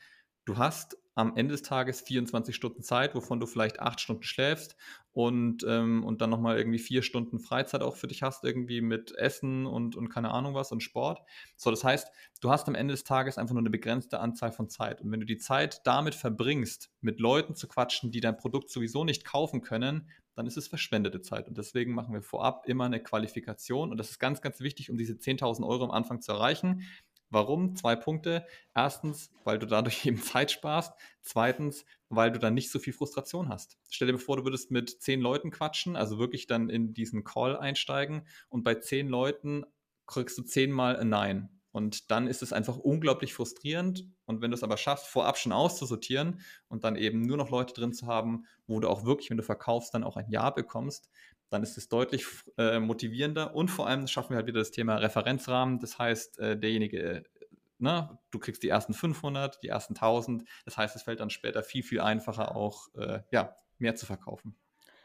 Du 0.49 0.57
hast 0.57 0.97
am 1.15 1.37
Ende 1.37 1.53
des 1.53 1.61
Tages 1.61 2.01
24 2.01 2.57
Stunden 2.57 2.83
Zeit, 2.83 3.15
wovon 3.15 3.39
du 3.39 3.47
vielleicht 3.47 3.81
acht 3.81 4.01
Stunden 4.01 4.23
schläfst 4.23 4.77
und, 5.13 5.63
ähm, 5.69 6.03
und 6.05 6.23
dann 6.23 6.31
nochmal 6.31 6.57
irgendwie 6.57 6.79
vier 6.79 7.03
Stunden 7.03 7.39
Freizeit 7.39 7.83
auch 7.83 7.97
für 7.97 8.07
dich 8.07 8.23
hast, 8.23 8.45
irgendwie 8.45 8.81
mit 8.81 9.15
Essen 9.15 9.67
und, 9.67 9.95
und 9.95 10.09
keine 10.09 10.31
Ahnung 10.31 10.55
was 10.55 10.73
und 10.73 10.83
Sport. 10.83 11.21
So, 11.59 11.71
das 11.71 11.85
heißt, 11.85 12.09
du 12.41 12.49
hast 12.49 12.67
am 12.67 12.75
Ende 12.75 12.95
des 12.95 13.05
Tages 13.05 13.37
einfach 13.37 13.53
nur 13.53 13.61
eine 13.61 13.69
begrenzte 13.69 14.21
Anzahl 14.21 14.51
von 14.51 14.71
Zeit. 14.71 15.03
Und 15.03 15.13
wenn 15.13 15.21
du 15.21 15.27
die 15.27 15.37
Zeit 15.37 15.83
damit 15.85 16.15
verbringst, 16.15 16.95
mit 17.03 17.21
Leuten 17.21 17.55
zu 17.55 17.69
quatschen, 17.69 18.11
die 18.11 18.21
dein 18.21 18.39
Produkt 18.39 18.71
sowieso 18.71 19.05
nicht 19.05 19.27
kaufen 19.27 19.61
können, 19.61 20.09
dann 20.35 20.47
ist 20.47 20.57
es 20.57 20.69
verschwendete 20.69 21.21
Zeit. 21.21 21.49
Und 21.49 21.59
deswegen 21.59 21.93
machen 21.93 22.15
wir 22.15 22.23
vorab 22.23 22.67
immer 22.67 22.85
eine 22.85 23.03
Qualifikation. 23.03 23.91
Und 23.91 23.99
das 23.99 24.11
ist 24.11 24.19
ganz, 24.19 24.41
ganz 24.41 24.61
wichtig, 24.61 24.89
um 24.89 24.97
diese 24.97 25.15
10.000 25.15 25.67
Euro 25.67 25.85
am 25.85 25.91
Anfang 25.91 26.23
zu 26.23 26.33
erreichen 26.33 26.85
Warum? 27.31 27.77
Zwei 27.77 27.95
Punkte. 27.97 28.47
Erstens, 28.75 29.31
weil 29.45 29.59
du 29.59 29.67
dadurch 29.67 30.05
eben 30.07 30.23
Zeit 30.23 30.51
sparst. 30.51 30.93
Zweitens, 31.21 31.85
weil 32.09 32.33
du 32.33 32.39
dann 32.39 32.55
nicht 32.55 32.71
so 32.71 32.79
viel 32.79 32.93
Frustration 32.93 33.49
hast. 33.49 33.77
Stell 33.91 34.09
dir 34.09 34.19
vor, 34.19 34.39
du 34.39 34.45
würdest 34.45 34.71
mit 34.71 34.91
zehn 35.03 35.21
Leuten 35.21 35.51
quatschen, 35.51 35.97
also 35.97 36.19
wirklich 36.19 36.47
dann 36.47 36.71
in 36.71 36.95
diesen 36.95 37.25
Call 37.25 37.57
einsteigen 37.57 38.27
und 38.49 38.63
bei 38.63 38.77
zehn 38.77 39.09
Leuten 39.09 39.65
kriegst 40.07 40.39
du 40.39 40.43
zehnmal 40.43 40.97
ein 40.97 41.11
Nein. 41.11 41.51
Und 41.71 42.11
dann 42.11 42.27
ist 42.27 42.43
es 42.43 42.53
einfach 42.53 42.79
unglaublich 42.79 43.35
frustrierend. 43.35 44.07
Und 44.25 44.41
wenn 44.41 44.51
du 44.51 44.57
es 44.57 44.63
aber 44.63 44.79
schaffst, 44.79 45.07
vorab 45.07 45.37
schon 45.37 45.53
auszusortieren 45.53 46.41
und 46.69 46.83
dann 46.83 46.97
eben 46.97 47.21
nur 47.21 47.37
noch 47.37 47.51
Leute 47.51 47.75
drin 47.75 47.93
zu 47.93 48.07
haben, 48.07 48.47
wo 48.67 48.81
du 48.81 48.89
auch 48.89 49.05
wirklich, 49.05 49.31
wenn 49.31 49.37
du 49.37 49.43
verkaufst, 49.43 49.93
dann 49.95 50.03
auch 50.03 50.17
ein 50.17 50.31
Ja 50.31 50.51
bekommst, 50.51 51.11
dann 51.51 51.63
ist 51.63 51.77
es 51.77 51.89
deutlich 51.89 52.27
äh, 52.57 52.79
motivierender. 52.79 53.55
Und 53.55 53.69
vor 53.69 53.87
allem 53.87 54.07
schaffen 54.07 54.31
wir 54.31 54.37
halt 54.37 54.47
wieder 54.47 54.61
das 54.61 54.71
Thema 54.71 54.97
Referenzrahmen. 54.97 55.79
Das 55.79 55.99
heißt, 55.99 56.39
äh, 56.39 56.59
derjenige, 56.59 57.25
ne, 57.79 58.19
du 58.31 58.39
kriegst 58.39 58.63
die 58.63 58.69
ersten 58.69 58.95
500, 58.95 59.63
die 59.63 59.69
ersten 59.69 59.95
1000. 59.95 60.45
Das 60.65 60.77
heißt, 60.77 60.97
es 60.97 61.03
fällt 61.03 61.21
dann 61.21 61.31
später 61.31 61.63
viel, 61.63 61.83
viel 61.83 62.01
einfacher 62.01 62.55
auch, 62.55 62.89
äh, 62.95 63.21
ja, 63.31 63.57
mehr 63.79 63.95
zu 63.95 64.07
verkaufen. 64.07 64.57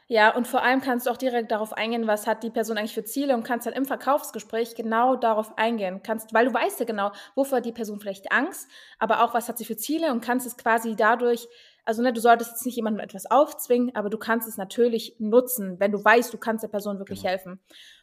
Ja, 0.06 0.34
und 0.34 0.46
vor 0.46 0.62
allem 0.62 0.82
kannst 0.82 1.06
du 1.06 1.10
auch 1.10 1.16
direkt 1.16 1.50
darauf 1.50 1.72
eingehen, 1.72 2.06
was 2.06 2.26
hat 2.26 2.42
die 2.42 2.50
Person 2.50 2.76
eigentlich 2.76 2.92
für 2.92 3.04
Ziele 3.04 3.34
und 3.34 3.42
kannst 3.42 3.66
dann 3.66 3.72
im 3.72 3.86
Verkaufsgespräch 3.86 4.74
genau 4.74 5.16
darauf 5.16 5.56
eingehen. 5.56 6.02
Kannst, 6.02 6.34
weil 6.34 6.46
du 6.46 6.52
weißt 6.52 6.78
ja 6.80 6.84
genau, 6.84 7.10
wovor 7.34 7.58
hat 7.58 7.64
die 7.64 7.72
Person 7.72 8.00
vielleicht 8.00 8.30
Angst, 8.30 8.68
aber 8.98 9.24
auch 9.24 9.32
was 9.32 9.48
hat 9.48 9.56
sie 9.56 9.64
für 9.64 9.78
Ziele 9.78 10.10
und 10.12 10.20
kannst 10.20 10.46
es 10.46 10.58
quasi 10.58 10.94
dadurch, 10.94 11.48
also 11.84 12.02
ne, 12.02 12.12
du 12.12 12.20
solltest 12.20 12.52
jetzt 12.52 12.66
nicht 12.66 12.76
jemandem 12.76 13.04
etwas 13.04 13.30
aufzwingen, 13.30 13.94
aber 13.94 14.10
du 14.10 14.18
kannst 14.18 14.48
es 14.48 14.56
natürlich 14.56 15.16
nutzen, 15.18 15.78
wenn 15.80 15.92
du 15.92 16.04
weißt, 16.04 16.32
du 16.32 16.38
kannst 16.38 16.62
der 16.62 16.68
Person 16.68 16.98
wirklich 16.98 17.20
genau. 17.20 17.30
helfen. 17.30 17.60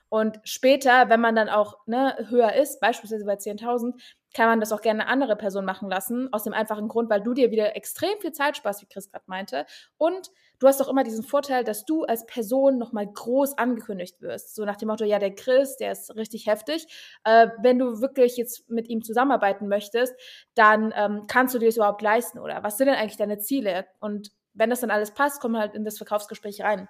Und 0.09 0.39
später, 0.43 1.09
wenn 1.09 1.21
man 1.21 1.35
dann 1.35 1.47
auch 1.47 1.77
ne, 1.87 2.17
höher 2.29 2.53
ist, 2.53 2.81
beispielsweise 2.81 3.25
bei 3.25 3.35
10.000, 3.35 3.93
kann 4.33 4.47
man 4.47 4.59
das 4.59 4.71
auch 4.71 4.81
gerne 4.81 5.03
eine 5.03 5.09
andere 5.09 5.35
Person 5.35 5.65
machen 5.65 5.89
lassen, 5.89 6.31
aus 6.33 6.43
dem 6.43 6.53
einfachen 6.53 6.87
Grund, 6.87 7.09
weil 7.09 7.21
du 7.21 7.33
dir 7.33 7.51
wieder 7.51 7.75
extrem 7.75 8.19
viel 8.19 8.31
Zeit 8.33 8.57
sparst, 8.57 8.81
wie 8.81 8.87
Chris 8.87 9.09
gerade 9.09 9.25
meinte. 9.27 9.65
Und 9.97 10.29
du 10.61 10.67
hast 10.67 10.79
auch 10.79 10.87
immer 10.87 11.03
diesen 11.03 11.23
Vorteil, 11.23 11.63
dass 11.63 11.85
du 11.85 12.03
als 12.03 12.25
Person 12.25 12.77
nochmal 12.77 13.07
groß 13.07 13.57
angekündigt 13.57 14.21
wirst. 14.21 14.55
So 14.55 14.63
nach 14.63 14.77
dem 14.77 14.87
Motto, 14.89 15.03
ja, 15.03 15.17
der 15.17 15.33
Chris, 15.33 15.75
der 15.75 15.91
ist 15.91 16.15
richtig 16.15 16.45
heftig. 16.45 16.85
Äh, 17.23 17.47
wenn 17.61 17.79
du 17.79 17.99
wirklich 17.99 18.37
jetzt 18.37 18.69
mit 18.69 18.87
ihm 18.87 19.01
zusammenarbeiten 19.03 19.67
möchtest, 19.67 20.13
dann 20.53 20.93
ähm, 20.95 21.23
kannst 21.27 21.55
du 21.55 21.59
dir 21.59 21.65
das 21.65 21.77
überhaupt 21.77 22.03
leisten, 22.03 22.39
oder? 22.39 22.63
Was 22.63 22.77
sind 22.77 22.87
denn 22.87 22.95
eigentlich 22.95 23.17
deine 23.17 23.39
Ziele? 23.39 23.87
Und 23.99 24.31
wenn 24.53 24.69
das 24.69 24.81
dann 24.81 24.91
alles 24.91 25.11
passt, 25.11 25.41
komm 25.41 25.57
halt 25.57 25.73
in 25.73 25.83
das 25.83 25.97
Verkaufsgespräch 25.97 26.61
rein. 26.61 26.87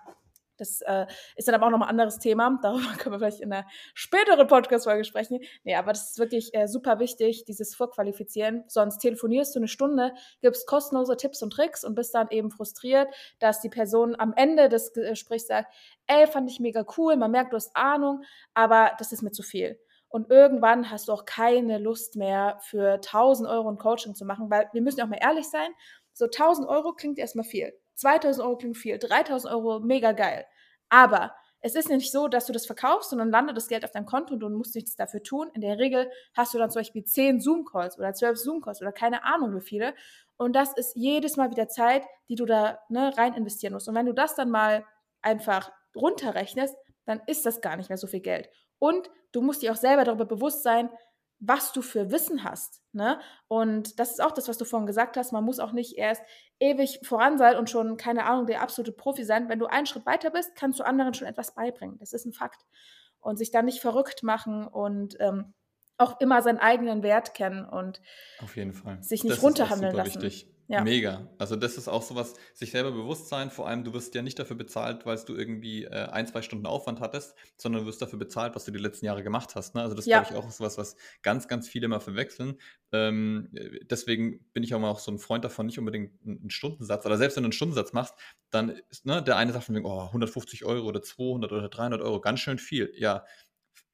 Das 0.61 0.81
äh, 0.81 1.07
ist 1.35 1.47
dann 1.47 1.55
aber 1.55 1.65
auch 1.65 1.71
nochmal 1.71 1.87
ein 1.87 1.99
anderes 1.99 2.19
Thema. 2.19 2.59
Darüber 2.61 2.93
können 2.97 3.15
wir 3.15 3.19
vielleicht 3.19 3.41
in 3.41 3.51
einer 3.51 3.65
späteren 3.93 4.47
Podcast-Folge 4.47 5.03
sprechen. 5.03 5.39
Nee, 5.63 5.75
aber 5.75 5.91
das 5.91 6.11
ist 6.11 6.19
wirklich 6.19 6.53
äh, 6.53 6.67
super 6.67 6.99
wichtig, 6.99 7.45
dieses 7.45 7.75
Vorqualifizieren. 7.75 8.63
Sonst 8.67 8.99
telefonierst 8.99 9.55
du 9.55 9.59
eine 9.59 9.67
Stunde, 9.67 10.13
gibst 10.41 10.67
kostenlose 10.67 11.17
Tipps 11.17 11.41
und 11.41 11.51
Tricks 11.51 11.83
und 11.83 11.95
bist 11.95 12.13
dann 12.13 12.27
eben 12.29 12.51
frustriert, 12.51 13.13
dass 13.39 13.59
die 13.59 13.69
Person 13.69 14.15
am 14.17 14.33
Ende 14.35 14.69
des 14.69 14.93
Gesprächs 14.93 15.47
sagt, 15.47 15.73
ey, 16.07 16.27
fand 16.27 16.49
ich 16.49 16.59
mega 16.59 16.85
cool, 16.97 17.15
man 17.17 17.31
merkt, 17.31 17.53
du 17.53 17.57
hast 17.57 17.75
Ahnung, 17.75 18.23
aber 18.53 18.91
das 18.99 19.11
ist 19.11 19.23
mir 19.23 19.31
zu 19.31 19.43
viel. 19.43 19.79
Und 20.09 20.29
irgendwann 20.29 20.91
hast 20.91 21.07
du 21.07 21.13
auch 21.13 21.25
keine 21.25 21.77
Lust 21.77 22.17
mehr 22.17 22.59
für 22.61 22.95
1000 22.95 23.47
Euro 23.49 23.69
ein 23.69 23.77
Coaching 23.77 24.13
zu 24.13 24.25
machen, 24.25 24.49
weil 24.49 24.69
wir 24.73 24.81
müssen 24.81 24.99
ja 24.99 25.05
auch 25.05 25.09
mal 25.09 25.19
ehrlich 25.21 25.49
sein, 25.49 25.69
so 26.13 26.25
1000 26.25 26.67
Euro 26.67 26.93
klingt 26.93 27.17
erstmal 27.17 27.45
viel. 27.45 27.73
2000 28.01 28.45
Euro 28.45 28.57
klingt 28.57 28.77
viel, 28.77 28.97
3000 28.97 29.53
Euro 29.53 29.79
mega 29.79 30.11
geil. 30.11 30.45
Aber 30.89 31.33
es 31.61 31.75
ist 31.75 31.89
nicht 31.89 32.11
so, 32.11 32.27
dass 32.27 32.47
du 32.47 32.53
das 32.53 32.65
verkaufst, 32.65 33.11
sondern 33.11 33.29
landet 33.29 33.55
das 33.55 33.67
Geld 33.67 33.85
auf 33.85 33.91
deinem 33.91 34.07
Konto 34.07 34.33
und 34.33 34.39
du 34.39 34.49
musst 34.49 34.73
nichts 34.73 34.95
dafür 34.95 35.21
tun. 35.21 35.49
In 35.53 35.61
der 35.61 35.77
Regel 35.77 36.11
hast 36.33 36.53
du 36.53 36.57
dann 36.57 36.71
zum 36.71 36.79
Beispiel 36.79 37.03
10 37.03 37.39
Zoom-Calls 37.39 37.99
oder 37.99 38.13
12 38.13 38.39
Zoom-Calls 38.39 38.81
oder 38.81 38.91
keine 38.91 39.23
Ahnung 39.23 39.55
wie 39.55 39.61
viele. 39.61 39.93
Und 40.37 40.55
das 40.55 40.73
ist 40.73 40.95
jedes 40.95 41.37
Mal 41.37 41.51
wieder 41.51 41.67
Zeit, 41.67 42.03
die 42.29 42.35
du 42.35 42.45
da 42.45 42.79
ne, 42.89 43.15
rein 43.15 43.35
investieren 43.35 43.73
musst. 43.73 43.87
Und 43.87 43.93
wenn 43.93 44.07
du 44.07 44.13
das 44.13 44.35
dann 44.35 44.49
mal 44.49 44.83
einfach 45.21 45.71
runterrechnest, 45.95 46.75
dann 47.05 47.21
ist 47.27 47.45
das 47.45 47.61
gar 47.61 47.77
nicht 47.77 47.89
mehr 47.89 47.97
so 47.97 48.07
viel 48.07 48.21
Geld. 48.21 48.49
Und 48.79 49.11
du 49.31 49.41
musst 49.41 49.61
dir 49.61 49.71
auch 49.71 49.77
selber 49.77 50.03
darüber 50.03 50.25
bewusst 50.25 50.63
sein, 50.63 50.89
was 51.41 51.73
du 51.73 51.81
für 51.81 52.11
Wissen 52.11 52.43
hast. 52.43 52.81
Ne? 52.93 53.19
Und 53.47 53.99
das 53.99 54.11
ist 54.11 54.23
auch 54.23 54.31
das, 54.31 54.47
was 54.47 54.59
du 54.59 54.65
vorhin 54.65 54.85
gesagt 54.85 55.17
hast. 55.17 55.33
Man 55.33 55.43
muss 55.43 55.59
auch 55.59 55.71
nicht 55.71 55.97
erst 55.97 56.23
ewig 56.59 56.99
voran 57.03 57.37
sein 57.39 57.57
und 57.57 57.69
schon, 57.69 57.97
keine 57.97 58.25
Ahnung, 58.25 58.45
der 58.45 58.61
absolute 58.61 58.91
Profi 58.91 59.25
sein. 59.25 59.49
Wenn 59.49 59.59
du 59.59 59.65
einen 59.65 59.87
Schritt 59.87 60.05
weiter 60.05 60.29
bist, 60.29 60.55
kannst 60.55 60.79
du 60.79 60.83
anderen 60.83 61.15
schon 61.15 61.27
etwas 61.27 61.55
beibringen. 61.55 61.97
Das 61.97 62.13
ist 62.13 62.25
ein 62.25 62.31
Fakt. 62.31 62.61
Und 63.19 63.37
sich 63.37 63.49
dann 63.51 63.65
nicht 63.65 63.81
verrückt 63.81 64.23
machen 64.23 64.67
und 64.67 65.17
ähm, 65.19 65.53
auch 65.97 66.19
immer 66.19 66.41
seinen 66.41 66.59
eigenen 66.59 67.01
Wert 67.03 67.33
kennen 67.33 67.65
und 67.65 68.01
Auf 68.41 68.55
jeden 68.55 68.73
Fall. 68.73 69.01
sich 69.01 69.23
nicht 69.23 69.37
das 69.37 69.43
runterhandeln 69.43 69.95
lassen. 69.95 70.21
Wichtig. 70.21 70.47
Ja. 70.67 70.83
Mega. 70.83 71.27
Also 71.37 71.55
das 71.55 71.77
ist 71.77 71.87
auch 71.87 72.01
sowas, 72.01 72.35
sich 72.53 72.71
selber 72.71 72.91
bewusst 72.91 73.27
sein. 73.27 73.49
Vor 73.49 73.67
allem, 73.67 73.83
du 73.83 73.93
wirst 73.93 74.15
ja 74.15 74.21
nicht 74.21 74.39
dafür 74.39 74.55
bezahlt, 74.55 75.05
weil 75.05 75.17
du 75.25 75.35
irgendwie 75.35 75.83
äh, 75.83 76.07
ein, 76.09 76.27
zwei 76.27 76.41
Stunden 76.41 76.65
Aufwand 76.65 77.01
hattest, 77.01 77.35
sondern 77.57 77.81
du 77.81 77.87
wirst 77.87 78.01
dafür 78.01 78.17
bezahlt, 78.17 78.55
was 78.55 78.65
du 78.65 78.71
die 78.71 78.79
letzten 78.79 79.05
Jahre 79.05 79.23
gemacht 79.23 79.55
hast. 79.55 79.75
Ne? 79.75 79.81
Also 79.81 79.95
das 79.95 80.05
ja. 80.05 80.21
glaube 80.21 80.33
ich 80.33 80.43
auch 80.45 80.49
sowas, 80.51 80.77
was 80.77 80.95
ganz, 81.21 81.47
ganz 81.47 81.67
viele 81.67 81.87
mal 81.87 81.99
verwechseln. 81.99 82.57
Ähm, 82.91 83.49
deswegen 83.89 84.45
bin 84.53 84.63
ich 84.63 84.73
auch 84.73 84.79
mal 84.79 84.89
auch 84.89 84.99
so 84.99 85.11
ein 85.11 85.19
Freund 85.19 85.43
davon, 85.43 85.65
nicht 85.65 85.79
unbedingt 85.79 86.13
einen 86.25 86.49
Stundensatz, 86.49 87.05
oder 87.05 87.17
selbst 87.17 87.35
wenn 87.35 87.43
du 87.43 87.47
einen 87.47 87.53
Stundensatz 87.53 87.93
machst, 87.93 88.15
dann 88.49 88.69
ist 88.89 89.05
ne, 89.05 89.21
der 89.21 89.37
eine 89.37 89.51
sagt 89.53 89.65
von 89.65 89.75
wegen, 89.75 89.85
oh, 89.85 90.07
150 90.07 90.65
Euro 90.65 90.87
oder 90.87 91.01
200 91.01 91.51
oder 91.51 91.69
300 91.69 92.01
Euro, 92.01 92.21
ganz 92.21 92.39
schön 92.39 92.59
viel. 92.59 92.93
Ja, 92.95 93.25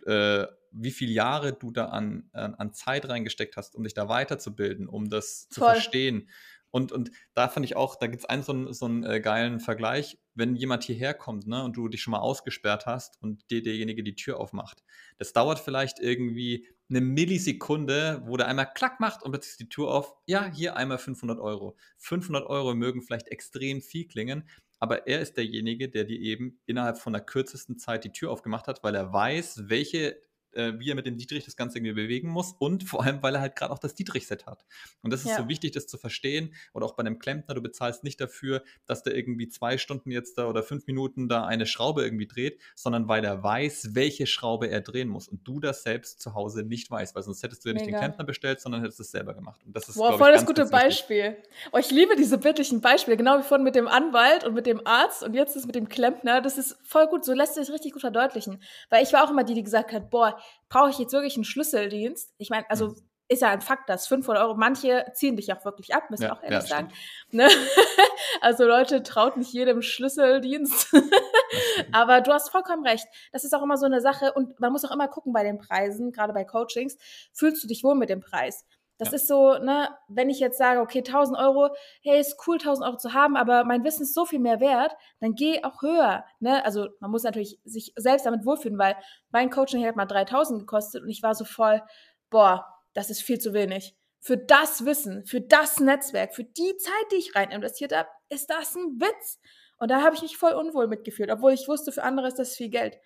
äh, 0.05 0.45
wie 0.71 0.91
viele 0.91 1.11
Jahre 1.11 1.53
du 1.53 1.71
da 1.71 1.85
an, 1.85 2.29
an, 2.33 2.55
an, 2.55 2.73
Zeit 2.73 3.07
reingesteckt 3.07 3.57
hast, 3.57 3.75
um 3.75 3.83
dich 3.83 3.93
da 3.93 4.09
weiterzubilden, 4.09 4.87
um 4.87 5.09
das 5.09 5.47
zu 5.49 5.61
Voll. 5.61 5.73
verstehen. 5.73 6.29
Und, 6.71 6.91
und 6.91 7.11
da 7.33 7.47
fand 7.47 7.65
ich 7.65 7.75
auch, 7.75 7.95
da 7.95 8.07
gibt 8.07 8.23
es 8.23 8.29
einen 8.29 8.43
so 8.43 8.51
einen, 8.51 8.73
so 8.73 8.85
einen 8.85 9.03
äh, 9.03 9.19
geilen 9.19 9.59
Vergleich, 9.59 10.19
wenn 10.35 10.55
jemand 10.55 10.83
hierher 10.83 11.13
kommt 11.13 11.47
ne, 11.47 11.63
und 11.63 11.77
du 11.77 11.87
dich 11.87 12.01
schon 12.01 12.11
mal 12.11 12.19
ausgesperrt 12.19 12.85
hast 12.85 13.21
und 13.21 13.49
dir 13.49 13.63
derjenige 13.63 14.03
die 14.03 14.15
Tür 14.15 14.39
aufmacht. 14.39 14.83
Das 15.17 15.33
dauert 15.33 15.59
vielleicht 15.59 15.99
irgendwie 15.99 16.67
eine 16.89 17.01
Millisekunde, 17.01 18.21
wo 18.25 18.37
der 18.37 18.47
einmal 18.47 18.71
klack 18.73 18.99
macht 18.99 19.23
und 19.23 19.31
plötzlich 19.31 19.57
die 19.57 19.69
Tür 19.69 19.89
auf. 19.89 20.15
Ja, 20.25 20.45
hier 20.45 20.75
einmal 20.77 20.97
500 20.97 21.39
Euro. 21.39 21.75
500 21.97 22.45
Euro 22.47 22.75
mögen 22.75 23.01
vielleicht 23.01 23.27
extrem 23.29 23.81
viel 23.81 24.07
klingen, 24.07 24.47
aber 24.79 25.07
er 25.07 25.21
ist 25.21 25.37
derjenige, 25.37 25.89
der 25.89 26.03
dir 26.03 26.19
eben 26.19 26.59
innerhalb 26.65 26.97
von 26.97 27.13
der 27.13 27.23
kürzesten 27.23 27.77
Zeit 27.77 28.03
die 28.03 28.11
Tür 28.11 28.31
aufgemacht 28.31 28.67
hat, 28.67 28.83
weil 28.83 28.95
er 28.95 29.11
weiß, 29.11 29.69
welche 29.69 30.21
äh, 30.53 30.73
wie 30.77 30.89
er 30.89 30.95
mit 30.95 31.05
dem 31.05 31.17
Dietrich 31.17 31.45
das 31.45 31.55
Ganze 31.55 31.77
irgendwie 31.77 31.93
bewegen 31.93 32.29
muss 32.29 32.55
und 32.59 32.83
vor 32.83 33.03
allem, 33.03 33.21
weil 33.21 33.35
er 33.35 33.41
halt 33.41 33.55
gerade 33.55 33.73
auch 33.73 33.79
das 33.79 33.95
Dietrich-Set 33.95 34.45
hat. 34.45 34.65
Und 35.01 35.11
das 35.11 35.21
ist 35.21 35.31
ja. 35.31 35.37
so 35.37 35.47
wichtig, 35.47 35.71
das 35.71 35.87
zu 35.87 35.97
verstehen. 35.97 36.53
Oder 36.73 36.85
auch 36.85 36.95
bei 36.95 37.01
einem 37.01 37.19
Klempner, 37.19 37.55
du 37.55 37.61
bezahlst 37.61 38.03
nicht 38.03 38.19
dafür, 38.19 38.63
dass 38.85 39.03
der 39.03 39.15
irgendwie 39.15 39.47
zwei 39.47 39.77
Stunden 39.77 40.11
jetzt 40.11 40.37
da 40.37 40.47
oder 40.47 40.63
fünf 40.63 40.87
Minuten 40.87 41.29
da 41.29 41.45
eine 41.45 41.65
Schraube 41.65 42.03
irgendwie 42.03 42.27
dreht, 42.27 42.59
sondern 42.75 43.07
weil 43.07 43.23
er 43.23 43.43
weiß, 43.43 43.89
welche 43.93 44.27
Schraube 44.27 44.69
er 44.69 44.81
drehen 44.81 45.09
muss 45.09 45.27
und 45.27 45.47
du 45.47 45.59
das 45.59 45.83
selbst 45.83 46.21
zu 46.21 46.33
Hause 46.33 46.63
nicht 46.63 46.89
weißt, 46.89 47.15
weil 47.15 47.23
sonst 47.23 47.43
hättest 47.43 47.65
du 47.65 47.69
ja 47.69 47.73
nicht 47.73 47.85
Mega. 47.85 47.97
den 47.97 48.03
Klempner 48.03 48.25
bestellt, 48.25 48.59
sondern 48.61 48.81
hättest 48.81 48.99
es 48.99 49.11
selber 49.11 49.33
gemacht. 49.33 49.61
Und 49.65 49.75
das 49.75 49.89
ist, 49.89 49.95
Boah, 49.95 50.17
voll 50.17 50.29
ich, 50.29 50.35
das 50.35 50.45
gute 50.45 50.65
Beispiel. 50.65 51.37
Oh, 51.71 51.77
ich 51.77 51.91
liebe 51.91 52.15
diese 52.15 52.37
bildlichen 52.37 52.81
Beispiele, 52.81 53.17
genau 53.17 53.39
wie 53.39 53.43
vorhin 53.43 53.63
mit 53.63 53.75
dem 53.75 53.87
Anwalt 53.87 54.43
und 54.43 54.53
mit 54.53 54.65
dem 54.65 54.85
Arzt 54.85 55.23
und 55.23 55.33
jetzt 55.33 55.55
ist 55.55 55.65
mit 55.65 55.75
dem 55.75 55.89
Klempner. 55.89 56.41
Das 56.41 56.57
ist 56.57 56.77
voll 56.83 57.07
gut, 57.07 57.25
so 57.25 57.33
lässt 57.33 57.55
sich 57.55 57.69
richtig 57.71 57.93
gut 57.93 58.01
verdeutlichen. 58.01 58.61
Weil 58.89 59.03
ich 59.03 59.13
war 59.13 59.23
auch 59.23 59.31
immer 59.31 59.43
die, 59.43 59.53
die 59.53 59.63
gesagt 59.63 59.91
hat, 59.91 60.09
boah, 60.09 60.36
brauche 60.69 60.89
ich 60.89 60.99
jetzt 60.99 61.13
wirklich 61.13 61.35
einen 61.35 61.45
Schlüsseldienst? 61.45 62.33
Ich 62.37 62.49
meine, 62.49 62.69
also 62.69 62.89
mhm. 62.89 62.95
ist 63.27 63.41
ja 63.41 63.49
ein 63.49 63.61
Fakt, 63.61 63.89
dass 63.89 64.07
500 64.07 64.43
Euro, 64.43 64.55
manche 64.55 65.05
ziehen 65.13 65.35
dich 65.35 65.51
auch 65.53 65.63
wirklich 65.65 65.93
ab, 65.93 66.09
müssen 66.09 66.23
wir 66.23 66.29
ja, 66.29 66.35
auch 66.35 66.43
ehrlich 66.43 66.69
ja, 66.69 66.75
sagen. 66.75 66.91
Ne? 67.31 67.47
also 68.41 68.65
Leute, 68.65 69.03
traut 69.03 69.37
nicht 69.37 69.53
jedem 69.53 69.81
Schlüsseldienst. 69.81 70.95
Aber 71.91 72.21
du 72.21 72.31
hast 72.31 72.49
vollkommen 72.49 72.85
recht. 72.85 73.05
Das 73.31 73.43
ist 73.43 73.53
auch 73.53 73.63
immer 73.63 73.77
so 73.77 73.85
eine 73.85 74.01
Sache 74.01 74.33
und 74.33 74.59
man 74.59 74.71
muss 74.71 74.85
auch 74.85 74.91
immer 74.91 75.07
gucken 75.07 75.33
bei 75.33 75.43
den 75.43 75.57
Preisen, 75.57 76.11
gerade 76.11 76.33
bei 76.33 76.43
Coachings, 76.43 76.97
fühlst 77.33 77.63
du 77.63 77.67
dich 77.67 77.83
wohl 77.83 77.95
mit 77.95 78.09
dem 78.09 78.21
Preis? 78.21 78.65
Das 78.97 79.09
ja. 79.09 79.15
ist 79.15 79.27
so, 79.27 79.57
ne, 79.59 79.89
wenn 80.07 80.29
ich 80.29 80.39
jetzt 80.39 80.57
sage, 80.57 80.79
okay, 80.79 80.99
1000 80.99 81.37
Euro, 81.37 81.69
hey, 82.01 82.19
ist 82.19 82.37
cool, 82.47 82.55
1000 82.55 82.87
Euro 82.87 82.97
zu 82.97 83.13
haben, 83.13 83.37
aber 83.37 83.63
mein 83.63 83.83
Wissen 83.83 84.03
ist 84.03 84.13
so 84.13 84.25
viel 84.25 84.39
mehr 84.39 84.59
wert, 84.59 84.95
dann 85.19 85.35
geh 85.35 85.63
auch 85.63 85.81
höher, 85.81 86.25
ne? 86.39 86.63
Also 86.65 86.87
man 86.99 87.11
muss 87.11 87.23
natürlich 87.23 87.59
sich 87.63 87.93
selbst 87.95 88.25
damit 88.25 88.45
wohlfühlen, 88.45 88.79
weil 88.79 88.95
mein 89.29 89.49
Coaching 89.49 89.85
hat 89.85 89.95
mal 89.95 90.05
3000 90.05 90.61
gekostet 90.61 91.03
und 91.03 91.09
ich 91.09 91.21
war 91.21 91.35
so 91.35 91.45
voll, 91.45 91.81
boah, 92.29 92.65
das 92.93 93.09
ist 93.09 93.21
viel 93.21 93.39
zu 93.39 93.53
wenig. 93.53 93.95
Für 94.19 94.37
das 94.37 94.85
Wissen, 94.85 95.25
für 95.25 95.41
das 95.41 95.79
Netzwerk, 95.79 96.33
für 96.33 96.43
die 96.43 96.77
Zeit, 96.77 97.11
die 97.11 97.17
ich 97.17 97.35
rein 97.35 97.51
investiert 97.51 97.95
habe, 97.95 98.09
ist 98.29 98.49
das 98.49 98.75
ein 98.75 98.99
Witz. 98.99 99.39
Und 99.77 99.91
da 99.91 100.01
habe 100.01 100.15
ich 100.15 100.23
mich 100.23 100.37
voll 100.37 100.53
unwohl 100.53 100.87
mitgefühlt, 100.87 101.29
obwohl 101.29 101.53
ich 101.53 101.67
wusste, 101.67 101.91
für 101.91 102.03
andere 102.03 102.27
ist 102.27 102.39
das 102.39 102.55
viel 102.55 102.69
Geld. 102.69 102.97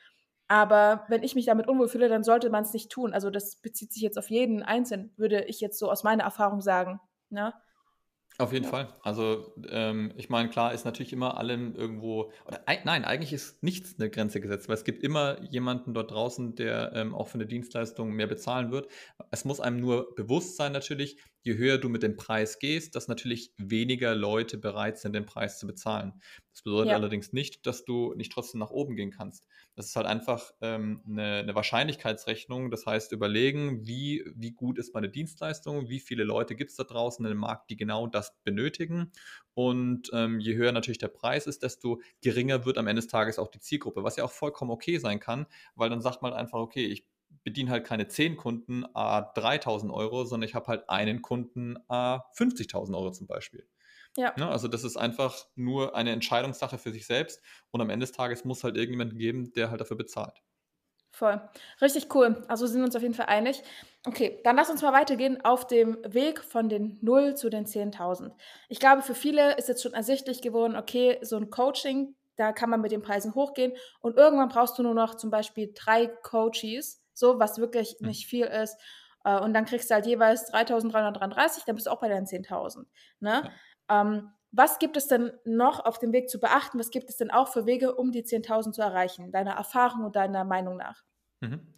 Aber 0.52 1.06
wenn 1.08 1.24
ich 1.24 1.34
mich 1.34 1.46
damit 1.46 1.70
unwohl 1.70 1.88
fühle, 1.88 2.10
dann 2.10 2.26
sollte 2.26 2.50
man 2.50 2.64
es 2.64 2.74
nicht 2.74 2.92
tun. 2.92 3.14
Also 3.14 3.30
das 3.30 3.56
bezieht 3.62 3.94
sich 3.94 4.02
jetzt 4.02 4.20
auf 4.20 4.30
jeden 4.30 4.64
Einzelnen, 4.64 5.14
würde 5.16 5.46
ich 5.46 5.62
jetzt 5.62 5.80
so 5.80 5.90
aus 5.90 6.04
meiner 6.04 6.26
Erfahrung 6.26 6.60
sagen. 6.60 7.00
Ne? 7.30 7.54
Auf 8.38 8.52
jeden 8.52 8.66
ja. 8.66 8.70
Fall. 8.70 8.94
Also 9.02 9.56
ähm, 9.70 10.12
ich 10.18 10.30
meine, 10.30 10.50
klar 10.50 10.74
ist 10.74 10.84
natürlich 10.84 11.14
immer 11.14 11.38
allem 11.38 11.74
irgendwo, 11.74 12.34
oder 12.46 12.60
nein, 12.84 13.06
eigentlich 13.06 13.32
ist 13.32 13.64
nichts 13.64 13.98
eine 13.98 14.10
Grenze 14.10 14.42
gesetzt, 14.42 14.68
weil 14.68 14.76
es 14.76 14.84
gibt 14.84 15.04
immer 15.04 15.42
jemanden 15.42 15.94
dort 15.94 16.12
draußen, 16.12 16.54
der 16.56 16.92
ähm, 16.96 17.16
auch 17.16 17.30
für 17.30 17.36
eine 17.36 17.46
Dienstleistung 17.46 18.12
mehr 18.12 18.28
bezahlen 18.28 18.72
wird. 18.72 18.92
Es 19.30 19.46
muss 19.46 19.62
einem 19.62 19.80
nur 19.80 20.14
bewusst 20.16 20.58
sein 20.58 20.74
natürlich, 20.74 21.16
je 21.44 21.58
höher 21.58 21.78
du 21.78 21.90
mit 21.90 22.04
dem 22.04 22.18
Preis 22.18 22.60
gehst, 22.60 22.96
dass 22.96 23.08
natürlich 23.08 23.54
weniger 23.58 24.16
Leute 24.16 24.58
bereit 24.58 24.98
sind, 24.98 25.14
den 25.14 25.26
Preis 25.26 25.60
zu 25.60 25.68
bezahlen. 25.68 26.22
Das 26.52 26.64
bedeutet 26.64 26.90
ja. 26.90 26.96
allerdings 26.96 27.34
nicht, 27.34 27.66
dass 27.66 27.86
du 27.86 28.14
nicht 28.14 28.32
trotzdem 28.32 28.60
nach 28.60 28.72
oben 28.72 28.96
gehen 28.96 29.12
kannst. 29.12 29.46
Das 29.76 29.88
ist 29.88 29.96
halt 29.96 30.06
einfach 30.06 30.52
ähm, 30.62 31.02
eine, 31.08 31.38
eine, 31.38 31.56
Wahrscheinlichkeitsrechnung. 31.56 32.70
Das 32.70 32.86
heißt, 32.86 33.14
überlegen, 33.14 33.88
wie, 33.88 34.24
wie 34.36 34.52
gut 34.52 34.78
ist 34.78 34.94
meine 34.94 35.10
Dienstleistung, 35.10 35.90
wie 35.90 36.00
viele 36.00 36.24
Leute 36.24 36.56
gibt 36.56 36.72
es 36.72 36.78
da 36.78 36.84
draußen 36.84 37.26
im 37.26 37.38
Markt, 37.38 37.70
die 37.70 37.78
genau 37.78 38.06
das 38.06 38.36
benötigen. 38.44 39.12
Und 39.54 40.10
ähm, 40.14 40.40
je 40.40 40.56
höher 40.56 40.74
natürlich 40.74 40.98
der 40.98 41.08
Preis 41.08 41.48
ist, 41.48 41.64
desto 41.64 42.02
geringer 42.22 42.66
wird 42.66 42.78
am 42.78 42.88
Ende 42.88 43.02
des 43.02 43.10
Tages 43.10 43.40
auch 43.40 43.50
die 43.50 43.60
Zielgruppe, 43.60 44.04
was 44.04 44.18
ja 44.18 44.26
auch 44.26 44.32
vollkommen 44.32 44.72
okay 44.72 44.98
sein 44.98 45.20
kann, 45.20 45.48
weil 45.76 45.90
dann 45.90 46.02
sagt 46.02 46.22
man 46.22 46.34
einfach, 46.34 46.60
okay, 46.60 46.86
ich 46.86 47.06
bediene 47.44 47.72
halt 47.72 47.86
keine 47.86 48.08
10 48.08 48.38
Kunden 48.38 48.86
a 48.94 49.22
3000 49.22 49.92
Euro, 49.92 50.26
sondern 50.26 50.48
ich 50.48 50.56
habe 50.56 50.68
halt 50.68 50.90
einen 50.90 51.22
Kunden 51.22 51.78
a 51.88 52.26
50.000 52.38 52.96
Euro 52.96 53.12
zum 53.12 53.28
Beispiel. 53.28 53.68
Ja. 54.18 54.26
ja. 54.26 54.34
Ne, 54.38 54.50
also 54.50 54.68
das 54.68 54.84
ist 54.84 54.98
einfach 54.98 55.48
nur 55.56 55.96
eine 55.96 56.12
Entscheidungssache 56.12 56.78
für 56.78 56.92
sich 56.92 57.06
selbst 57.06 57.42
und 57.72 57.82
am 57.82 57.90
Ende 57.90 58.06
des 58.06 58.16
Tages 58.16 58.46
muss 58.46 58.64
halt 58.64 58.76
irgendjemand 58.76 59.18
geben, 59.18 59.54
der 59.54 59.72
halt 59.72 59.82
dafür 59.82 59.98
bezahlt. 59.98 60.42
Voll. 61.14 61.42
Richtig 61.82 62.14
cool. 62.16 62.44
Also 62.48 62.66
sind 62.68 62.80
wir 62.80 62.86
uns 62.86 62.96
auf 62.96 63.02
jeden 63.02 63.14
Fall 63.14 63.26
einig. 63.26 63.62
Okay, 64.08 64.40
dann 64.44 64.56
lass 64.56 64.70
uns 64.70 64.82
mal 64.82 64.94
weitergehen 64.94 65.44
auf 65.44 65.68
dem 65.68 65.98
Weg 66.06 66.42
von 66.44 66.70
den 66.70 66.98
0 67.02 67.36
zu 67.36 67.50
den 67.50 67.66
10.000. 67.66 68.32
Ich 68.70 68.80
glaube, 68.80 69.02
für 69.02 69.14
viele 69.14 69.58
ist 69.58 69.68
jetzt 69.68 69.84
schon 69.84 69.94
ersichtlich 69.94 70.42
geworden, 70.42 70.76
okay, 70.76 71.20
so 71.22 71.36
ein 71.36 71.50
Coaching, 71.50 72.16
da 72.38 72.54
kann 72.54 72.70
man 72.70 72.82
mit 72.82 72.94
den 72.94 73.02
Preisen 73.02 73.36
hochgehen 73.36 73.74
und 74.00 74.18
irgendwann 74.18 74.50
brauchst 74.50 74.80
du 74.80 74.84
nur 74.84 74.94
noch 74.94 75.16
zum 75.16 75.30
Beispiel 75.30 75.74
drei 75.76 76.08
Coaches, 76.08 77.01
so 77.14 77.40
was 77.40 77.58
wirklich 77.58 77.98
mhm. 78.00 78.08
nicht 78.08 78.26
viel 78.26 78.46
ist. 78.46 78.78
Äh, 79.24 79.40
und 79.40 79.54
dann 79.54 79.66
kriegst 79.66 79.90
du 79.90 79.96
halt 79.96 80.06
jeweils 80.06 80.52
3.333, 80.52 81.64
dann 81.66 81.76
bist 81.76 81.88
du 81.88 81.92
auch 81.92 82.00
bei 82.00 82.10
deinen 82.10 82.26
10.000. 82.26 82.86
Ne? 83.20 83.52
Ja. 83.90 84.02
Ähm, 84.02 84.32
was 84.52 84.80
gibt 84.80 84.98
es 84.98 85.08
denn 85.08 85.32
noch 85.46 85.86
auf 85.86 85.98
dem 85.98 86.12
Weg 86.12 86.30
zu 86.30 86.40
beachten? 86.40 86.78
Was 86.78 86.90
gibt 86.90 87.10
es 87.10 87.18
denn 87.18 87.32
auch 87.32 87.48
für 87.48 87.66
Wege, 87.66 87.96
um 87.96 88.12
die 88.12 88.24
10.000 88.24 88.74
zu 88.74 88.82
erreichen? 88.82 89.32
Deiner 89.32 89.54
Erfahrung 89.54 90.04
und 90.06 90.16
deiner 90.16 90.44
Meinung 90.44 90.78
nach? 90.78 91.04
Mhm. 91.40 91.74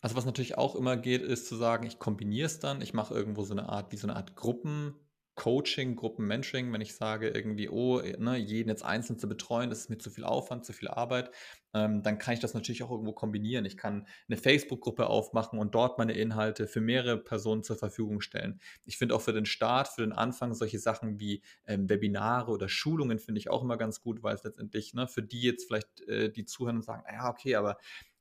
Also 0.00 0.16
was 0.16 0.26
natürlich 0.26 0.58
auch 0.58 0.74
immer 0.74 0.96
geht, 0.96 1.22
ist 1.22 1.46
zu 1.46 1.56
sagen, 1.56 1.86
ich 1.86 1.98
kombiniere 1.98 2.46
es 2.46 2.58
dann, 2.58 2.80
ich 2.80 2.94
mache 2.94 3.14
irgendwo 3.14 3.42
so 3.42 3.54
eine 3.54 3.68
Art, 3.68 3.92
wie 3.92 3.96
so 3.96 4.06
eine 4.06 4.16
Art 4.16 4.36
Gruppen, 4.36 4.94
Coaching, 5.36 5.96
Gruppenmentoring, 5.96 6.72
wenn 6.72 6.80
ich 6.80 6.96
sage 6.96 7.28
irgendwie, 7.28 7.68
oh, 7.68 8.00
ne, 8.18 8.36
jeden 8.36 8.70
jetzt 8.70 8.84
einzeln 8.84 9.18
zu 9.18 9.28
betreuen, 9.28 9.68
das 9.70 9.80
ist 9.80 9.90
mir 9.90 9.98
zu 9.98 10.10
viel 10.10 10.24
Aufwand, 10.24 10.64
zu 10.64 10.72
viel 10.72 10.88
Arbeit, 10.88 11.30
ähm, 11.74 12.02
dann 12.02 12.18
kann 12.18 12.32
ich 12.32 12.40
das 12.40 12.54
natürlich 12.54 12.82
auch 12.82 12.90
irgendwo 12.90 13.12
kombinieren. 13.12 13.66
Ich 13.66 13.76
kann 13.76 14.06
eine 14.28 14.38
Facebook-Gruppe 14.38 15.06
aufmachen 15.08 15.58
und 15.58 15.74
dort 15.74 15.98
meine 15.98 16.14
Inhalte 16.14 16.66
für 16.66 16.80
mehrere 16.80 17.18
Personen 17.18 17.62
zur 17.62 17.76
Verfügung 17.76 18.22
stellen. 18.22 18.60
Ich 18.86 18.96
finde 18.96 19.14
auch 19.14 19.20
für 19.20 19.34
den 19.34 19.44
Start, 19.44 19.88
für 19.88 20.00
den 20.00 20.12
Anfang 20.12 20.54
solche 20.54 20.78
Sachen 20.78 21.20
wie 21.20 21.42
ähm, 21.66 21.88
Webinare 21.90 22.50
oder 22.50 22.70
Schulungen 22.70 23.18
finde 23.18 23.38
ich 23.38 23.50
auch 23.50 23.62
immer 23.62 23.76
ganz 23.76 24.00
gut, 24.00 24.22
weil 24.22 24.34
es 24.34 24.42
letztendlich 24.42 24.94
ne, 24.94 25.06
für 25.06 25.22
die 25.22 25.42
jetzt 25.42 25.66
vielleicht 25.66 26.00
äh, 26.08 26.32
die 26.32 26.46
zuhören 26.46 26.76
und 26.76 26.82
sagen, 26.82 27.04
ja, 27.12 27.28
okay, 27.28 27.56
aber 27.56 27.76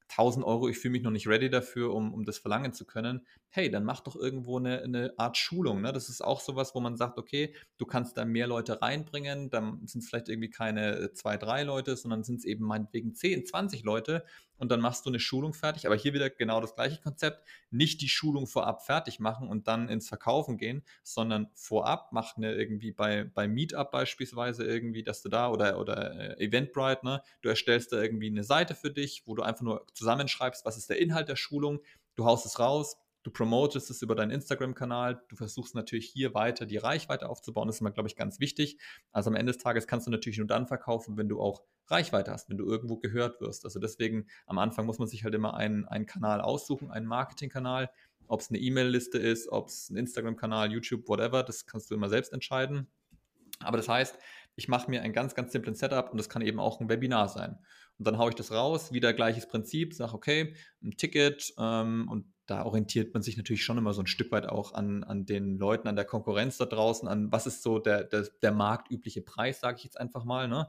1000 0.10 0.46
Euro, 0.46 0.70
ich 0.70 0.78
fühle 0.78 0.94
mich 0.94 1.04
noch 1.04 1.12
nicht 1.12 1.28
ready 1.28 1.50
dafür, 1.50 1.94
um, 1.94 2.14
um 2.14 2.26
das 2.26 2.38
verlangen 2.38 2.74
zu 2.74 2.86
können, 2.86 3.26
hey, 3.50 3.72
dann 3.72 3.86
mach 3.86 4.02
doch 4.02 4.16
irgendwo 4.16 4.60
eine, 4.60 4.82
eine 4.82 5.14
Art 5.18 5.38
Schulung. 5.38 5.82
Ne? 5.82 5.94
Das 5.94 6.10
ist 6.10 6.22
auch 6.22 6.42
sowas, 6.42 6.76
wo 6.76 6.82
man 6.82 6.98
sagt, 6.98 7.18
okay, 7.18 7.56
du 7.78 7.86
kannst 7.86 8.18
da 8.18 8.26
mehr 8.26 8.48
Leute 8.48 8.82
reinbringen, 8.82 9.50
dann 9.50 9.88
sind 9.88 10.02
es 10.02 10.10
vielleicht 10.10 10.28
irgendwie 10.28 10.50
keine 10.50 11.14
zwei, 11.14 11.38
drei 11.38 11.64
Leute, 11.64 11.96
sondern 11.96 12.24
sind 12.24 12.40
es 12.40 12.46
eben 12.46 12.66
meinetwegen 12.66 13.16
10, 13.16 13.46
20 13.46 13.84
Leute 13.84 14.26
und 14.58 14.72
dann 14.72 14.80
machst 14.80 15.06
du 15.06 15.10
eine 15.10 15.20
Schulung 15.20 15.54
fertig. 15.54 15.86
Aber 15.86 15.96
hier 15.96 16.14
wieder 16.14 16.30
genau 16.30 16.62
das 16.62 16.76
gleiche 16.76 17.02
Konzept. 17.02 17.46
Nicht 17.72 18.02
die 18.02 18.10
Schulung 18.10 18.48
vorab 18.48 18.86
fertig 18.86 19.20
machen 19.20 19.48
und 19.48 19.68
dann 19.68 19.90
ins 19.90 20.08
Verkaufen 20.08 20.58
gehen, 20.58 20.84
sondern 21.04 21.50
vorab 21.54 22.10
mach 22.12 22.38
eine 22.38 22.54
irgendwie 22.54 22.92
bei, 22.92 23.24
bei 23.24 23.48
Meetup 23.48 23.92
beispielsweise 23.92 24.66
irgendwie, 24.66 25.04
dass 25.04 25.22
du 25.22 25.30
da 25.30 25.50
oder, 25.50 25.80
oder 25.80 26.38
äh, 26.40 26.46
Eventbrite, 26.46 27.06
ne, 27.06 27.22
du 27.42 27.50
erstellst 27.50 27.92
da 27.92 28.02
irgendwie 28.02 28.28
eine 28.28 28.44
Seite 28.44 28.76
für 28.76 28.92
dich, 28.92 29.24
wo 29.26 29.36
du 29.36 29.44
einfach 29.44 29.64
nur 29.64 29.86
zusammenschreibst, 29.96 30.66
was 30.66 30.78
ist 30.78 30.90
der 30.90 31.00
Inhalt 31.00 31.30
der 31.30 31.36
Schulung, 31.36 31.82
du 32.16 32.26
haust 32.26 32.46
es 32.46 32.60
raus, 32.60 32.98
du 33.24 33.32
promotest 33.32 33.90
es 33.90 34.04
über 34.04 34.14
deinen 34.14 34.30
Instagram-Kanal, 34.30 35.24
du 35.28 35.36
versuchst 35.36 35.74
natürlich 35.74 36.08
hier 36.08 36.36
weiter 36.36 36.68
die 36.68 36.78
Reichweite 36.78 37.28
aufzubauen, 37.28 37.68
das 37.68 37.78
ist 37.78 37.82
immer, 37.82 37.92
glaube 37.92 38.08
ich, 38.08 38.16
ganz 38.16 38.40
wichtig. 38.40 38.78
Also 39.12 39.32
am 39.32 39.36
Ende 39.36 39.52
des 39.52 39.62
Tages 39.62 39.88
kannst 39.88 40.06
du 40.06 40.12
natürlich 40.12 40.38
nur 40.38 40.48
dann 40.48 40.68
verkaufen, 40.68 41.18
wenn 41.18 41.28
du 41.28 41.42
auch 41.42 41.64
Reichweite 41.88 42.32
hast, 42.32 42.50
wenn 42.50 42.58
du 42.58 42.66
irgendwo 42.66 42.98
gehört 42.98 43.42
wirst. 43.42 43.66
Also 43.66 43.80
deswegen 43.80 44.28
am 44.46 44.60
Anfang 44.60 44.86
muss 44.86 45.00
man 45.00 45.08
sich 45.08 45.24
halt 45.24 45.34
immer 45.34 45.56
einen, 45.56 45.86
einen 45.86 46.06
Kanal 46.06 46.40
aussuchen, 46.40 46.92
einen 46.92 47.08
Marketingkanal, 47.08 47.90
ob 48.28 48.42
es 48.42 48.50
eine 48.50 48.60
E-Mail-Liste 48.60 49.18
ist, 49.18 49.50
ob 49.50 49.70
es 49.70 49.90
ein 49.90 49.98
Instagram-Kanal, 49.98 50.72
YouTube, 50.72 51.08
whatever, 51.08 51.42
das 51.42 51.66
kannst 51.66 51.90
du 51.90 51.96
immer 51.96 52.10
selbst 52.10 52.32
entscheiden. 52.32 52.88
Aber 53.60 53.78
das 53.78 53.90
heißt, 53.90 54.18
ich 54.56 54.68
mache 54.68 54.90
mir 54.90 55.02
ein 55.02 55.14
ganz, 55.14 55.36
ganz 55.36 55.52
simplen 55.52 55.76
Setup 55.76 56.12
und 56.12 56.18
das 56.18 56.30
kann 56.30 56.42
eben 56.42 56.60
auch 56.60 56.80
ein 56.80 56.90
Webinar 56.90 57.28
sein. 57.28 57.58
Und 57.98 58.08
dann 58.08 58.18
haue 58.18 58.30
ich 58.30 58.36
das 58.36 58.52
raus, 58.52 58.92
wieder 58.92 59.14
gleiches 59.14 59.48
Prinzip, 59.48 59.94
sage, 59.94 60.14
okay, 60.14 60.54
ein 60.84 60.98
Ticket 60.98 61.54
ähm, 61.58 62.08
und 62.10 62.26
da 62.46 62.64
orientiert 62.64 63.14
man 63.14 63.24
sich 63.24 63.38
natürlich 63.38 63.64
schon 63.64 63.78
immer 63.78 63.94
so 63.94 64.02
ein 64.02 64.08
Stück 64.08 64.32
weit 64.32 64.48
auch 64.48 64.74
an, 64.74 65.04
an 65.04 65.26
den 65.26 65.58
Leuten, 65.58 65.88
an 65.88 65.96
der 65.96 66.06
Konkurrenz 66.06 66.58
da 66.58 66.66
draußen, 66.66 67.08
an 67.08 67.32
was 67.32 67.48
ist 67.48 67.64
so 67.64 67.80
der, 67.80 68.04
der, 68.04 68.28
der 68.42 68.52
marktübliche 68.52 69.22
Preis, 69.22 69.62
sage 69.62 69.78
ich 69.78 69.84
jetzt 69.84 70.00
einfach 70.00 70.26
mal. 70.26 70.48
Ne? 70.48 70.68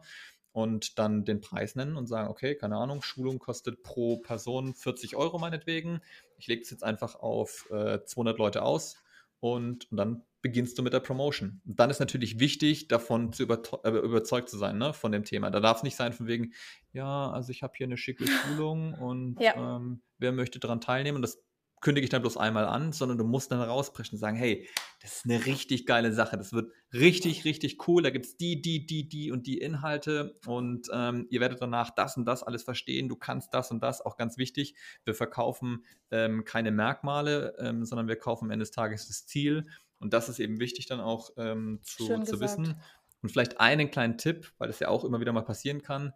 Und 0.53 0.99
dann 0.99 1.27
den 1.27 1.43
Preis 1.43 1.75
nennen 1.75 1.97
und 1.97 2.07
sagen, 2.07 2.31
okay, 2.31 2.55
keine 2.55 2.77
Ahnung, 2.77 3.03
Schulung 3.03 3.39
kostet 3.39 3.83
pro 3.83 4.19
Person 4.19 4.75
40 4.75 5.17
Euro 5.17 5.39
meinetwegen. 5.39 6.01
Ich 6.39 6.47
lege 6.47 6.62
es 6.62 6.71
jetzt 6.71 6.83
einfach 6.85 7.17
auf 7.17 7.69
äh, 7.71 8.03
200 8.03 8.39
Leute 8.39 8.62
aus 8.62 8.97
und, 9.41 9.91
und 9.91 9.97
dann 9.99 10.23
beginnst 10.47 10.79
du 10.79 10.85
mit 10.85 10.93
der 10.93 11.01
Promotion. 11.01 11.61
Und 11.67 11.81
dann 11.81 11.91
ist 11.91 11.99
natürlich 11.99 12.39
wichtig, 12.39 12.87
davon 12.87 13.33
zu 13.33 13.43
über, 13.43 13.61
äh, 13.83 13.91
überzeugt 13.91 14.49
zu 14.49 14.57
sein, 14.57 14.79
ne, 14.79 14.93
von 14.93 15.11
dem 15.11 15.25
Thema. 15.25 15.51
Da 15.51 15.59
darf 15.59 15.79
es 15.79 15.83
nicht 15.83 15.97
sein 15.97 16.13
von 16.13 16.29
wegen, 16.29 16.53
ja, 16.93 17.33
also 17.33 17.51
ich 17.51 17.65
habe 17.65 17.73
hier 17.77 17.87
eine 17.87 17.97
schicke 17.97 18.29
Schulung 18.29 18.95
und 18.95 19.41
ja. 19.41 19.77
ähm, 19.77 20.03
wer 20.19 20.31
möchte 20.31 20.61
daran 20.61 20.81
teilnehmen? 20.81 21.17
Und 21.17 21.23
das 21.23 21.43
kündige 21.81 22.05
ich 22.05 22.11
dann 22.11 22.23
bloß 22.23 22.37
einmal 22.37 22.65
an, 22.65 22.93
sondern 22.93 23.19
du 23.19 23.25
musst 23.25 23.53
dann 23.53 23.61
rausbrechen 23.61 24.17
und 24.17 24.21
sagen, 24.21 24.37
hey, 24.37 24.69
das 25.03 25.19
ist 25.19 25.25
eine 25.25 25.45
richtig 25.47 25.87
geile 25.87 26.13
Sache, 26.13 26.37
das 26.37 26.53
wird 26.53 26.73
richtig, 26.93 27.45
richtig 27.45 27.87
cool, 27.87 28.03
da 28.03 28.11
gibt 28.11 28.27
es 28.27 28.37
die, 28.37 28.63
die, 28.63 28.87
die, 28.87 29.09
die 29.09 29.31
und 29.31 29.47
die 29.47 29.59
Inhalte 29.59 30.39
und 30.47 30.89
ähm, 30.93 31.27
ihr 31.31 31.41
werdet 31.41 31.61
danach 31.61 31.91
das 31.91 32.17
und 32.17 32.25
das 32.25 32.43
alles 32.43 32.63
verstehen, 32.63 33.09
du 33.09 33.17
kannst 33.17 33.53
das 33.53 33.71
und 33.71 33.83
das, 33.83 34.01
auch 34.01 34.17
ganz 34.17 34.39
wichtig, 34.39 34.75
wir 35.05 35.15
verkaufen 35.15 35.85
ähm, 36.11 36.45
keine 36.45 36.71
Merkmale, 36.71 37.55
ähm, 37.59 37.85
sondern 37.85 38.09
wir 38.09 38.17
kaufen 38.17 38.47
am 38.47 38.51
Ende 38.51 38.65
des 38.65 38.73
Tages 38.73 39.07
das 39.07 39.27
Ziel 39.27 39.67
und 39.99 40.13
das 40.13 40.29
ist 40.29 40.39
eben 40.39 40.61
wichtig 40.61 40.87
dann 40.87 41.01
auch 41.01 41.31
ähm, 41.37 41.81
zu, 41.83 42.23
zu 42.23 42.41
wissen. 42.41 42.81
Und 43.23 43.31
vielleicht 43.31 43.61
einen 43.61 43.91
kleinen 43.91 44.19
Tipp, 44.19 44.53
weil 44.59 44.71
es 44.71 44.79
ja 44.79 44.89
auch 44.89 45.05
immer 45.05 45.21
wieder 45.21 45.33
mal 45.33 45.43
passieren 45.43 45.83
kann, 45.83 46.13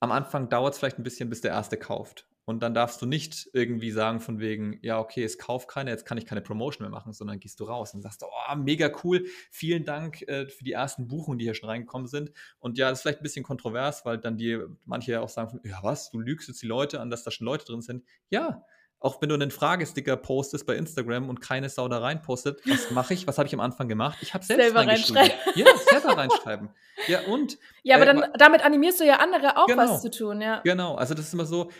am 0.00 0.12
Anfang 0.12 0.48
dauert 0.48 0.74
es 0.74 0.78
vielleicht 0.78 0.98
ein 0.98 1.04
bisschen, 1.04 1.28
bis 1.28 1.40
der 1.40 1.52
Erste 1.52 1.76
kauft. 1.76 2.26
Und 2.44 2.60
dann 2.60 2.74
darfst 2.74 3.00
du 3.00 3.06
nicht 3.06 3.48
irgendwie 3.52 3.92
sagen 3.92 4.18
von 4.18 4.40
wegen, 4.40 4.78
ja, 4.82 4.98
okay, 4.98 5.22
es 5.22 5.38
kauft 5.38 5.68
keiner, 5.68 5.92
jetzt 5.92 6.04
kann 6.04 6.18
ich 6.18 6.26
keine 6.26 6.40
Promotion 6.40 6.84
mehr 6.84 6.90
machen, 6.90 7.12
sondern 7.12 7.38
gehst 7.38 7.60
du 7.60 7.64
raus 7.64 7.94
und 7.94 8.02
sagst, 8.02 8.24
oh, 8.24 8.56
mega 8.56 8.90
cool, 9.04 9.26
vielen 9.52 9.84
Dank 9.84 10.22
äh, 10.22 10.48
für 10.48 10.64
die 10.64 10.72
ersten 10.72 11.06
Buchungen, 11.06 11.38
die 11.38 11.44
hier 11.44 11.54
schon 11.54 11.68
reingekommen 11.68 12.08
sind. 12.08 12.32
Und 12.58 12.78
ja, 12.78 12.90
das 12.90 12.98
ist 12.98 13.02
vielleicht 13.02 13.20
ein 13.20 13.22
bisschen 13.22 13.44
kontrovers, 13.44 14.04
weil 14.04 14.18
dann 14.18 14.36
die 14.36 14.58
manche 14.84 15.12
ja 15.12 15.20
auch 15.20 15.28
sagen, 15.28 15.60
ja, 15.62 15.78
was, 15.82 16.10
du 16.10 16.18
lügst 16.18 16.48
jetzt 16.48 16.62
die 16.62 16.66
Leute 16.66 17.00
an, 17.00 17.10
dass 17.10 17.22
da 17.22 17.30
schon 17.30 17.44
Leute 17.44 17.64
drin 17.64 17.80
sind. 17.80 18.04
Ja, 18.28 18.64
auch 19.02 19.20
wenn 19.20 19.28
du 19.28 19.34
einen 19.34 19.50
Fragesticker 19.50 20.16
postest 20.16 20.66
bei 20.66 20.76
Instagram 20.76 21.28
und 21.28 21.40
keine 21.40 21.68
Sau 21.68 21.88
da 21.88 21.98
rein 21.98 22.22
postet, 22.22 22.60
was 22.66 22.90
mache 22.90 23.14
ich? 23.14 23.26
Was 23.26 23.38
habe 23.38 23.46
ich 23.46 23.54
am 23.54 23.60
Anfang 23.60 23.88
gemacht? 23.88 24.18
Ich 24.20 24.34
habe 24.34 24.44
selbst 24.44 24.62
selber 24.62 24.86
reinschreiben. 24.86 25.32
Ja, 25.54 25.66
selber 25.90 26.16
reinschreiben. 26.16 26.68
Ja, 27.08 27.20
und. 27.22 27.58
Ja, 27.82 27.96
aber 27.96 28.04
äh, 28.08 28.14
dann, 28.14 28.32
damit 28.38 28.64
animierst 28.64 29.00
du 29.00 29.04
ja 29.04 29.16
andere 29.16 29.56
auch 29.56 29.66
genau, 29.66 29.82
was 29.82 30.02
zu 30.02 30.10
tun, 30.10 30.40
ja. 30.40 30.60
Genau, 30.64 30.94
also 30.94 31.14
das 31.14 31.26
ist 31.26 31.34
immer 31.34 31.46
so, 31.46 31.70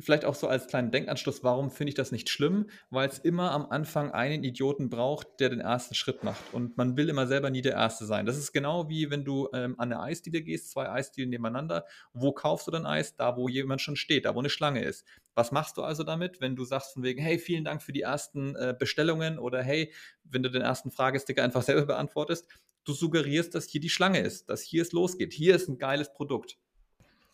vielleicht 0.00 0.24
auch 0.24 0.34
so 0.34 0.48
als 0.48 0.66
kleinen 0.66 0.90
Denkanschluss, 0.90 1.44
warum 1.44 1.70
finde 1.70 1.90
ich 1.90 1.94
das 1.94 2.12
nicht 2.12 2.28
schlimm? 2.28 2.68
Weil 2.90 3.08
es 3.08 3.18
immer 3.18 3.50
am 3.52 3.66
Anfang 3.66 4.12
einen 4.12 4.44
Idioten 4.44 4.88
braucht, 4.88 5.40
der 5.40 5.50
den 5.50 5.60
ersten 5.60 5.94
Schritt 5.94 6.24
macht. 6.24 6.42
Und 6.52 6.76
man 6.76 6.96
will 6.96 7.08
immer 7.08 7.26
selber 7.26 7.50
nie 7.50 7.62
der 7.62 7.74
Erste 7.74 8.06
sein. 8.06 8.26
Das 8.26 8.36
ist 8.36 8.52
genau 8.52 8.88
wie 8.88 9.10
wenn 9.10 9.24
du 9.24 9.48
ähm, 9.52 9.74
an 9.78 9.92
eine 9.92 10.00
Eisdiele 10.00 10.42
gehst, 10.42 10.70
zwei 10.70 10.88
Eisdielen 10.88 11.30
nebeneinander. 11.30 11.84
Wo 12.12 12.32
kaufst 12.32 12.66
du 12.66 12.70
dein 12.70 12.86
Eis? 12.86 13.16
Da, 13.16 13.36
wo 13.36 13.48
jemand 13.48 13.80
schon 13.80 13.96
steht, 13.96 14.24
da, 14.24 14.34
wo 14.34 14.38
eine 14.38 14.50
Schlange 14.50 14.82
ist. 14.82 15.06
Was 15.34 15.52
machst 15.52 15.76
du 15.76 15.82
also 15.82 16.04
damit, 16.04 16.40
wenn 16.40 16.56
du 16.56 16.64
sagst 16.64 16.94
von 16.94 17.02
wegen, 17.02 17.20
hey, 17.20 17.38
vielen 17.38 17.64
Dank 17.64 17.82
für 17.82 17.92
die 17.92 18.02
ersten 18.02 18.54
äh, 18.56 18.74
Bestellungen 18.78 19.38
oder 19.38 19.62
hey, 19.62 19.92
wenn 20.24 20.42
du 20.42 20.50
den 20.50 20.62
ersten 20.62 20.90
Fragesticker 20.90 21.42
einfach 21.42 21.62
selber 21.62 21.86
beantwortest? 21.86 22.48
Du 22.84 22.92
suggerierst, 22.92 23.54
dass 23.54 23.66
hier 23.66 23.80
die 23.80 23.90
Schlange 23.90 24.20
ist, 24.20 24.48
dass 24.48 24.62
hier 24.62 24.82
es 24.82 24.92
losgeht. 24.92 25.32
Hier 25.32 25.56
ist 25.56 25.68
ein 25.68 25.78
geiles 25.78 26.12
Produkt. 26.12 26.58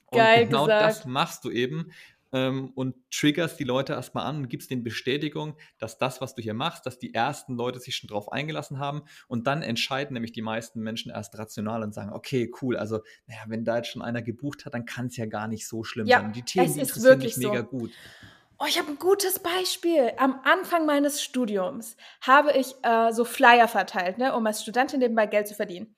Und 0.07 0.19
Geil 0.19 0.47
genau 0.47 0.67
gesagt. 0.67 0.83
das 0.83 1.05
machst 1.05 1.45
du 1.45 1.51
eben 1.51 1.93
ähm, 2.33 2.73
und 2.75 2.95
triggerst 3.11 3.59
die 3.59 3.65
Leute 3.65 3.93
erstmal 3.95 4.27
an 4.27 4.37
und 4.39 4.49
gibst 4.49 4.71
denen 4.71 4.85
Bestätigung, 4.85 5.57
dass 5.79 5.99
das, 5.99 6.21
was 6.21 6.35
du 6.35 6.43
hier 6.43 6.55
machst, 6.55 6.87
dass 6.87 6.99
die 6.99 7.15
ersten 7.15 7.55
Leute 7.55 7.81
sich 7.81 7.97
schon 7.97 8.09
drauf 8.09 8.31
eingelassen 8.33 8.79
haben 8.79 9.03
und 9.29 9.47
dann 9.47 9.63
entscheiden 9.63 10.15
nämlich 10.15 10.33
die 10.33 10.43
meisten 10.43 10.81
Menschen 10.81 11.11
erst 11.11 11.37
rational 11.39 11.83
und 11.83 11.93
sagen, 11.93 12.13
okay, 12.13 12.51
cool, 12.63 12.77
also 12.77 13.01
naja, 13.27 13.41
wenn 13.49 13.65
da 13.65 13.77
jetzt 13.77 13.89
schon 13.89 14.03
einer 14.03 14.23
gebucht 14.23 14.65
hat, 14.65 14.75
dann 14.75 14.87
kann 14.87 15.07
es 15.07 15.17
ja 15.17 15.27
gar 15.27 15.49
nicht 15.49 15.67
so 15.67 15.85
schlimm 15.85 16.07
ja, 16.07 16.21
sein. 16.21 16.33
Die 16.33 16.43
Themen 16.43 16.73
die 16.73 16.81
interessieren 16.81 17.19
mich 17.19 17.37
mega 17.37 17.61
so. 17.61 17.65
gut. 17.65 17.91
Oh, 18.63 18.67
ich 18.69 18.79
habe 18.79 18.89
ein 18.91 18.99
gutes 18.99 19.39
Beispiel. 19.39 20.13
Am 20.19 20.39
Anfang 20.45 20.85
meines 20.85 21.23
Studiums 21.23 21.97
habe 22.21 22.53
ich 22.53 22.75
äh, 22.83 23.11
so 23.11 23.25
Flyer 23.25 23.69
verteilt, 23.69 24.19
ne, 24.19 24.35
um 24.35 24.47
als 24.47 24.63
Studentin 24.63 24.99
nebenbei 25.01 25.27
Geld 25.27 25.49
zu 25.49 25.55
verdienen. 25.55 25.97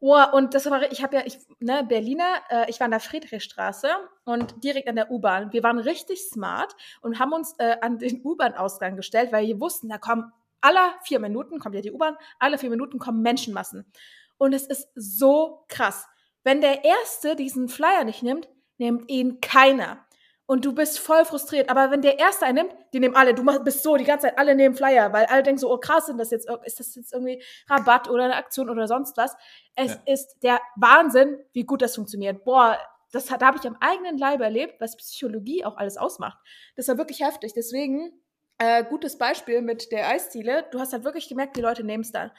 Oh, 0.00 0.22
und 0.32 0.54
das 0.54 0.70
war, 0.70 0.92
ich 0.92 1.02
habe 1.02 1.16
ja, 1.16 1.22
ich, 1.26 1.38
ne, 1.58 1.84
Berliner, 1.84 2.36
äh, 2.50 2.70
ich 2.70 2.78
war 2.78 2.84
an 2.84 2.92
der 2.92 3.00
Friedrichstraße 3.00 3.88
und 4.24 4.62
direkt 4.62 4.88
an 4.88 4.94
der 4.94 5.10
U-Bahn. 5.10 5.52
Wir 5.52 5.64
waren 5.64 5.78
richtig 5.78 6.20
smart 6.30 6.76
und 7.00 7.18
haben 7.18 7.32
uns 7.32 7.54
äh, 7.58 7.76
an 7.80 7.98
den 7.98 8.20
U-Bahn-Ausgang 8.24 8.94
gestellt, 8.94 9.32
weil 9.32 9.46
wir 9.46 9.60
wussten, 9.60 9.88
da 9.88 9.98
kommen 9.98 10.32
alle 10.60 10.92
vier 11.02 11.18
Minuten, 11.18 11.58
kommt 11.58 11.74
ja 11.74 11.80
die 11.80 11.92
U-Bahn, 11.92 12.16
alle 12.38 12.58
vier 12.58 12.70
Minuten 12.70 12.98
kommen 12.98 13.22
Menschenmassen. 13.22 13.90
Und 14.36 14.52
es 14.52 14.66
ist 14.66 14.88
so 14.94 15.64
krass. 15.68 16.06
Wenn 16.44 16.60
der 16.60 16.84
Erste 16.84 17.34
diesen 17.34 17.68
Flyer 17.68 18.04
nicht 18.04 18.22
nimmt, 18.22 18.48
nimmt 18.78 19.10
ihn 19.10 19.40
keiner 19.40 20.06
und 20.50 20.64
du 20.64 20.74
bist 20.74 20.98
voll 20.98 21.26
frustriert. 21.26 21.68
Aber 21.68 21.90
wenn 21.90 22.00
der 22.00 22.18
Erste 22.18 22.46
einen 22.46 22.66
nimmt, 22.66 22.74
die 22.94 23.00
nehmen 23.00 23.14
alle. 23.14 23.34
Du 23.34 23.44
bist 23.62 23.82
so 23.82 23.96
die 23.96 24.04
ganze 24.04 24.28
Zeit, 24.28 24.38
alle 24.38 24.54
nehmen 24.54 24.74
Flyer, 24.74 25.12
weil 25.12 25.26
alle 25.26 25.42
denken 25.42 25.58
so, 25.58 25.70
oh 25.70 25.76
krass, 25.76 26.06
sind 26.06 26.16
das 26.16 26.30
jetzt, 26.30 26.48
ist 26.64 26.80
das 26.80 26.94
jetzt 26.94 27.12
irgendwie 27.12 27.42
Rabatt 27.68 28.08
oder 28.08 28.24
eine 28.24 28.36
Aktion 28.36 28.70
oder 28.70 28.88
sonst 28.88 29.18
was. 29.18 29.36
Es 29.76 29.92
ja. 29.92 30.00
ist 30.06 30.42
der 30.42 30.58
Wahnsinn, 30.76 31.38
wie 31.52 31.64
gut 31.64 31.82
das 31.82 31.96
funktioniert. 31.96 32.46
Boah, 32.46 32.78
das 33.12 33.30
hat, 33.30 33.42
da 33.42 33.48
habe 33.48 33.58
ich 33.58 33.66
am 33.66 33.76
eigenen 33.80 34.16
Leib 34.16 34.40
erlebt, 34.40 34.80
was 34.80 34.96
Psychologie 34.96 35.66
auch 35.66 35.76
alles 35.76 35.98
ausmacht. 35.98 36.38
Das 36.76 36.88
war 36.88 36.96
wirklich 36.96 37.20
heftig. 37.20 37.52
Deswegen, 37.52 38.10
äh, 38.56 38.84
gutes 38.84 39.18
Beispiel 39.18 39.60
mit 39.60 39.92
der 39.92 40.08
Eisziele. 40.08 40.64
Du 40.70 40.80
hast 40.80 40.94
halt 40.94 41.04
wirklich 41.04 41.28
gemerkt, 41.28 41.56
die 41.58 41.62
Leute 41.62 41.84
nehmen 41.84 42.04
es 42.04 42.12
dann. 42.12 42.30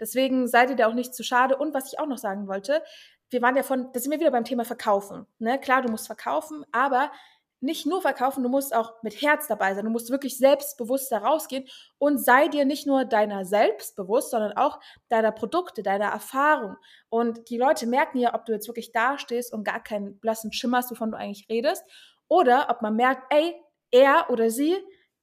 Deswegen 0.00 0.46
seid 0.48 0.70
ihr 0.70 0.76
da 0.76 0.86
auch 0.86 0.94
nicht 0.94 1.14
zu 1.14 1.22
schade. 1.22 1.58
Und 1.58 1.74
was 1.74 1.92
ich 1.92 2.00
auch 2.00 2.06
noch 2.06 2.18
sagen 2.18 2.48
wollte, 2.48 2.82
wir 3.28 3.42
waren 3.42 3.56
ja 3.56 3.62
von, 3.62 3.92
da 3.92 4.00
sind 4.00 4.10
wir 4.10 4.20
wieder 4.20 4.30
beim 4.30 4.44
Thema 4.44 4.64
Verkaufen. 4.64 5.26
Ne? 5.38 5.60
Klar, 5.60 5.82
du 5.82 5.90
musst 5.90 6.06
verkaufen, 6.06 6.64
aber 6.72 7.12
nicht 7.60 7.86
nur 7.86 8.00
verkaufen, 8.00 8.42
du 8.42 8.48
musst 8.48 8.74
auch 8.74 9.02
mit 9.02 9.20
Herz 9.20 9.48
dabei 9.48 9.74
sein. 9.74 9.84
Du 9.84 9.90
musst 9.90 10.10
wirklich 10.10 10.38
selbstbewusst 10.38 11.10
da 11.10 11.18
rausgehen 11.18 11.66
und 11.98 12.18
sei 12.18 12.48
dir 12.48 12.64
nicht 12.64 12.86
nur 12.86 13.04
deiner 13.04 13.44
selbst 13.44 13.96
bewusst, 13.96 14.30
sondern 14.30 14.52
auch 14.56 14.78
deiner 15.08 15.32
Produkte, 15.32 15.82
deiner 15.82 16.06
Erfahrung. 16.06 16.76
Und 17.08 17.50
die 17.50 17.58
Leute 17.58 17.86
merken 17.86 18.18
ja, 18.18 18.34
ob 18.34 18.46
du 18.46 18.52
jetzt 18.52 18.68
wirklich 18.68 18.92
dastehst 18.92 19.52
und 19.52 19.64
gar 19.64 19.82
keinen 19.82 20.18
blassen 20.20 20.52
Schimmer 20.52 20.78
hast, 20.78 20.90
wovon 20.90 21.10
du 21.10 21.18
eigentlich 21.18 21.48
redest, 21.48 21.84
oder 22.28 22.68
ob 22.70 22.82
man 22.82 22.94
merkt, 22.94 23.22
ey, 23.30 23.54
er 23.90 24.26
oder 24.30 24.50
sie, 24.50 24.76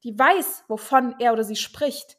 die 0.04 0.18
weiß, 0.18 0.64
wovon 0.68 1.14
er 1.18 1.32
oder 1.32 1.44
sie 1.44 1.56
spricht. 1.56 2.18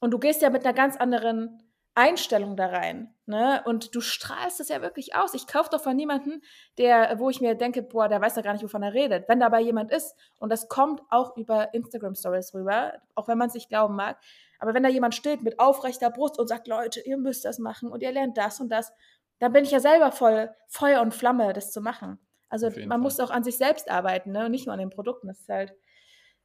Und 0.00 0.10
du 0.10 0.18
gehst 0.18 0.42
ja 0.42 0.50
mit 0.50 0.64
einer 0.64 0.74
ganz 0.74 0.96
anderen 0.96 1.63
Einstellung 1.94 2.56
da 2.56 2.66
rein. 2.66 3.14
Ne? 3.26 3.62
Und 3.66 3.94
du 3.94 4.00
strahlst 4.00 4.60
es 4.60 4.68
ja 4.68 4.82
wirklich 4.82 5.14
aus. 5.14 5.34
Ich 5.34 5.46
kaufe 5.46 5.70
doch 5.70 5.80
von 5.80 5.96
niemandem, 5.96 6.42
der, 6.76 7.18
wo 7.18 7.30
ich 7.30 7.40
mir 7.40 7.54
denke, 7.54 7.82
boah, 7.82 8.08
der 8.08 8.20
weiß 8.20 8.36
ja 8.36 8.42
gar 8.42 8.52
nicht, 8.52 8.64
wovon 8.64 8.82
er 8.82 8.94
redet. 8.94 9.28
Wenn 9.28 9.40
dabei 9.40 9.60
jemand 9.60 9.92
ist, 9.92 10.16
und 10.38 10.50
das 10.50 10.68
kommt 10.68 11.02
auch 11.10 11.36
über 11.36 11.72
Instagram 11.72 12.14
Stories 12.14 12.52
rüber, 12.52 12.94
auch 13.14 13.28
wenn 13.28 13.38
man 13.38 13.48
es 13.48 13.54
nicht 13.54 13.68
glauben 13.68 13.94
mag, 13.94 14.18
aber 14.58 14.74
wenn 14.74 14.82
da 14.82 14.88
jemand 14.88 15.14
steht 15.14 15.42
mit 15.42 15.60
aufrechter 15.60 16.10
Brust 16.10 16.38
und 16.38 16.48
sagt, 16.48 16.66
Leute, 16.66 17.00
ihr 17.00 17.16
müsst 17.16 17.44
das 17.44 17.58
machen 17.58 17.90
und 17.90 18.02
ihr 18.02 18.12
lernt 18.12 18.36
das 18.36 18.60
und 18.60 18.70
das, 18.70 18.92
dann 19.38 19.52
bin 19.52 19.64
ich 19.64 19.70
ja 19.70 19.80
selber 19.80 20.10
voll 20.10 20.50
Feuer 20.68 21.00
und 21.00 21.14
Flamme, 21.14 21.52
das 21.52 21.70
zu 21.70 21.80
machen. 21.80 22.18
Also 22.48 22.70
man 22.70 22.88
Fall. 22.88 22.98
muss 22.98 23.20
auch 23.20 23.30
an 23.30 23.44
sich 23.44 23.56
selbst 23.56 23.90
arbeiten, 23.90 24.32
ne? 24.32 24.46
Und 24.46 24.52
nicht 24.52 24.66
nur 24.66 24.72
an 24.72 24.78
den 24.78 24.90
Produkten. 24.90 25.26
Das 25.26 25.40
ist 25.40 25.48
halt, 25.48 25.74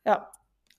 ja, 0.05 0.31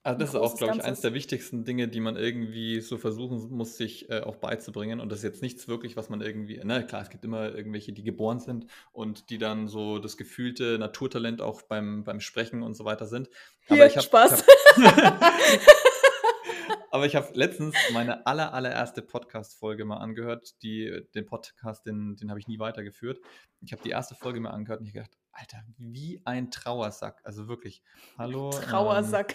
also 0.02 0.18
das 0.18 0.30
ist 0.30 0.36
auch, 0.36 0.56
glaube 0.56 0.76
ich, 0.76 0.84
eines 0.84 1.02
der 1.02 1.12
wichtigsten 1.12 1.64
Dinge, 1.64 1.86
die 1.86 2.00
man 2.00 2.16
irgendwie 2.16 2.80
so 2.80 2.96
versuchen 2.96 3.50
muss, 3.50 3.76
sich 3.76 4.08
äh, 4.08 4.20
auch 4.20 4.36
beizubringen. 4.36 4.98
Und 4.98 5.12
das 5.12 5.18
ist 5.18 5.24
jetzt 5.24 5.42
nichts 5.42 5.68
wirklich, 5.68 5.94
was 5.96 6.08
man 6.08 6.22
irgendwie, 6.22 6.58
na 6.64 6.78
ne, 6.78 6.86
klar, 6.86 7.02
es 7.02 7.10
gibt 7.10 7.22
immer 7.22 7.54
irgendwelche, 7.54 7.92
die 7.92 8.02
geboren 8.02 8.40
sind 8.40 8.66
und 8.92 9.28
die 9.28 9.36
dann 9.36 9.68
so 9.68 9.98
das 9.98 10.16
gefühlte 10.16 10.78
Naturtalent 10.78 11.42
auch 11.42 11.60
beim, 11.62 12.04
beim 12.04 12.20
Sprechen 12.20 12.62
und 12.62 12.74
so 12.74 12.86
weiter 12.86 13.06
sind. 13.06 13.28
Aber 13.68 13.86
ich 13.86 13.96
hab, 13.96 14.04
Spaß. 14.04 14.42
Ich 14.78 14.84
hab, 14.84 15.22
aber 16.90 17.04
ich 17.04 17.14
habe 17.14 17.28
letztens 17.34 17.76
meine 17.92 18.26
aller, 18.26 18.54
allererste 18.54 19.02
Podcast-Folge 19.02 19.84
mal 19.84 19.98
angehört. 19.98 20.62
Die, 20.62 21.02
den 21.14 21.26
Podcast, 21.26 21.84
den, 21.84 22.16
den 22.16 22.30
habe 22.30 22.40
ich 22.40 22.48
nie 22.48 22.58
weitergeführt. 22.58 23.20
Ich 23.60 23.72
habe 23.72 23.82
die 23.82 23.90
erste 23.90 24.14
Folge 24.14 24.40
mal 24.40 24.50
angehört 24.50 24.80
und 24.80 24.86
ich 24.86 24.94
gedacht, 24.94 25.19
Alter, 25.32 25.64
wie 25.78 26.20
ein 26.24 26.50
Trauersack. 26.50 27.20
Also 27.24 27.48
wirklich. 27.48 27.82
Hallo. 28.18 28.50
Trauersack. 28.50 29.34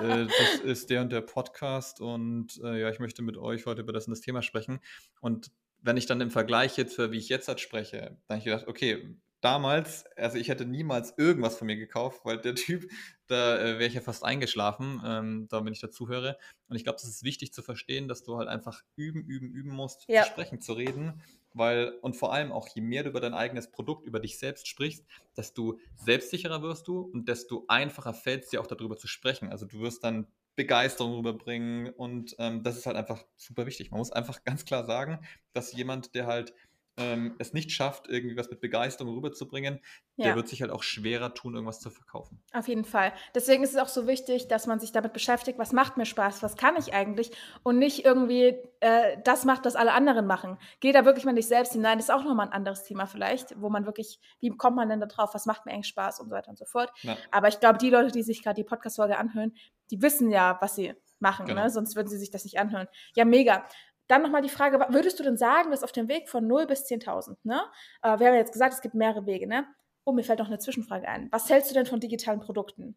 Ähm, 0.00 0.10
äh, 0.10 0.26
das 0.26 0.60
ist 0.64 0.90
der 0.90 1.02
und 1.02 1.12
der 1.12 1.20
Podcast 1.20 2.00
und 2.00 2.60
äh, 2.64 2.80
ja, 2.80 2.90
ich 2.90 2.98
möchte 2.98 3.22
mit 3.22 3.36
euch 3.36 3.66
heute 3.66 3.82
über 3.82 3.92
das 3.92 4.06
und 4.06 4.12
das 4.12 4.20
Thema 4.20 4.42
sprechen. 4.42 4.80
Und 5.20 5.52
wenn 5.80 5.96
ich 5.96 6.06
dann 6.06 6.20
im 6.20 6.30
Vergleich 6.30 6.76
jetzt, 6.76 6.98
wie 6.98 7.18
ich 7.18 7.28
jetzt 7.28 7.48
halt 7.48 7.60
spreche, 7.60 8.18
dann 8.26 8.36
habe 8.36 8.38
ich 8.38 8.44
gedacht, 8.44 8.66
okay, 8.66 9.16
damals, 9.40 10.06
also 10.16 10.38
ich 10.38 10.48
hätte 10.48 10.64
niemals 10.64 11.14
irgendwas 11.18 11.56
von 11.56 11.66
mir 11.66 11.76
gekauft, 11.76 12.24
weil 12.24 12.40
der 12.40 12.54
Typ, 12.54 12.90
da 13.26 13.58
äh, 13.58 13.78
wäre 13.78 13.86
ich 13.86 13.94
ja 13.94 14.00
fast 14.00 14.24
eingeschlafen, 14.24 15.02
ähm, 15.04 15.46
da 15.50 15.64
wenn 15.64 15.72
ich 15.72 15.80
dazu 15.80 16.08
höre. 16.08 16.38
Und 16.68 16.76
ich 16.76 16.84
glaube, 16.84 16.96
es 16.96 17.04
ist 17.04 17.22
wichtig 17.22 17.52
zu 17.52 17.62
verstehen, 17.62 18.08
dass 18.08 18.24
du 18.24 18.38
halt 18.38 18.48
einfach 18.48 18.82
üben, 18.96 19.24
üben, 19.24 19.52
üben 19.52 19.70
musst, 19.70 20.04
ja. 20.08 20.22
zu 20.22 20.30
sprechen, 20.30 20.60
zu 20.60 20.72
reden 20.72 21.22
weil 21.54 21.98
und 22.02 22.16
vor 22.16 22.32
allem 22.32 22.52
auch 22.52 22.68
je 22.68 22.82
mehr 22.82 23.04
du 23.04 23.10
über 23.10 23.20
dein 23.20 23.34
eigenes 23.34 23.70
Produkt, 23.70 24.06
über 24.06 24.20
dich 24.20 24.38
selbst 24.38 24.68
sprichst, 24.68 25.04
desto 25.36 25.78
selbstsicherer 25.96 26.62
wirst 26.62 26.88
du 26.88 27.00
und 27.00 27.28
desto 27.28 27.64
einfacher 27.68 28.12
fällt 28.12 28.44
es 28.44 28.50
dir 28.50 28.60
auch 28.60 28.66
darüber 28.66 28.96
zu 28.96 29.06
sprechen. 29.06 29.50
Also 29.50 29.66
du 29.66 29.80
wirst 29.80 30.04
dann 30.04 30.26
Begeisterung 30.56 31.16
rüberbringen 31.16 31.92
und 31.94 32.36
ähm, 32.38 32.62
das 32.62 32.76
ist 32.76 32.86
halt 32.86 32.96
einfach 32.96 33.24
super 33.36 33.66
wichtig. 33.66 33.90
Man 33.90 33.98
muss 33.98 34.12
einfach 34.12 34.44
ganz 34.44 34.64
klar 34.64 34.84
sagen, 34.84 35.18
dass 35.52 35.72
jemand, 35.72 36.14
der 36.14 36.26
halt 36.26 36.54
ähm, 36.96 37.34
es 37.38 37.52
nicht 37.52 37.72
schafft, 37.72 38.08
irgendwie 38.08 38.36
was 38.36 38.50
mit 38.50 38.60
Begeisterung 38.60 39.14
rüberzubringen, 39.14 39.80
ja. 40.16 40.26
der 40.26 40.36
wird 40.36 40.48
sich 40.48 40.62
halt 40.62 40.70
auch 40.70 40.82
schwerer 40.82 41.34
tun, 41.34 41.54
irgendwas 41.54 41.80
zu 41.80 41.90
verkaufen. 41.90 42.40
Auf 42.52 42.68
jeden 42.68 42.84
Fall. 42.84 43.12
Deswegen 43.34 43.64
ist 43.64 43.72
es 43.72 43.78
auch 43.78 43.88
so 43.88 44.06
wichtig, 44.06 44.46
dass 44.48 44.66
man 44.66 44.78
sich 44.78 44.92
damit 44.92 45.12
beschäftigt, 45.12 45.58
was 45.58 45.72
macht 45.72 45.96
mir 45.96 46.06
Spaß, 46.06 46.42
was 46.42 46.56
kann 46.56 46.76
ich 46.76 46.94
eigentlich 46.94 47.32
und 47.62 47.78
nicht 47.78 48.04
irgendwie 48.04 48.56
äh, 48.80 49.16
das 49.24 49.44
macht, 49.44 49.64
was 49.64 49.74
alle 49.74 49.92
anderen 49.92 50.26
machen. 50.26 50.56
Geh 50.80 50.92
da 50.92 51.04
wirklich 51.04 51.24
mal 51.24 51.32
nicht 51.32 51.48
selbst 51.48 51.72
hinein. 51.72 51.98
Das 51.98 52.08
ist 52.08 52.14
auch 52.14 52.24
nochmal 52.24 52.46
ein 52.46 52.52
anderes 52.52 52.84
Thema 52.84 53.06
vielleicht, 53.06 53.60
wo 53.60 53.70
man 53.70 53.86
wirklich, 53.86 54.20
wie 54.40 54.50
kommt 54.50 54.76
man 54.76 54.88
denn 54.88 55.00
da 55.00 55.06
drauf, 55.06 55.34
was 55.34 55.46
macht 55.46 55.66
mir 55.66 55.72
eigentlich 55.72 55.88
Spaß 55.88 56.20
und 56.20 56.28
so 56.28 56.34
weiter 56.34 56.50
und 56.50 56.58
so 56.58 56.64
fort. 56.64 56.92
Ja. 57.02 57.16
Aber 57.32 57.48
ich 57.48 57.58
glaube, 57.58 57.78
die 57.78 57.90
Leute, 57.90 58.12
die 58.12 58.22
sich 58.22 58.42
gerade 58.42 58.56
die 58.56 58.64
Podcast-Folge 58.64 59.18
anhören, 59.18 59.52
die 59.90 60.00
wissen 60.00 60.30
ja, 60.30 60.58
was 60.60 60.76
sie 60.76 60.94
machen, 61.18 61.46
ne? 61.46 61.52
genau. 61.52 61.64
ne? 61.64 61.70
sonst 61.70 61.96
würden 61.96 62.08
sie 62.08 62.18
sich 62.18 62.30
das 62.30 62.44
nicht 62.44 62.58
anhören. 62.58 62.86
Ja, 63.16 63.24
mega. 63.24 63.64
Dann 64.08 64.22
nochmal 64.22 64.42
die 64.42 64.48
Frage, 64.48 64.78
würdest 64.90 65.18
du 65.18 65.22
denn 65.24 65.36
sagen, 65.36 65.70
dass 65.70 65.82
auf 65.82 65.92
dem 65.92 66.08
Weg 66.08 66.28
von 66.28 66.46
0 66.46 66.66
bis 66.66 66.84
10.000, 66.86 67.36
ne? 67.44 67.62
Äh, 68.02 68.18
wir 68.18 68.26
haben 68.26 68.34
ja 68.34 68.40
jetzt 68.40 68.52
gesagt, 68.52 68.74
es 68.74 68.80
gibt 68.80 68.94
mehrere 68.94 69.26
Wege, 69.26 69.46
ne? 69.46 69.66
Oh, 70.04 70.12
mir 70.12 70.22
fällt 70.22 70.38
noch 70.38 70.48
eine 70.48 70.58
Zwischenfrage 70.58 71.08
ein. 71.08 71.28
Was 71.30 71.48
hältst 71.48 71.70
du 71.70 71.74
denn 71.74 71.86
von 71.86 72.00
digitalen 72.00 72.40
Produkten? 72.40 72.96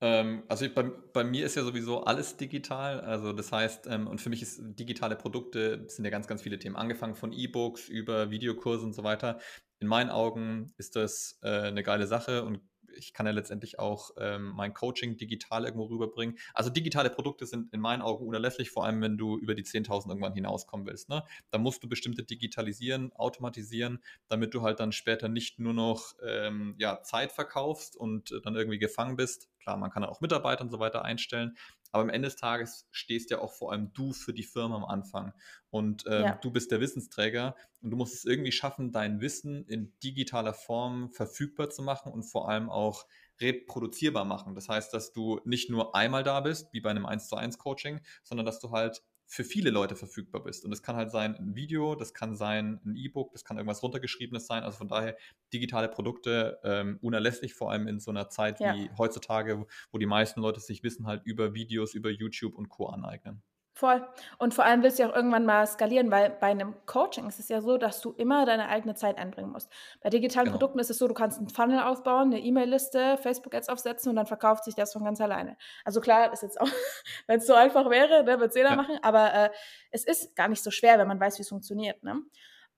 Ähm, 0.00 0.42
also 0.48 0.64
ich, 0.64 0.74
bei, 0.74 0.82
bei, 0.82 1.22
mir 1.22 1.46
ist 1.46 1.54
ja 1.54 1.62
sowieso 1.62 2.04
alles 2.04 2.36
digital. 2.36 3.00
Also 3.00 3.32
das 3.32 3.52
heißt, 3.52 3.86
ähm, 3.86 4.08
und 4.08 4.20
für 4.20 4.30
mich 4.30 4.42
ist 4.42 4.60
digitale 4.60 5.16
Produkte, 5.16 5.84
sind 5.88 6.04
ja 6.04 6.10
ganz, 6.10 6.26
ganz 6.26 6.42
viele 6.42 6.58
Themen, 6.58 6.76
angefangen 6.76 7.14
von 7.14 7.32
E-Books 7.32 7.88
über 7.88 8.30
Videokurse 8.30 8.84
und 8.84 8.92
so 8.92 9.04
weiter. 9.04 9.38
In 9.80 9.88
meinen 9.88 10.10
Augen 10.10 10.72
ist 10.76 10.96
das 10.96 11.38
äh, 11.42 11.48
eine 11.48 11.82
geile 11.82 12.06
Sache 12.06 12.44
und 12.44 12.60
ich 12.96 13.12
kann 13.12 13.26
ja 13.26 13.32
letztendlich 13.32 13.78
auch 13.78 14.10
ähm, 14.18 14.52
mein 14.54 14.74
Coaching 14.74 15.16
digital 15.16 15.64
irgendwo 15.64 15.84
rüberbringen. 15.84 16.38
Also 16.52 16.70
digitale 16.70 17.10
Produkte 17.10 17.46
sind 17.46 17.72
in 17.72 17.80
meinen 17.80 18.02
Augen 18.02 18.26
unerlässlich, 18.26 18.70
vor 18.70 18.84
allem 18.84 19.00
wenn 19.00 19.18
du 19.18 19.38
über 19.38 19.54
die 19.54 19.64
10.000 19.64 20.08
irgendwann 20.08 20.34
hinauskommen 20.34 20.86
willst. 20.86 21.08
Ne? 21.08 21.22
Da 21.50 21.58
musst 21.58 21.82
du 21.82 21.88
bestimmte 21.88 22.22
digitalisieren, 22.22 23.12
automatisieren, 23.12 24.02
damit 24.28 24.54
du 24.54 24.62
halt 24.62 24.80
dann 24.80 24.92
später 24.92 25.28
nicht 25.28 25.58
nur 25.58 25.74
noch 25.74 26.14
ähm, 26.24 26.74
ja, 26.78 27.02
Zeit 27.02 27.32
verkaufst 27.32 27.96
und 27.96 28.32
äh, 28.32 28.40
dann 28.42 28.54
irgendwie 28.56 28.78
gefangen 28.78 29.16
bist. 29.16 29.48
Klar, 29.64 29.78
man 29.78 29.90
kann 29.90 30.04
auch 30.04 30.20
Mitarbeiter 30.20 30.62
und 30.62 30.70
so 30.70 30.78
weiter 30.78 31.06
einstellen, 31.06 31.56
aber 31.90 32.02
am 32.02 32.10
Ende 32.10 32.28
des 32.28 32.36
Tages 32.36 32.86
stehst 32.90 33.30
ja 33.30 33.38
auch 33.38 33.52
vor 33.52 33.72
allem 33.72 33.94
du 33.94 34.12
für 34.12 34.34
die 34.34 34.42
Firma 34.42 34.76
am 34.76 34.84
Anfang. 34.84 35.32
Und 35.70 36.04
ähm, 36.06 36.22
ja. 36.24 36.34
du 36.34 36.50
bist 36.50 36.70
der 36.70 36.80
Wissensträger 36.80 37.56
und 37.80 37.90
du 37.90 37.96
musst 37.96 38.14
es 38.14 38.26
irgendwie 38.26 38.52
schaffen, 38.52 38.92
dein 38.92 39.22
Wissen 39.22 39.64
in 39.66 39.98
digitaler 40.00 40.52
Form 40.52 41.10
verfügbar 41.12 41.70
zu 41.70 41.82
machen 41.82 42.12
und 42.12 42.24
vor 42.24 42.50
allem 42.50 42.68
auch 42.68 43.06
reproduzierbar 43.40 44.26
machen. 44.26 44.54
Das 44.54 44.68
heißt, 44.68 44.92
dass 44.92 45.12
du 45.12 45.40
nicht 45.46 45.70
nur 45.70 45.94
einmal 45.94 46.24
da 46.24 46.40
bist, 46.40 46.70
wie 46.72 46.80
bei 46.80 46.90
einem 46.90 47.06
1 47.06 47.28
zu 47.28 47.36
1 47.36 47.56
Coaching, 47.56 48.00
sondern 48.22 48.44
dass 48.44 48.60
du 48.60 48.70
halt 48.70 49.02
für 49.34 49.44
viele 49.44 49.70
Leute 49.70 49.96
verfügbar 49.96 50.44
bist. 50.44 50.64
Und 50.64 50.70
das 50.70 50.82
kann 50.82 50.94
halt 50.94 51.10
sein 51.10 51.34
ein 51.34 51.56
Video, 51.56 51.96
das 51.96 52.14
kann 52.14 52.36
sein 52.36 52.80
ein 52.84 52.94
E-Book, 52.94 53.32
das 53.32 53.44
kann 53.44 53.56
irgendwas 53.56 53.82
runtergeschriebenes 53.82 54.46
sein. 54.46 54.62
Also 54.62 54.78
von 54.78 54.86
daher 54.86 55.16
digitale 55.52 55.88
Produkte 55.88 56.60
ähm, 56.62 56.98
unerlässlich, 57.02 57.52
vor 57.54 57.72
allem 57.72 57.88
in 57.88 57.98
so 57.98 58.12
einer 58.12 58.28
Zeit 58.28 58.60
ja. 58.60 58.74
wie 58.74 58.90
heutzutage, 58.96 59.66
wo 59.90 59.98
die 59.98 60.06
meisten 60.06 60.40
Leute 60.40 60.60
sich 60.60 60.84
Wissen 60.84 61.08
halt 61.08 61.22
über 61.24 61.52
Videos, 61.52 61.94
über 61.94 62.10
YouTube 62.10 62.54
und 62.54 62.68
Co. 62.68 62.86
aneignen. 62.86 63.42
Voll. 63.84 64.08
Und 64.38 64.54
vor 64.54 64.64
allem 64.64 64.82
willst 64.82 64.98
du 64.98 65.02
ja 65.02 65.10
auch 65.10 65.14
irgendwann 65.14 65.44
mal 65.44 65.66
skalieren, 65.66 66.10
weil 66.10 66.30
bei 66.30 66.46
einem 66.46 66.74
Coaching 66.86 67.28
ist 67.28 67.38
es 67.38 67.50
ja 67.50 67.60
so, 67.60 67.76
dass 67.76 68.00
du 68.00 68.12
immer 68.12 68.46
deine 68.46 68.68
eigene 68.68 68.94
Zeit 68.94 69.18
einbringen 69.18 69.50
musst. 69.52 69.70
Bei 70.00 70.08
digitalen 70.08 70.46
Genau. 70.46 70.56
Produkten 70.58 70.78
ist 70.78 70.88
es 70.88 70.96
so, 70.96 71.06
du 71.06 71.12
kannst 71.12 71.36
einen 71.36 71.50
Funnel 71.50 71.80
aufbauen, 71.80 72.32
eine 72.32 72.40
E-Mail-Liste, 72.40 73.18
Facebook-Ads 73.18 73.68
aufsetzen 73.68 74.08
und 74.08 74.16
dann 74.16 74.24
verkauft 74.24 74.64
sich 74.64 74.74
das 74.74 74.94
von 74.94 75.04
ganz 75.04 75.20
alleine. 75.20 75.58
Also 75.84 76.00
klar, 76.00 76.32
ist 76.32 76.42
jetzt 76.42 76.58
auch, 76.58 76.66
wenn 77.26 77.40
es 77.40 77.46
so 77.46 77.52
einfach 77.52 77.90
wäre, 77.90 78.24
ne, 78.24 78.38
würde 78.38 78.46
es 78.46 78.54
jeder 78.54 78.70
Ja. 78.70 78.76
machen, 78.76 78.98
aber 79.02 79.34
äh, 79.34 79.50
es 79.90 80.04
ist 80.04 80.34
gar 80.34 80.48
nicht 80.48 80.62
so 80.62 80.70
schwer, 80.70 80.98
wenn 80.98 81.08
man 81.08 81.20
weiß, 81.20 81.36
wie 81.38 81.42
es 81.42 81.50
funktioniert. 81.50 82.02
Ne? 82.02 82.22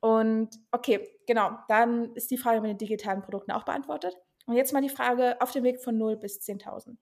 Und 0.01 0.57
okay, 0.73 1.09
genau, 1.29 1.53
dann 1.69 2.15
ist 2.17 2.33
die 2.33 2.37
Frage 2.39 2.61
mit 2.61 2.71
den 2.71 2.79
digitalen 2.79 3.23
Produkten 3.23 3.53
auch 3.53 3.63
beantwortet. 3.65 4.17
Und 4.47 4.55
jetzt 4.57 4.73
mal 4.73 4.83
die 4.83 4.89
Frage 4.89 5.41
auf 5.41 5.51
dem 5.53 5.65
Weg 5.65 5.81
von 5.81 5.97
0 5.99 6.17
bis 6.17 6.41
10.000. 6.41 6.97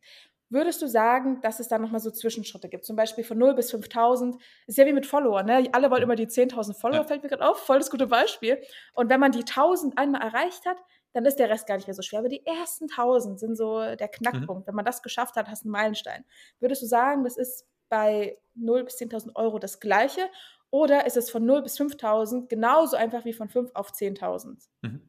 Würdest 0.55 0.81
du 0.83 0.87
sagen, 0.87 1.41
dass 1.41 1.59
es 1.59 1.67
da 1.67 1.79
nochmal 1.79 1.99
so 2.01 2.13
Zwischenschritte 2.13 2.69
gibt? 2.69 2.85
Zum 2.85 2.95
Beispiel 2.95 3.25
von 3.25 3.37
0 3.37 3.55
bis 3.55 3.73
5000. 3.73 4.37
Ist 4.69 4.79
ja 4.79 4.87
wie 4.87 4.93
mit 4.93 5.05
Followern. 5.05 5.47
Ne? 5.47 5.69
Alle 5.73 5.91
wollen 5.91 6.05
immer 6.05 6.15
die 6.15 6.29
10.000 6.29 6.75
Follower, 6.75 6.99
Ja. 7.01 7.05
fällt 7.05 7.25
mir 7.25 7.29
gerade 7.29 7.45
auf. 7.45 7.59
Voll 7.59 7.79
das 7.79 7.91
gute 7.91 8.07
Beispiel. 8.07 8.63
Und 8.95 9.11
wenn 9.11 9.19
man 9.19 9.33
die 9.33 9.45
1000 9.45 9.99
einmal 9.99 10.23
erreicht 10.23 10.65
hat, 10.65 10.77
dann 11.13 11.25
ist 11.27 11.41
der 11.41 11.51
Rest 11.51 11.67
gar 11.67 11.75
nicht 11.75 11.89
mehr 11.89 11.95
so 11.95 12.03
schwer. 12.03 12.21
Aber 12.21 12.29
die 12.29 12.47
ersten 12.47 12.89
1000 12.89 13.41
sind 13.41 13.57
so 13.57 13.81
der 13.81 14.07
Knackpunkt. 14.09 14.69
Wenn 14.69 14.77
man 14.77 14.85
das 14.85 15.03
geschafft 15.03 15.35
hat, 15.35 15.49
hast 15.49 15.65
du 15.65 15.67
einen 15.67 15.73
Meilenstein. 15.73 16.25
Würdest 16.61 16.83
du 16.83 16.87
sagen, 16.87 17.25
das 17.25 17.37
ist 17.37 17.67
bei 17.89 18.39
0 18.55 18.85
bis 18.85 18.97
10.000 18.99 19.35
Euro 19.35 19.59
das 19.59 19.81
Gleiche? 19.81 20.23
Oder 20.71 21.05
ist 21.07 21.17
es 21.17 21.31
von 21.31 21.45
0 21.45 21.63
bis 21.63 21.77
5.000 21.81 22.47
genauso 22.49 22.97
einfach 22.97 23.25
wie 23.25 23.33
von 23.33 23.49
5 23.49 23.73
auf 23.75 23.91
10.000? 23.93 24.69
Mhm. 24.83 25.03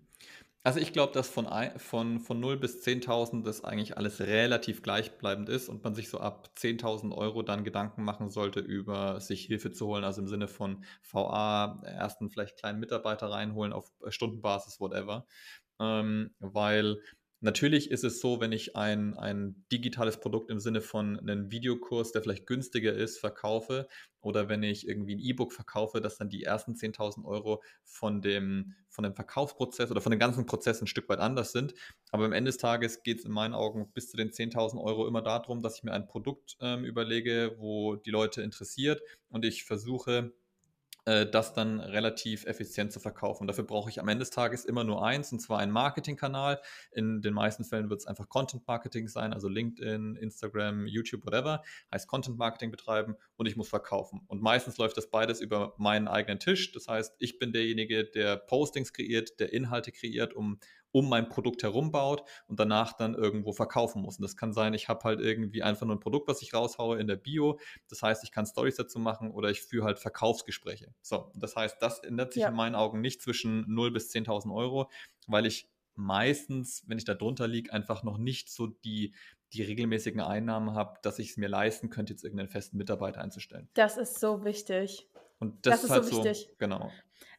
Also 0.65 0.79
ich 0.79 0.93
glaube, 0.93 1.13
dass 1.13 1.29
von, 1.29 1.47
von, 1.77 2.19
von 2.19 2.39
0 2.39 2.57
bis 2.57 2.81
10.000 2.81 3.45
das 3.45 3.63
eigentlich 3.63 3.97
alles 3.97 4.19
relativ 4.19 4.81
gleichbleibend 4.81 5.47
ist 5.47 5.69
und 5.69 5.83
man 5.83 5.93
sich 5.93 6.09
so 6.09 6.19
ab 6.19 6.49
10.000 6.55 7.13
Euro 7.15 7.43
dann 7.43 7.63
Gedanken 7.63 8.03
machen 8.03 8.31
sollte, 8.31 8.61
über 8.61 9.21
sich 9.21 9.45
Hilfe 9.45 9.71
zu 9.71 9.85
holen, 9.85 10.03
also 10.03 10.21
im 10.21 10.27
Sinne 10.27 10.47
von 10.47 10.83
VA, 11.03 11.81
ersten 11.85 12.31
vielleicht 12.31 12.57
kleinen 12.57 12.79
Mitarbeiter 12.79 13.29
reinholen 13.29 13.73
auf 13.73 13.91
Stundenbasis, 14.09 14.79
whatever. 14.79 15.27
Ähm, 15.79 16.33
weil 16.39 16.99
natürlich 17.45 17.91
ist 17.91 18.03
es 18.03 18.19
so, 18.19 18.41
wenn 18.41 18.51
ich 18.51 18.75
ein, 18.75 19.13
ein 19.13 19.65
digitales 19.71 20.19
Produkt 20.19 20.51
im 20.51 20.59
Sinne 20.59 20.81
von 20.81 21.17
einem 21.17 21.51
Videokurs, 21.51 22.11
der 22.11 22.21
vielleicht 22.21 22.47
günstiger 22.47 22.93
ist, 22.93 23.19
verkaufe 23.19 23.87
oder 24.19 24.49
wenn 24.49 24.63
ich 24.63 24.87
irgendwie 24.87 25.15
ein 25.15 25.19
E-Book 25.19 25.53
verkaufe, 25.53 26.01
dass 26.01 26.17
dann 26.17 26.29
die 26.29 26.43
ersten 26.43 26.73
10.000 26.73 27.23
Euro 27.23 27.63
von 27.83 28.21
dem, 28.21 28.73
von 28.89 29.03
dem 29.03 29.13
Verkaufsprozess 29.13 29.91
oder 29.91 30.01
von 30.01 30.11
dem 30.11 30.19
ganzen 30.19 30.45
Prozess 30.45 30.81
ein 30.81 30.87
Stück 30.87 31.07
weit 31.07 31.19
anders 31.19 31.51
sind. 31.51 31.73
Aber 32.11 32.25
am 32.25 32.33
Ende 32.33 32.49
des 32.49 32.57
Tages 32.57 33.03
geht 33.03 33.19
es 33.19 33.25
in 33.25 33.31
meinen 33.31 33.53
Augen 33.53 33.91
bis 33.93 34.09
zu 34.09 34.17
den 34.17 34.31
10.000 34.31 34.83
Euro 34.83 35.07
immer 35.07 35.21
darum, 35.21 35.61
dass 35.61 35.77
ich 35.77 35.83
mir 35.83 35.93
ein 35.93 36.07
Produkt 36.07 36.57
ähm, 36.59 36.83
überlege, 36.83 37.55
wo 37.59 37.95
die 37.95 38.11
Leute 38.11 38.41
interessiert 38.41 39.01
und 39.29 39.45
ich 39.45 39.63
versuche, 39.63 40.33
äh, 41.05 41.25
das 41.25 41.53
dann 41.53 41.79
relativ 41.79 42.45
effizient 42.45 42.91
zu 42.91 42.99
verkaufen. 42.99 43.47
Dafür 43.47 43.63
brauche 43.63 43.89
ich 43.89 43.99
am 43.99 44.07
Ende 44.07 44.23
des 44.23 44.31
Tages 44.31 44.65
immer 44.65 44.83
nur 44.83 45.05
eins, 45.05 45.31
und 45.31 45.39
zwar 45.39 45.59
einen 45.59 45.71
Marketingkanal. 45.71 46.59
In 46.91 47.21
den 47.21 47.33
meisten 47.33 47.63
Fällen 47.63 47.89
wird 47.89 48.01
es 48.01 48.07
einfach 48.07 48.27
Content 48.27 48.67
Marketing 48.67 49.07
sein, 49.07 49.33
also 49.33 49.47
LinkedIn, 49.47 50.15
Instagram, 50.15 50.87
YouTube, 50.87 51.25
whatever. 51.25 51.63
Heißt 51.93 52.07
Content 52.07 52.37
Marketing 52.37 52.71
betreiben 52.71 53.15
und 53.37 53.45
ich 53.47 53.55
muss 53.55 53.69
verkaufen. 53.69 54.21
Und 54.27 54.41
meistens 54.41 54.77
läuft 54.77 54.97
das 54.97 55.09
beides 55.09 55.41
über 55.41 55.73
meinen 55.77 56.07
eigenen 56.07 56.39
Tisch. 56.39 56.71
Das 56.71 56.87
heißt, 56.87 57.15
ich 57.19 57.39
bin 57.39 57.51
derjenige, 57.51 58.05
der 58.05 58.37
Postings 58.37 58.93
kreiert, 58.93 59.39
der 59.39 59.53
Inhalte 59.53 59.91
kreiert, 59.91 60.33
um 60.33 60.59
um 60.91 61.09
mein 61.09 61.27
Produkt 61.27 61.61
herum 61.61 61.91
baut 61.91 62.23
und 62.47 62.57
danach 62.57 62.93
dann 62.93 63.15
irgendwo 63.15 63.51
verkaufen 63.51 64.01
muss. 64.01 64.17
Und 64.17 64.21
das 64.21 64.37
kann 64.37 64.53
sein, 64.53 64.73
ich 64.73 64.87
habe 64.87 65.03
halt 65.03 65.19
irgendwie 65.19 65.61
einfach 65.61 65.85
nur 65.85 65.97
ein 65.97 65.99
Produkt, 65.99 66.29
was 66.29 66.41
ich 66.41 66.53
raushaue 66.53 66.97
in 66.99 67.07
der 67.07 67.17
Bio. 67.17 67.59
Das 67.89 68.01
heißt, 68.01 68.23
ich 68.23 68.31
kann 68.31 68.45
Stories 68.45 68.75
dazu 68.77 68.97
machen 68.97 69.29
oder 69.31 69.49
ich 69.49 69.61
führe 69.61 69.87
halt 69.87 69.99
Verkaufsgespräche. 69.99 70.93
So, 71.01 71.33
das 71.35 71.57
heißt, 71.57 71.81
das 71.81 71.99
ändert 71.99 72.31
sich 72.31 72.43
Ja. 72.43 72.47
in 72.47 72.55
meinen 72.55 72.75
Augen 72.75 73.01
nicht 73.01 73.21
zwischen 73.21 73.65
0 73.67 73.91
bis 73.91 74.09
10.000 74.09 74.55
Euro, 74.55 74.89
weil 75.27 75.45
ich 75.45 75.67
meistens, 75.95 76.83
wenn 76.87 76.97
ich 76.97 77.03
da 77.03 77.13
drunter 77.13 77.47
liege, 77.49 77.73
einfach 77.73 78.03
noch 78.03 78.17
nicht 78.17 78.49
so 78.49 78.67
die, 78.67 79.13
die 79.53 79.63
regelmäßigen 79.63 80.21
Einnahmen 80.21 80.73
habe, 80.73 80.99
dass 81.01 81.19
ich 81.19 81.31
es 81.31 81.37
mir 81.37 81.47
leisten 81.47 81.89
könnte, 81.89 82.13
jetzt 82.13 82.23
irgendeinen 82.23 82.49
festen 82.49 82.77
Mitarbeiter 82.77 83.21
einzustellen. 83.21 83.69
Das 83.73 83.97
ist 83.97 84.19
so 84.19 84.43
wichtig. 84.43 85.09
Und 85.39 85.65
das, 85.65 85.75
Das 85.75 85.83
ist 85.85 85.89
halt 85.91 86.05
so 86.05 86.11
so, 86.17 86.23
wichtig. 86.23 86.55
genau. 86.57 86.91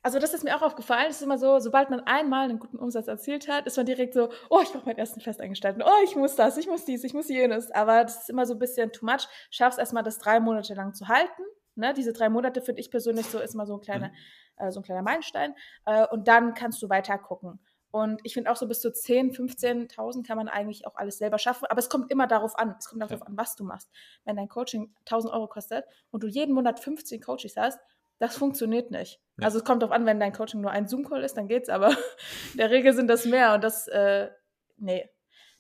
Also 0.03 0.19
das 0.19 0.35
ist 0.35 0.45
mir 0.45 0.57
auch 0.57 0.63
aufgefallen. 0.63 1.07
Es 1.09 1.17
ist 1.17 1.23
immer 1.23 1.39
so, 1.39 1.59
sobald 1.59 1.91
man 1.91 2.01
einmal 2.01 2.49
einen 2.49 2.59
guten 2.59 2.79
Umsatz 2.79 3.09
erzielt 3.09 3.49
hat, 3.49 3.67
ist 3.67 3.77
man 3.77 3.87
direkt 3.87 4.15
so, 4.15 4.29
oh, 4.51 4.61
ich 4.63 4.71
brauche 4.71 4.87
meinen 4.87 4.99
ersten 4.99 5.21
Festangestellten. 5.21 5.83
Oh, 5.83 6.05
ich 6.05 6.15
muss 6.15 6.37
das, 6.37 6.57
ich 6.59 6.69
muss 6.69 6.85
dies, 6.85 7.03
ich 7.05 7.13
muss 7.15 7.29
jenes. 7.29 7.71
Aber 7.73 8.05
das 8.05 8.23
ist 8.23 8.31
immer 8.31 8.47
so 8.47 8.55
ein 8.55 8.59
bisschen 8.59 8.93
too 8.93 9.05
much. 9.05 9.27
Schaffst 9.51 9.79
erstmal 9.79 10.03
das 10.03 10.19
drei 10.19 10.39
Monate 10.39 10.75
lang 10.75 10.95
zu 10.95 11.09
halten. 11.09 11.43
Ne? 11.75 11.93
Diese 11.95 12.13
drei 12.13 12.29
Monate 12.29 12.63
finde 12.63 12.81
ich 12.81 12.91
persönlich 12.91 13.27
so, 13.27 13.41
ist 13.41 13.55
mal 13.55 13.67
so 13.67 13.75
ein 13.75 13.81
kleiner, 13.81 14.13
äh, 14.59 14.71
so 14.71 14.81
ein 14.81 14.83
kleiner 14.85 15.03
Meilenstein. 15.03 15.55
Äh, 15.87 16.07
und 16.09 16.29
dann 16.29 16.55
kannst 16.55 16.81
du 16.83 16.89
weiter 16.89 17.19
gucken. 17.19 17.59
Und 17.97 18.21
ich 18.25 18.35
finde 18.35 18.51
auch 18.51 18.57
so 18.57 18.69
bis 18.69 18.83
zu 18.83 18.93
10, 18.93 19.33
15.000 19.33 20.27
kann 20.27 20.37
man 20.37 20.49
eigentlich 20.49 20.87
auch 20.87 20.97
alles 20.97 21.17
selber 21.17 21.39
schaffen. 21.39 21.65
Aber 21.71 21.79
es 21.79 21.89
kommt 21.89 22.11
immer 22.11 22.27
darauf 22.27 22.59
an. 22.59 22.75
Es 22.79 22.89
kommt 22.89 23.01
darauf 23.01 23.21
Ja. 23.21 23.27
an, 23.27 23.39
was 23.39 23.57
du 23.57 23.65
machst. 23.65 23.91
Wenn 24.27 24.37
dein 24.37 24.49
Coaching 24.49 24.95
1000 25.07 25.33
Euro 25.33 25.47
kostet 25.49 25.87
und 26.11 26.23
du 26.23 26.27
jeden 26.27 26.55
Monat 26.55 26.79
15 26.79 27.23
Coaches 27.23 27.57
hast, 27.57 27.81
das 28.19 28.37
funktioniert 28.37 28.91
nicht. 28.91 29.19
Ja. 29.39 29.47
Also 29.47 29.59
es 29.59 29.65
kommt 29.65 29.83
darauf 29.83 29.95
an, 29.95 30.05
wenn 30.05 30.21
dein 30.21 30.35
Coaching 30.35 30.61
nur 30.61 30.73
ein 30.73 30.87
Zoom-Call 30.87 31.25
ist, 31.25 31.39
dann 31.39 31.49
geht's. 31.49 31.71
Aber 31.71 31.89
in 32.53 32.59
der 32.59 32.71
Regel 32.71 32.93
sind 32.93 33.09
das 33.09 33.25
mehr 33.25 33.55
und 33.55 33.65
das, 33.65 33.89
äh, 33.89 34.29
nee, 34.77 35.09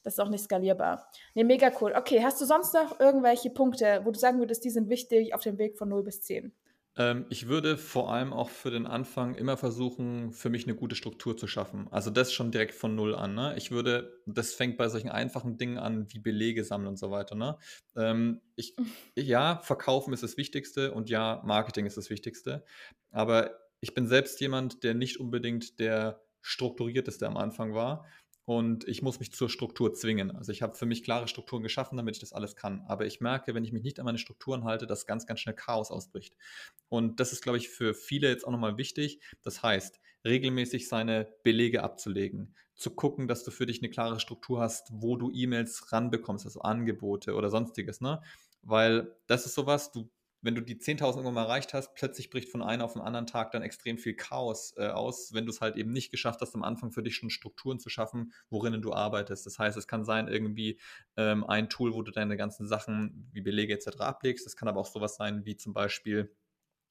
das 0.03 0.15
ist 0.15 0.21
auch 0.21 0.29
nicht 0.29 0.45
skalierbar. 0.45 1.09
Nee, 1.33 1.45
mega 1.45 1.71
cool. 1.81 1.95
Okay, 1.97 2.23
hast 2.23 2.39
du 2.41 2.45
sonst 2.45 2.75
noch 2.75 3.01
irgendwelche 3.01 3.49
Punkte, 3.49 4.03
wo 4.05 4.11
du 4.11 4.19
sagen 4.19 4.41
würdest, 4.41 4.63
die 4.63 4.71
sind 4.71 4.91
wichtig 4.91 5.35
auf 5.35 5.41
dem 5.41 5.57
Weg 5.57 5.79
von 5.79 5.89
0 5.89 6.03
bis 6.03 6.21
10? 6.21 6.55
Ähm, 6.97 7.27
ich 7.29 7.49
würde 7.49 7.77
vor 7.77 8.13
allem 8.13 8.33
auch 8.33 8.49
für 8.49 8.71
den 8.71 8.87
Anfang 8.87 9.35
immer 9.35 9.57
versuchen, 9.57 10.33
für 10.33 10.49
mich 10.49 10.65
eine 10.65 10.75
gute 10.75 10.97
Struktur 10.97 11.37
zu 11.37 11.47
schaffen. 11.47 11.89
Also 11.91 12.11
das 12.11 12.33
schon 12.33 12.51
direkt 12.51 12.75
von 12.75 12.95
null 12.95 13.15
an. 13.15 13.35
Ne? 13.35 13.55
Ich 13.57 13.71
würde, 13.71 14.21
das 14.27 14.55
fängt 14.55 14.77
bei 14.77 14.89
solchen 14.89 15.11
einfachen 15.11 15.59
Dingen 15.59 15.79
an, 15.79 16.07
wie 16.13 16.19
Belege 16.19 16.65
sammeln 16.65 16.89
und 16.89 16.99
so 16.99 17.11
weiter. 17.11 17.35
Ne? 17.35 17.59
Ähm, 17.97 18.41
ich, 18.57 18.75
ja, 19.15 19.61
Verkaufen 19.63 20.13
ist 20.15 20.23
das 20.23 20.37
Wichtigste 20.37 20.93
und 20.93 21.11
ja, 21.11 21.43
Marketing 21.45 21.87
ist 21.87 21.97
das 21.97 22.11
Wichtigste. 22.11 22.65
Aber 23.11 23.51
ich 23.81 23.95
bin 23.95 24.09
selbst 24.09 24.41
jemand, 24.41 24.83
der 24.83 24.95
nicht 24.95 25.21
unbedingt 25.21 25.79
der 25.79 26.23
strukturierteste 26.41 27.27
am 27.27 27.37
Anfang 27.37 27.75
war. 27.75 28.07
Und 28.47 28.87
ich 28.87 29.03
muss 29.03 29.19
mich 29.19 29.33
zur 29.33 29.51
Struktur 29.51 29.93
zwingen. 29.93 30.31
Also 30.31 30.53
ich 30.53 30.63
habe 30.63 30.77
für 30.77 30.87
mich 30.87 31.03
klare 31.03 31.27
Strukturen 31.27 31.65
geschaffen, 31.65 31.97
damit 31.97 32.15
ich 32.15 32.21
das 32.21 32.33
alles 32.33 32.55
kann. 32.55 32.83
Aber 32.87 33.05
ich 33.05 33.21
merke, 33.21 33.55
wenn 33.55 33.65
ich 33.65 33.73
mich 33.73 33.83
nicht 33.83 33.99
an 33.99 34.07
meine 34.07 34.19
Strukturen 34.19 34.63
halte, 34.65 34.87
dass 34.87 35.05
ganz, 35.05 35.27
ganz 35.27 35.41
schnell 35.41 35.57
Chaos 35.57 35.91
ausbricht. 35.91 36.37
Und 36.89 37.19
das 37.19 37.33
ist, 37.33 37.43
glaube 37.43 37.59
ich, 37.59 37.69
für 37.69 37.93
viele 37.93 38.29
jetzt 38.29 38.47
auch 38.47 38.53
nochmal 38.53 38.79
wichtig. 38.79 39.21
Das 39.43 39.65
heißt, 39.65 40.01
regelmäßig 40.25 40.89
seine 40.89 41.29
Belege 41.43 41.83
abzulegen, 41.83 42.55
zu 42.77 42.91
gucken, 42.95 43.27
dass 43.27 43.43
du 43.43 43.51
für 43.51 43.67
dich 43.67 43.81
eine 43.83 43.91
klare 43.91 44.21
Struktur 44.21 44.61
hast, 44.61 44.91
wo 44.93 45.17
du 45.17 45.33
E-Mails 45.33 45.93
ranbekommst, 45.93 46.47
also 46.47 46.61
Angebote 46.61 47.35
oder 47.35 47.51
sonstiges, 47.51 48.01
ne? 48.01 48.23
Weil 48.63 49.17
das 49.27 49.47
ist 49.47 49.55
sowas, 49.55 49.91
du, 49.93 50.09
wenn 50.47 50.55
du 50.55 50.63
die 50.63 50.77
10.000 50.77 51.01
irgendwann 51.01 51.35
mal 51.35 51.43
erreicht 51.43 51.75
hast, 51.75 51.95
plötzlich 51.95 52.31
bricht 52.31 52.49
von 52.49 52.63
einem 52.63 52.83
auf 52.83 52.93
den 52.93 53.03
anderen 53.03 53.27
Tag 53.27 53.51
dann 53.51 53.63
extrem 53.63 53.99
viel 53.99 54.15
Chaos 54.15 54.75
äh, 54.77 54.87
aus, 54.87 55.35
wenn 55.35 55.45
du 55.45 55.51
es 55.51 55.61
halt 55.61 55.77
eben 55.77 55.93
nicht 55.93 56.11
geschafft 56.11 56.41
hast, 56.41 56.55
am 56.55 56.63
Anfang 56.63 56.93
für 56.93 57.03
dich 57.03 57.17
schon 57.17 57.31
Strukturen 57.31 57.81
zu 57.81 57.91
schaffen, 57.91 58.33
worin 58.49 58.81
du 58.81 58.93
arbeitest. 58.93 59.45
Das 59.45 59.59
heißt, 59.59 59.77
es 59.77 59.89
kann 59.89 60.05
sein, 60.05 60.29
irgendwie 60.29 60.79
ähm, 61.17 61.45
ein 61.45 61.69
Tool, 61.69 61.93
wo 61.95 62.03
du 62.03 62.13
deine 62.13 62.37
ganzen 62.37 62.69
Sachen 62.69 63.29
wie 63.33 63.41
Belege 63.41 63.75
etc. 63.75 63.99
ablegst. 63.99 64.47
Das 64.47 64.57
kann 64.57 64.69
aber 64.69 64.81
auch 64.81 64.87
sowas 64.87 65.17
sein, 65.17 65.45
wie 65.45 65.57
zum 65.57 65.75
Beispiel 65.75 66.33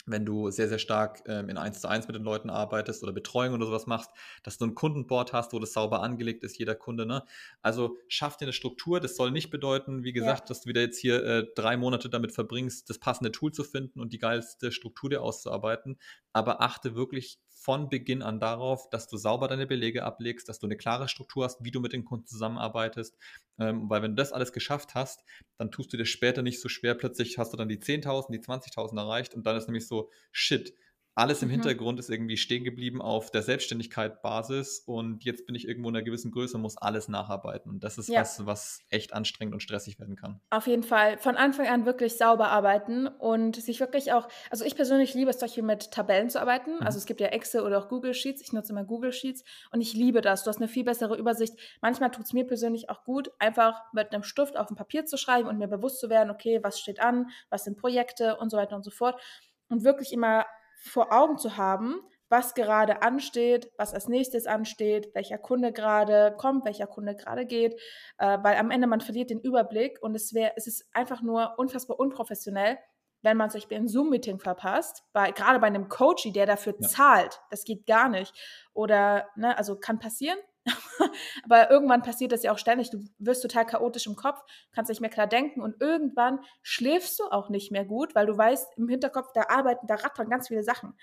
wenn 0.05 0.25
du 0.25 0.51
sehr, 0.51 0.67
sehr 0.67 0.79
stark 0.79 1.23
ähm, 1.27 1.49
in 1.49 1.57
1 1.57 1.81
zu 1.81 1.87
1 1.87 2.07
mit 2.07 2.15
den 2.15 2.23
Leuten 2.23 2.49
arbeitest 2.49 3.03
oder 3.03 3.11
Betreuung 3.11 3.53
oder 3.55 3.65
sowas 3.65 3.87
machst, 3.87 4.11
dass 4.43 4.57
du 4.57 4.65
ein 4.65 4.75
Kundenboard 4.75 5.33
hast, 5.33 5.53
wo 5.53 5.59
das 5.59 5.73
sauber 5.73 6.01
angelegt 6.01 6.43
ist, 6.43 6.57
jeder 6.57 6.75
Kunde. 6.75 7.05
Ne? 7.05 7.23
Also 7.61 7.97
schaff 8.07 8.37
dir 8.37 8.45
eine 8.45 8.53
Struktur. 8.53 8.99
Das 8.99 9.15
soll 9.15 9.31
nicht 9.31 9.49
bedeuten, 9.49 10.03
wie 10.03 10.13
gesagt, 10.13 10.41
ja. 10.41 10.45
dass 10.47 10.61
du 10.61 10.69
wieder 10.69 10.81
jetzt 10.81 10.99
hier 10.99 11.23
äh, 11.23 11.45
drei 11.55 11.77
Monate 11.77 12.09
damit 12.09 12.31
verbringst, 12.31 12.89
das 12.89 12.99
passende 12.99 13.31
Tool 13.31 13.51
zu 13.51 13.63
finden 13.63 13.99
und 13.99 14.13
die 14.13 14.19
geilste 14.19 14.71
Struktur 14.71 15.09
dir 15.09 15.21
auszuarbeiten. 15.21 15.97
Aber 16.33 16.61
achte 16.61 16.95
wirklich 16.95 17.39
von 17.65 17.89
Beginn 17.89 18.21
an 18.21 18.39
darauf, 18.39 18.91
dass 18.91 19.07
du 19.07 19.17
sauber 19.17 19.47
deine 19.47 19.65
Belege 19.65 20.03
ablegst, 20.03 20.47
dass 20.47 20.59
du 20.59 20.67
eine 20.67 20.77
klare 20.77 21.07
Struktur 21.07 21.45
hast, 21.45 21.63
wie 21.63 21.71
du 21.71 21.79
mit 21.79 21.93
den 21.93 22.05
Kunden 22.05 22.27
zusammenarbeitest. 22.27 23.17
Ähm, 23.57 23.89
weil 23.89 24.03
wenn 24.03 24.11
du 24.11 24.21
das 24.21 24.33
alles 24.33 24.53
geschafft 24.53 24.93
hast, 24.93 25.23
dann 25.57 25.71
tust 25.71 25.91
du 25.91 25.97
dir 25.97 26.05
später 26.05 26.43
nicht 26.43 26.61
so 26.61 26.69
schwer. 26.69 26.93
Plötzlich 26.93 27.39
hast 27.39 27.53
du 27.53 27.57
dann 27.57 27.67
die 27.67 27.79
10.000, 27.79 28.31
die 28.31 28.39
20.000 28.39 28.99
erreicht 28.99 29.33
und 29.33 29.47
dann 29.47 29.57
ist 29.57 29.65
nämlich 29.65 29.87
so, 29.87 30.11
shit, 30.31 30.75
alles 31.15 31.41
im 31.41 31.47
mhm. 31.47 31.53
Hintergrund 31.53 31.97
ist 31.97 32.09
irgendwie 32.09 32.35
stehen 32.35 32.65
geblieben 32.65 33.01
auf 33.01 33.31
der 33.31 33.41
Selbstständigkeit 33.41 34.21
Basis 34.21 34.83
und 34.85 35.23
jetzt 35.23 35.45
bin 35.45 35.55
ich 35.55 35.65
irgendwo 35.65 35.89
in 35.89 35.95
einer 35.95 36.03
gewissen 36.03 36.29
Größe 36.29 36.57
und 36.57 36.61
muss 36.61 36.77
alles 36.77 37.07
nacharbeiten. 37.07 37.71
Und 37.71 37.85
das 37.85 37.97
ist 37.97 38.09
ja. 38.09 38.19
was, 38.19 38.45
was 38.45 38.81
echt 38.89 39.13
anstrengend 39.13 39.53
und 39.53 39.61
stressig 39.61 39.97
werden 39.97 40.17
kann. 40.17 40.41
Auf 40.49 40.67
jeden 40.67 40.83
Fall. 40.83 41.17
Von 41.17 41.37
Anfang 41.37 41.67
an 41.67 41.85
wirklich 41.85 42.17
sauber 42.17 42.49
arbeiten 42.49 43.07
und 43.07 43.55
sich 43.55 43.79
wirklich 43.79 44.11
auch, 44.11 44.27
also 44.49 44.65
ich 44.65 44.75
persönlich 44.75 45.13
liebe 45.13 45.29
es, 45.29 45.39
solche 45.39 45.63
mit 45.63 45.91
Tabellen 45.91 46.29
zu 46.29 46.41
arbeiten. 46.41 46.75
Mhm. 46.75 46.81
Also 46.81 46.97
es 46.97 47.05
gibt 47.05 47.21
ja 47.21 47.27
Excel 47.27 47.61
oder 47.61 47.79
auch 47.79 47.87
Google 47.87 48.13
Sheets. 48.13 48.41
Ich 48.41 48.51
nutze 48.51 48.73
immer 48.73 48.83
Google 48.83 49.13
Sheets 49.13 49.45
und 49.71 49.79
ich 49.79 49.93
liebe 49.93 50.19
das. 50.19 50.43
Du 50.43 50.49
hast 50.49 50.57
eine 50.57 50.67
viel 50.67 50.83
bessere 50.83 51.17
Übersicht. 51.17 51.53
Manchmal 51.81 52.11
tut 52.11 52.25
es 52.25 52.33
mir 52.33 52.45
persönlich 52.45 52.89
auch 52.89 53.05
gut, 53.05 53.31
einfach 53.39 53.81
mit 53.93 54.13
einem 54.13 54.23
Stift 54.23 54.57
auf 54.57 54.69
ein 54.69 54.75
Papier 54.75 55.05
zu 55.05 55.15
schreiben 55.15 55.47
und 55.47 55.59
mir 55.59 55.69
bewusst 55.69 56.01
zu 56.01 56.09
werden, 56.09 56.29
okay, 56.29 56.59
was 56.61 56.77
steht 56.77 56.99
an, 56.99 57.29
was 57.49 57.63
sind 57.63 57.77
Projekte 57.77 58.35
und 58.35 58.49
so 58.49 58.57
weiter 58.57 58.75
und 58.75 58.83
so 58.83 58.91
fort. 58.91 59.21
Und 59.69 59.85
wirklich 59.85 60.11
immer 60.11 60.45
vor 60.77 61.13
Augen 61.13 61.37
zu 61.37 61.57
haben, 61.57 62.01
was 62.29 62.53
gerade 62.53 63.01
ansteht, 63.01 63.71
was 63.77 63.93
als 63.93 64.07
nächstes 64.07 64.47
ansteht, 64.47 65.13
welcher 65.13 65.37
Kunde 65.37 65.71
gerade 65.71 66.35
kommt, 66.37 66.65
welcher 66.65 66.87
Kunde 66.87 67.15
gerade 67.15 67.45
geht, 67.45 67.79
äh, 68.17 68.37
weil 68.41 68.57
am 68.57 68.71
Ende 68.71 68.87
man 68.87 69.01
verliert 69.01 69.29
den 69.29 69.39
Überblick 69.39 70.01
und 70.01 70.15
es 70.15 70.33
wäre, 70.33 70.53
es 70.55 70.67
ist 70.67 70.85
einfach 70.93 71.21
nur 71.21 71.57
unfassbar 71.57 71.99
unprofessionell, 71.99 72.77
wenn 73.21 73.37
man 73.37 73.49
sich 73.49 73.69
ein 73.71 73.87
Zoom-Meeting 73.87 74.39
verpasst, 74.39 75.03
bei, 75.13 75.31
gerade 75.31 75.59
bei 75.59 75.67
einem 75.67 75.89
Coachy, 75.89 76.31
der 76.31 76.45
dafür 76.45 76.75
ja. 76.79 76.87
zahlt, 76.87 77.41
das 77.49 77.63
geht 77.63 77.85
gar 77.85 78.07
nicht. 78.07 78.33
Oder, 78.73 79.27
ne, 79.35 79.57
also 79.57 79.77
kann 79.77 79.99
passieren, 79.99 80.37
aber 81.43 81.69
irgendwann 81.69 82.01
passiert 82.01 82.31
das 82.31 82.43
ja 82.43 82.51
auch 82.51 82.57
ständig. 82.57 82.89
Du 82.89 83.03
wirst 83.19 83.41
total 83.41 83.65
chaotisch 83.65 84.07
im 84.07 84.15
Kopf, 84.15 84.41
kannst 84.71 84.89
nicht 84.89 85.01
mehr 85.01 85.09
klar 85.09 85.27
denken 85.27 85.61
und 85.61 85.81
irgendwann 85.81 86.39
schläfst 86.61 87.19
du 87.19 87.25
auch 87.25 87.49
nicht 87.49 87.71
mehr 87.71 87.85
gut, 87.85 88.15
weil 88.15 88.25
du 88.25 88.37
weißt, 88.37 88.77
im 88.77 88.89
Hinterkopf, 88.89 89.31
da 89.33 89.49
arbeiten, 89.49 89.87
da 89.87 89.95
rattern 89.95 90.29
ganz 90.29 90.47
viele 90.47 90.63
Sachen. 90.63 90.97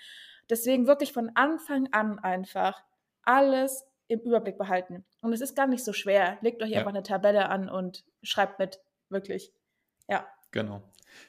Deswegen 0.49 0.87
wirklich 0.87 1.13
von 1.13 1.31
Anfang 1.35 1.87
an 1.91 2.19
einfach 2.19 2.83
alles 3.23 3.85
im 4.07 4.19
Überblick 4.19 4.57
behalten. 4.57 5.05
Und 5.21 5.33
es 5.33 5.41
ist 5.41 5.55
gar 5.55 5.67
nicht 5.67 5.83
so 5.83 5.93
schwer. 5.93 6.37
Legt 6.41 6.61
euch 6.61 6.71
ja. 6.71 6.79
einfach 6.79 6.91
eine 6.91 7.03
Tabelle 7.03 7.49
an 7.49 7.69
und 7.69 8.03
schreibt 8.21 8.59
mit. 8.59 8.81
Wirklich. 9.09 9.53
Ja. 10.09 10.27
Genau. 10.53 10.83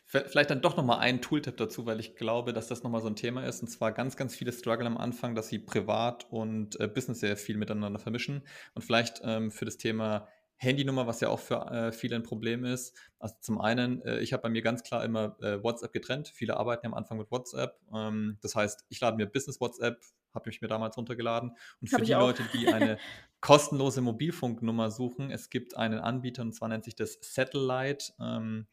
Vielleicht 0.04 0.50
dann 0.50 0.60
doch 0.60 0.76
nochmal 0.76 1.00
ein 1.00 1.20
Tooltip 1.20 1.56
dazu, 1.56 1.84
weil 1.86 1.98
ich 1.98 2.14
glaube, 2.14 2.52
dass 2.52 2.68
das 2.68 2.82
nochmal 2.82 3.00
so 3.00 3.08
ein 3.08 3.16
Thema 3.16 3.44
ist. 3.44 3.62
Und 3.62 3.68
zwar 3.68 3.90
ganz, 3.90 4.16
ganz 4.16 4.34
viele 4.34 4.52
Struggle 4.52 4.86
am 4.86 4.96
Anfang, 4.96 5.34
dass 5.34 5.48
sie 5.48 5.58
privat 5.58 6.26
und 6.30 6.78
äh, 6.78 6.86
Business 6.86 7.20
sehr 7.20 7.36
viel 7.36 7.56
miteinander 7.56 7.98
vermischen. 7.98 8.42
Und 8.74 8.82
vielleicht 8.82 9.20
ähm, 9.24 9.50
für 9.50 9.64
das 9.64 9.76
Thema 9.76 10.28
Handynummer, 10.56 11.06
was 11.06 11.20
ja 11.20 11.28
auch 11.28 11.40
für 11.40 11.66
äh, 11.70 11.92
viele 11.92 12.16
ein 12.16 12.22
Problem 12.22 12.64
ist. 12.64 12.96
Also 13.18 13.34
zum 13.40 13.60
einen, 13.60 14.02
äh, 14.02 14.20
ich 14.20 14.32
habe 14.32 14.42
bei 14.42 14.48
mir 14.50 14.62
ganz 14.62 14.82
klar 14.82 15.04
immer 15.04 15.36
äh, 15.40 15.62
WhatsApp 15.62 15.92
getrennt. 15.92 16.28
Viele 16.28 16.56
arbeiten 16.56 16.86
ja 16.86 16.92
am 16.92 16.94
Anfang 16.94 17.18
mit 17.18 17.30
WhatsApp. 17.30 17.78
Ähm, 17.94 18.38
das 18.42 18.54
heißt, 18.54 18.84
ich 18.88 19.00
lade 19.00 19.16
mir 19.16 19.26
Business 19.26 19.60
WhatsApp, 19.60 20.00
habe 20.34 20.50
ich 20.50 20.60
mir 20.60 20.68
damals 20.68 20.96
runtergeladen. 20.96 21.52
Und 21.80 21.88
für 21.88 22.00
die 22.00 22.12
Leute, 22.12 22.42
die 22.52 22.68
eine 22.68 22.98
kostenlose 23.40 24.00
Mobilfunknummer 24.00 24.90
suchen, 24.90 25.30
es 25.30 25.50
gibt 25.50 25.76
einen 25.76 25.98
Anbieter 25.98 26.42
und 26.42 26.54
zwar 26.54 26.68
nennt 26.68 26.84
sich 26.84 26.96
das 26.96 27.18
Satellite. 27.20 28.12
Ähm, 28.20 28.66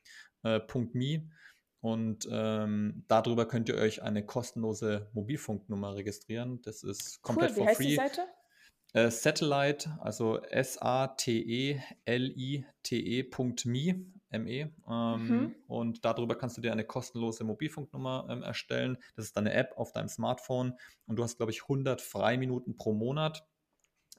äh, 0.43 0.59
.me 0.93 1.29
und 1.81 2.27
ähm, 2.31 3.03
darüber 3.07 3.47
könnt 3.47 3.67
ihr 3.67 3.75
euch 3.75 4.03
eine 4.03 4.23
kostenlose 4.23 5.09
Mobilfunknummer 5.13 5.95
registrieren. 5.95 6.61
Das 6.61 6.83
ist 6.83 7.23
komplett 7.23 7.51
cool. 7.51 7.55
Wie 7.55 7.59
for 7.59 7.67
heißt 7.67 7.77
free. 7.77 7.97
Die? 7.97 8.21
Äh, 8.93 9.09
Satellite, 9.09 9.97
also 10.01 10.41
S-A-T-E-L-I-T-E.me, 10.43 11.65
ME. 14.31 14.69
Ähm, 14.87 15.27
mhm. 15.27 15.55
Und 15.67 16.05
darüber 16.05 16.37
kannst 16.37 16.57
du 16.57 16.61
dir 16.61 16.71
eine 16.71 16.83
kostenlose 16.83 17.43
Mobilfunknummer 17.45 18.27
ähm, 18.29 18.43
erstellen. 18.43 18.97
Das 19.15 19.25
ist 19.25 19.37
eine 19.37 19.53
App 19.53 19.73
auf 19.77 19.91
deinem 19.91 20.09
Smartphone 20.09 20.77
und 21.07 21.15
du 21.15 21.23
hast, 21.23 21.37
glaube 21.37 21.51
ich, 21.51 21.63
100 21.63 21.99
Freiminuten 22.01 22.75
pro 22.75 22.93
Monat. 22.93 23.47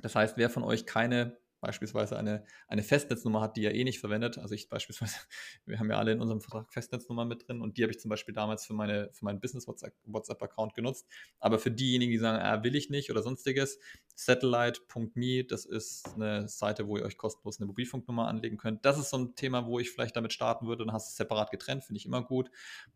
Das 0.01 0.17
heißt, 0.17 0.37
wer 0.37 0.51
von 0.51 0.65
euch 0.65 0.87
keine 0.87 1.39
beispielsweise 1.63 2.19
eine, 2.19 2.45
eine 2.67 2.83
Festnetznummer 2.83 3.41
hat, 3.41 3.57
die 3.57 3.65
er 3.65 3.75
eh 3.75 3.85
nicht 3.85 4.01
verwendet. 4.01 4.37
Also 4.37 4.55
ich 4.55 4.69
beispielsweise, 4.69 5.17
wir 5.65 5.79
haben 5.79 5.89
ja 5.89 5.97
alle 5.97 6.13
in 6.13 6.21
unserem 6.21 6.41
Vertrag 6.41 6.71
Festnetznummer 6.73 7.25
mit 7.25 7.49
drin 7.49 7.63
und 7.63 7.79
die 7.79 7.83
habe 7.85 7.93
ich 7.93 8.01
zum 8.01 8.09
Beispiel 8.09 8.35
damals 8.35 8.67
für, 8.67 8.75
meine, 8.75 9.11
für 9.13 9.25
meinen 9.25 9.41
Business-WhatsApp-Account 9.41 10.75
genutzt. 10.75 11.07
Aber 11.39 11.59
für 11.59 11.71
diejenigen, 11.71 12.11
die 12.11 12.19
sagen, 12.19 12.43
ah, 12.43 12.63
will 12.65 12.75
ich 12.75 12.91
nicht 12.91 13.11
oder 13.11 13.23
sonstiges, 13.23 13.79
satellite.me, 14.17 15.45
das 15.45 15.65
ist 15.65 16.15
eine 16.15 16.49
Seite, 16.49 16.89
wo 16.89 16.97
ihr 16.97 17.05
euch 17.05 17.17
kostenlos 17.17 17.61
eine 17.61 17.67
Mobilfunknummer 17.67 18.27
anlegen 18.27 18.59
könnt. 18.59 18.85
Das 18.85 18.99
ist 18.99 19.11
so 19.11 19.19
ein 19.19 19.37
Thema, 19.37 19.67
wo 19.67 19.79
ich 19.79 19.91
vielleicht 19.93 20.17
damit 20.17 20.33
starten 20.33 20.67
würde. 20.67 20.85
Dann 20.85 20.93
hast 20.93 21.09
du 21.09 21.11
es 21.13 21.17
separat 21.17 21.53
getrennt, 21.53 21.85
finde 21.85 21.99
ich 21.99 22.07
immer 22.07 22.23
gut. 22.23 22.51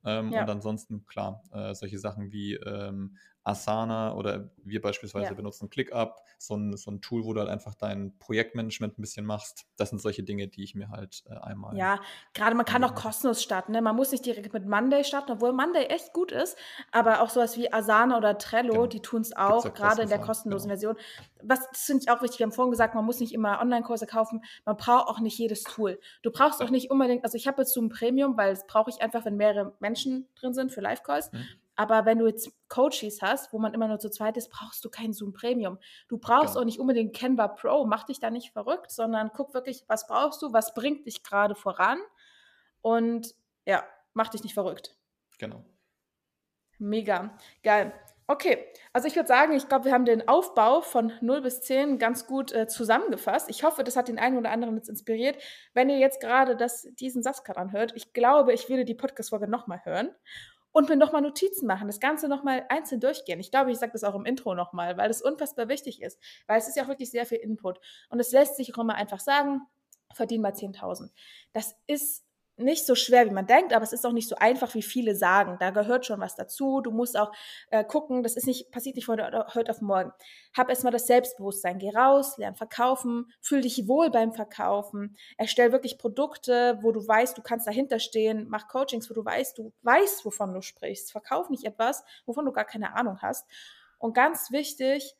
Ähm, 0.04 0.32
ja. 0.32 0.42
Und 0.42 0.50
ansonsten, 0.50 1.06
klar, 1.06 1.42
äh, 1.52 1.72
solche 1.72 2.00
Sachen 2.00 2.32
wie 2.32 2.54
ähm, 2.54 3.16
Asana 3.46 4.14
oder 4.14 4.50
wir 4.64 4.80
beispielsweise 4.80 5.26
ja. 5.26 5.34
benutzen 5.34 5.70
ClickUp, 5.70 6.16
so 6.36 6.56
ein, 6.56 6.76
so 6.76 6.90
ein 6.90 7.00
Tool, 7.00 7.24
wo 7.24 7.32
du 7.32 7.40
halt 7.40 7.48
einfach 7.48 7.76
dein 7.76 8.18
Projektmanagement 8.18 8.98
ein 8.98 9.00
bisschen 9.02 9.24
machst. 9.24 9.66
Das 9.76 9.90
sind 9.90 10.00
solche 10.00 10.24
Dinge, 10.24 10.48
die 10.48 10.64
ich 10.64 10.74
mir 10.74 10.90
halt 10.90 11.22
äh, 11.30 11.36
einmal. 11.36 11.76
Ja, 11.76 12.00
gerade 12.34 12.56
man 12.56 12.66
kann 12.66 12.82
auch 12.82 12.96
kostenlos 12.96 13.42
starten. 13.42 13.70
Ne? 13.70 13.80
Man 13.80 13.94
muss 13.94 14.10
nicht 14.10 14.26
direkt 14.26 14.52
mit 14.52 14.66
Monday 14.66 15.04
starten, 15.04 15.30
obwohl 15.30 15.52
Monday 15.52 15.84
echt 15.84 16.12
gut 16.12 16.32
ist. 16.32 16.58
Aber 16.90 17.22
auch 17.22 17.30
sowas 17.30 17.56
wie 17.56 17.72
Asana 17.72 18.16
oder 18.16 18.36
Trello, 18.36 18.72
genau. 18.72 18.86
die 18.86 19.00
tun 19.00 19.22
es 19.22 19.36
auch, 19.36 19.72
gerade 19.74 20.02
in 20.02 20.08
der 20.08 20.18
kostenlosen 20.18 20.68
genau. 20.68 20.94
Version. 20.94 20.96
Was 21.42 21.60
finde 21.72 22.02
ich 22.02 22.10
auch 22.10 22.22
wichtig. 22.22 22.40
Wir 22.40 22.46
haben 22.46 22.52
vorhin 22.52 22.72
gesagt, 22.72 22.96
man 22.96 23.04
muss 23.04 23.20
nicht 23.20 23.32
immer 23.32 23.60
Online-Kurse 23.60 24.06
kaufen. 24.06 24.42
Man 24.64 24.76
braucht 24.76 25.06
auch 25.06 25.20
nicht 25.20 25.38
jedes 25.38 25.62
Tool. 25.62 26.00
Du 26.22 26.32
brauchst 26.32 26.60
ja. 26.60 26.66
auch 26.66 26.70
nicht 26.70 26.90
unbedingt, 26.90 27.22
also 27.24 27.36
ich 27.36 27.46
habe 27.46 27.62
jetzt 27.62 27.72
so 27.72 27.80
ein 27.80 27.90
Premium, 27.90 28.36
weil 28.36 28.52
es 28.52 28.66
brauche 28.66 28.90
ich 28.90 29.00
einfach, 29.00 29.24
wenn 29.24 29.36
mehrere 29.36 29.74
Menschen 29.78 30.26
drin 30.34 30.52
sind 30.52 30.72
für 30.72 30.80
Live-Calls. 30.80 31.30
Mhm. 31.30 31.46
Aber 31.76 32.06
wenn 32.06 32.18
du 32.18 32.26
jetzt 32.26 32.50
Coaches 32.68 33.20
hast, 33.20 33.52
wo 33.52 33.58
man 33.58 33.74
immer 33.74 33.86
nur 33.86 33.98
zu 33.98 34.10
zweit 34.10 34.36
ist, 34.38 34.50
brauchst 34.50 34.84
du 34.84 34.88
kein 34.88 35.12
Zoom 35.12 35.34
Premium. 35.34 35.78
Du 36.08 36.18
brauchst 36.18 36.54
genau. 36.54 36.60
auch 36.60 36.64
nicht 36.64 36.80
unbedingt 36.80 37.14
Canva 37.14 37.48
Pro. 37.48 37.84
Mach 37.84 38.04
dich 38.04 38.18
da 38.18 38.30
nicht 38.30 38.52
verrückt, 38.52 38.90
sondern 38.90 39.30
guck 39.34 39.52
wirklich, 39.52 39.84
was 39.86 40.06
brauchst 40.06 40.40
du, 40.40 40.52
was 40.52 40.74
bringt 40.74 41.06
dich 41.06 41.22
gerade 41.22 41.54
voran 41.54 41.98
und 42.80 43.34
ja, 43.66 43.84
mach 44.14 44.28
dich 44.28 44.42
nicht 44.42 44.54
verrückt. 44.54 44.96
Genau. 45.38 45.64
Mega. 46.78 47.36
Geil. 47.62 47.92
Okay, 48.28 48.66
also 48.92 49.06
ich 49.06 49.14
würde 49.14 49.28
sagen, 49.28 49.52
ich 49.52 49.68
glaube, 49.68 49.84
wir 49.84 49.92
haben 49.92 50.04
den 50.04 50.26
Aufbau 50.26 50.80
von 50.80 51.12
0 51.20 51.42
bis 51.42 51.60
10 51.60 51.98
ganz 51.98 52.26
gut 52.26 52.50
äh, 52.52 52.66
zusammengefasst. 52.66 53.48
Ich 53.48 53.62
hoffe, 53.62 53.84
das 53.84 53.94
hat 53.94 54.08
den 54.08 54.18
einen 54.18 54.36
oder 54.36 54.50
anderen 54.50 54.74
jetzt 54.74 54.88
inspiriert. 54.88 55.40
Wenn 55.74 55.88
ihr 55.88 55.98
jetzt 55.98 56.20
gerade 56.20 56.56
diesen 56.98 57.22
Satz 57.22 57.44
gerade 57.44 57.60
anhört, 57.60 57.92
ich 57.94 58.12
glaube, 58.14 58.52
ich 58.52 58.68
würde 58.68 58.84
die 58.84 58.96
Podcast-Folge 58.96 59.46
nochmal 59.46 59.84
hören 59.84 60.10
und 60.76 60.90
mir 60.90 60.96
nochmal 60.96 61.22
Notizen 61.22 61.66
machen, 61.66 61.86
das 61.86 62.00
Ganze 62.00 62.28
nochmal 62.28 62.66
einzeln 62.68 63.00
durchgehen. 63.00 63.40
Ich 63.40 63.50
glaube, 63.50 63.72
ich 63.72 63.78
sage 63.78 63.92
das 63.92 64.04
auch 64.04 64.14
im 64.14 64.26
Intro 64.26 64.54
nochmal, 64.54 64.98
weil 64.98 65.08
das 65.08 65.22
unfassbar 65.22 65.68
wichtig 65.68 66.02
ist, 66.02 66.20
weil 66.46 66.58
es 66.58 66.68
ist 66.68 66.76
ja 66.76 66.82
auch 66.82 66.88
wirklich 66.88 67.10
sehr 67.10 67.24
viel 67.24 67.38
Input. 67.38 67.80
Und 68.10 68.20
es 68.20 68.30
lässt 68.30 68.56
sich 68.56 68.74
auch 68.74 68.82
immer 68.82 68.94
einfach 68.94 69.20
sagen, 69.20 69.62
verdien 70.12 70.42
mal 70.42 70.52
10.000. 70.52 71.08
Das 71.54 71.76
ist 71.86 72.25
nicht 72.58 72.86
so 72.86 72.94
schwer, 72.94 73.26
wie 73.26 73.34
man 73.34 73.46
denkt, 73.46 73.74
aber 73.74 73.82
es 73.82 73.92
ist 73.92 74.06
auch 74.06 74.12
nicht 74.12 74.28
so 74.28 74.36
einfach, 74.36 74.74
wie 74.74 74.82
viele 74.82 75.14
sagen. 75.14 75.56
Da 75.60 75.70
gehört 75.70 76.06
schon 76.06 76.20
was 76.20 76.36
dazu. 76.36 76.80
Du 76.80 76.90
musst 76.90 77.18
auch 77.18 77.32
äh, 77.70 77.84
gucken, 77.84 78.22
das 78.22 78.36
ist 78.36 78.46
nicht, 78.46 78.70
passiert 78.70 78.96
nicht 78.96 79.04
von 79.04 79.20
heute 79.20 79.70
auf 79.70 79.80
morgen. 79.82 80.12
Hab 80.56 80.70
erstmal 80.70 80.92
das 80.92 81.06
Selbstbewusstsein. 81.06 81.78
Geh 81.78 81.90
raus, 81.90 82.38
lern 82.38 82.54
verkaufen, 82.54 83.30
fühl 83.42 83.60
dich 83.60 83.86
wohl 83.88 84.10
beim 84.10 84.32
Verkaufen. 84.32 85.16
Erstell 85.36 85.72
wirklich 85.72 85.98
Produkte, 85.98 86.78
wo 86.80 86.92
du 86.92 87.06
weißt, 87.06 87.36
du 87.36 87.42
kannst 87.42 87.66
dahinter 87.66 87.98
stehen. 87.98 88.46
Mach 88.48 88.68
Coachings, 88.68 89.10
wo 89.10 89.14
du 89.14 89.24
weißt, 89.24 89.58
du 89.58 89.72
weißt, 89.82 90.24
wovon 90.24 90.54
du 90.54 90.62
sprichst. 90.62 91.12
Verkauf 91.12 91.50
nicht 91.50 91.64
etwas, 91.64 92.04
wovon 92.24 92.46
du 92.46 92.52
gar 92.52 92.64
keine 92.64 92.94
Ahnung 92.96 93.18
hast. 93.20 93.46
Und 93.98 94.14
ganz 94.14 94.50
wichtig, 94.50 95.14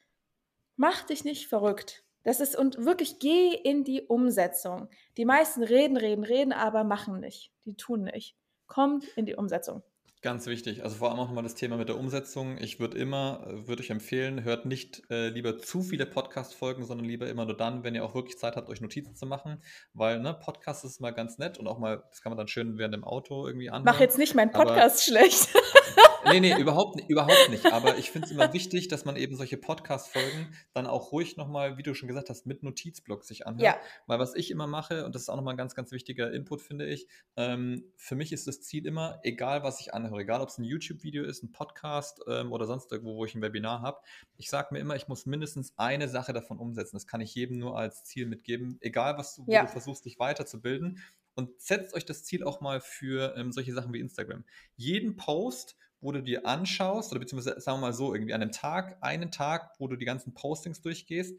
mach 0.76 1.02
dich 1.04 1.24
nicht 1.24 1.48
verrückt. 1.48 2.05
Das 2.26 2.40
ist 2.40 2.56
und 2.56 2.84
wirklich 2.84 3.20
geh 3.20 3.54
in 3.54 3.84
die 3.84 4.02
Umsetzung. 4.02 4.88
Die 5.16 5.24
meisten 5.24 5.62
reden, 5.62 5.96
reden, 5.96 6.24
reden, 6.24 6.52
aber 6.52 6.82
machen 6.82 7.20
nicht. 7.20 7.52
Die 7.64 7.76
tun 7.76 8.02
nicht. 8.02 8.36
Kommt 8.66 9.04
in 9.16 9.26
die 9.26 9.36
Umsetzung. 9.36 9.84
Ganz 10.26 10.46
wichtig. 10.46 10.82
Also 10.82 10.96
vor 10.96 11.10
allem 11.10 11.20
auch 11.20 11.28
nochmal 11.28 11.44
das 11.44 11.54
Thema 11.54 11.76
mit 11.76 11.88
der 11.88 11.96
Umsetzung. 11.96 12.58
Ich 12.58 12.80
würde 12.80 12.98
immer, 12.98 13.46
äh, 13.46 13.68
würde 13.68 13.80
euch 13.80 13.90
empfehlen, 13.90 14.42
hört 14.42 14.66
nicht 14.66 15.08
äh, 15.08 15.28
lieber 15.28 15.56
zu 15.56 15.84
viele 15.84 16.04
Podcast-Folgen, 16.04 16.84
sondern 16.84 17.06
lieber 17.06 17.28
immer 17.28 17.44
nur 17.44 17.56
dann, 17.56 17.84
wenn 17.84 17.94
ihr 17.94 18.04
auch 18.04 18.16
wirklich 18.16 18.36
Zeit 18.36 18.56
habt, 18.56 18.68
euch 18.68 18.80
Notizen 18.80 19.14
zu 19.14 19.24
machen. 19.24 19.62
Weil, 19.92 20.18
ne, 20.18 20.34
Podcast 20.34 20.84
ist 20.84 21.00
mal 21.00 21.12
ganz 21.12 21.38
nett 21.38 21.58
und 21.58 21.68
auch 21.68 21.78
mal, 21.78 22.02
das 22.10 22.22
kann 22.22 22.30
man 22.30 22.38
dann 22.38 22.48
schön 22.48 22.76
während 22.76 22.92
dem 22.92 23.04
Auto 23.04 23.46
irgendwie 23.46 23.70
anhören. 23.70 23.84
Mach 23.84 24.00
jetzt 24.00 24.18
nicht 24.18 24.34
meinen 24.34 24.50
Podcast 24.50 25.04
schlecht. 25.04 25.48
nee, 26.32 26.40
nee, 26.40 26.58
überhaupt, 26.58 27.00
überhaupt 27.08 27.48
nicht. 27.50 27.72
Aber 27.72 27.96
ich 27.98 28.10
finde 28.10 28.26
es 28.26 28.32
immer 28.32 28.52
wichtig, 28.52 28.88
dass 28.88 29.04
man 29.04 29.16
eben 29.16 29.36
solche 29.36 29.56
Podcast-Folgen 29.56 30.54
dann 30.72 30.86
auch 30.86 31.12
ruhig 31.12 31.36
nochmal, 31.36 31.78
wie 31.78 31.82
du 31.82 31.94
schon 31.94 32.08
gesagt 32.08 32.30
hast, 32.30 32.46
mit 32.46 32.62
Notizblock 32.62 33.24
sich 33.24 33.46
anhört. 33.46 33.62
Ja. 33.62 33.76
Weil 34.06 34.18
was 34.18 34.34
ich 34.34 34.50
immer 34.50 34.66
mache, 34.66 35.04
und 35.04 35.14
das 35.14 35.22
ist 35.22 35.28
auch 35.28 35.36
nochmal 35.36 35.54
ein 35.54 35.58
ganz, 35.58 35.74
ganz 35.74 35.92
wichtiger 35.92 36.32
Input, 36.32 36.62
finde 36.62 36.86
ich, 36.86 37.06
ähm, 37.36 37.84
für 37.96 38.16
mich 38.16 38.32
ist 38.32 38.46
das 38.46 38.60
Ziel 38.60 38.86
immer, 38.86 39.20
egal 39.22 39.62
was 39.62 39.80
ich 39.80 39.94
anhöre, 39.94 40.15
egal 40.18 40.40
ob 40.40 40.48
es 40.48 40.58
ein 40.58 40.64
YouTube-Video 40.64 41.24
ist, 41.24 41.42
ein 41.42 41.52
Podcast 41.52 42.20
ähm, 42.26 42.52
oder 42.52 42.66
sonst 42.66 42.90
irgendwo, 42.92 43.16
wo 43.16 43.24
ich 43.24 43.34
ein 43.34 43.42
Webinar 43.42 43.82
habe, 43.82 43.98
ich 44.36 44.50
sage 44.50 44.68
mir 44.72 44.80
immer, 44.80 44.96
ich 44.96 45.08
muss 45.08 45.26
mindestens 45.26 45.72
eine 45.76 46.08
Sache 46.08 46.32
davon 46.32 46.58
umsetzen. 46.58 46.96
Das 46.96 47.06
kann 47.06 47.20
ich 47.20 47.34
jedem 47.34 47.58
nur 47.58 47.78
als 47.78 48.04
Ziel 48.04 48.26
mitgeben, 48.26 48.78
egal 48.80 49.18
was 49.18 49.36
du, 49.36 49.44
ja. 49.46 49.62
du 49.62 49.68
versuchst, 49.68 50.04
dich 50.04 50.18
weiterzubilden. 50.18 51.02
Und 51.34 51.60
setzt 51.60 51.94
euch 51.94 52.06
das 52.06 52.24
Ziel 52.24 52.42
auch 52.44 52.62
mal 52.62 52.80
für 52.80 53.36
ähm, 53.36 53.52
solche 53.52 53.74
Sachen 53.74 53.92
wie 53.92 54.00
Instagram. 54.00 54.44
Jeden 54.76 55.16
Post, 55.16 55.76
wo 56.00 56.10
du 56.12 56.22
dir 56.22 56.46
anschaust, 56.46 57.10
oder 57.10 57.20
beziehungsweise 57.20 57.60
sagen 57.60 57.78
wir 57.78 57.88
mal 57.88 57.92
so, 57.92 58.14
irgendwie 58.14 58.32
an 58.32 58.40
einem 58.40 58.52
Tag, 58.52 58.96
einen 59.02 59.30
Tag, 59.30 59.74
wo 59.78 59.86
du 59.86 59.96
die 59.96 60.06
ganzen 60.06 60.32
Postings 60.32 60.80
durchgehst, 60.80 61.38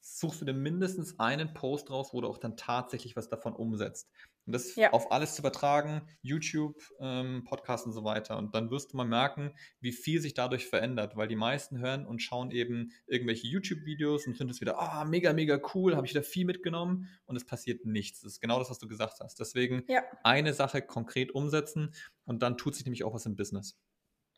suchst 0.00 0.40
du 0.40 0.44
dir 0.44 0.54
mindestens 0.54 1.18
einen 1.18 1.54
Post 1.54 1.90
raus, 1.90 2.10
wo 2.12 2.20
du 2.20 2.28
auch 2.28 2.38
dann 2.38 2.56
tatsächlich 2.56 3.16
was 3.16 3.28
davon 3.28 3.54
umsetzt. 3.54 4.10
Und 4.48 4.52
das 4.52 4.76
ja. 4.76 4.94
auf 4.94 5.12
alles 5.12 5.34
zu 5.34 5.42
übertragen, 5.42 6.00
YouTube, 6.22 6.80
ähm, 7.00 7.44
Podcast 7.44 7.84
und 7.84 7.92
so 7.92 8.02
weiter. 8.02 8.38
Und 8.38 8.54
dann 8.54 8.70
wirst 8.70 8.94
du 8.94 8.96
mal 8.96 9.04
merken, 9.04 9.52
wie 9.80 9.92
viel 9.92 10.22
sich 10.22 10.32
dadurch 10.32 10.66
verändert, 10.66 11.16
weil 11.16 11.28
die 11.28 11.36
meisten 11.36 11.80
hören 11.80 12.06
und 12.06 12.22
schauen 12.22 12.50
eben 12.50 12.90
irgendwelche 13.06 13.46
YouTube-Videos 13.46 14.26
und 14.26 14.38
finden 14.38 14.52
es 14.52 14.62
wieder, 14.62 14.78
ah, 14.78 15.02
oh, 15.02 15.04
mega, 15.04 15.34
mega 15.34 15.60
cool, 15.74 15.96
habe 15.96 16.06
ich 16.06 16.14
da 16.14 16.22
viel 16.22 16.46
mitgenommen 16.46 17.10
und 17.26 17.36
es 17.36 17.44
passiert 17.44 17.84
nichts. 17.84 18.22
Das 18.22 18.32
ist 18.32 18.40
genau 18.40 18.58
das, 18.58 18.70
was 18.70 18.78
du 18.78 18.88
gesagt 18.88 19.20
hast. 19.20 19.38
Deswegen 19.38 19.84
ja. 19.86 20.02
eine 20.24 20.54
Sache 20.54 20.80
konkret 20.80 21.34
umsetzen 21.34 21.92
und 22.24 22.42
dann 22.42 22.56
tut 22.56 22.74
sich 22.74 22.86
nämlich 22.86 23.04
auch 23.04 23.12
was 23.12 23.26
im 23.26 23.36
Business. 23.36 23.78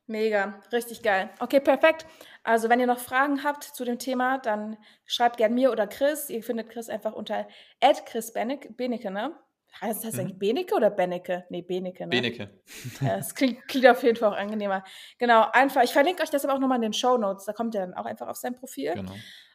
Mega, 0.08 0.60
richtig 0.72 1.04
geil. 1.04 1.30
Okay, 1.38 1.60
perfekt. 1.60 2.04
Also 2.42 2.68
wenn 2.68 2.80
ihr 2.80 2.88
noch 2.88 2.98
Fragen 2.98 3.44
habt 3.44 3.62
zu 3.62 3.84
dem 3.84 4.00
Thema, 4.00 4.38
dann 4.38 4.76
schreibt 5.06 5.36
gern 5.36 5.54
mir 5.54 5.70
oder 5.70 5.86
Chris. 5.86 6.30
Ihr 6.30 6.42
findet 6.42 6.68
Chris 6.68 6.88
einfach 6.88 7.12
unter 7.12 7.46
Chris 8.06 8.32
Benecke, 8.32 9.12
ne? 9.12 9.36
Heißt 9.80 10.04
das 10.04 10.14
mhm. 10.14 10.20
eigentlich 10.20 10.38
Benecke 10.38 10.74
oder 10.74 10.90
Bennecke? 10.90 11.44
Nee, 11.48 11.62
Benecke, 11.62 12.04
ne? 12.04 12.10
Benecke. 12.10 12.50
Ja, 13.00 13.16
das 13.16 13.34
klingt, 13.34 13.66
klingt, 13.68 13.86
auf 13.86 14.02
jeden 14.02 14.16
Fall 14.16 14.32
auch 14.32 14.36
angenehmer. 14.36 14.84
Genau, 15.18 15.46
einfach, 15.52 15.82
ich 15.82 15.92
verlinke 15.92 16.22
euch 16.22 16.30
das 16.30 16.44
aber 16.44 16.54
auch 16.54 16.58
nochmal 16.58 16.76
in 16.76 16.82
den 16.82 16.92
Show 16.92 17.16
Notes. 17.16 17.44
Da 17.44 17.52
kommt 17.52 17.74
ihr 17.74 17.80
dann 17.80 17.94
auch 17.94 18.04
einfach 18.04 18.28
auf 18.28 18.36
sein 18.36 18.54
Profil. 18.54 18.94
Genau. 18.94 19.12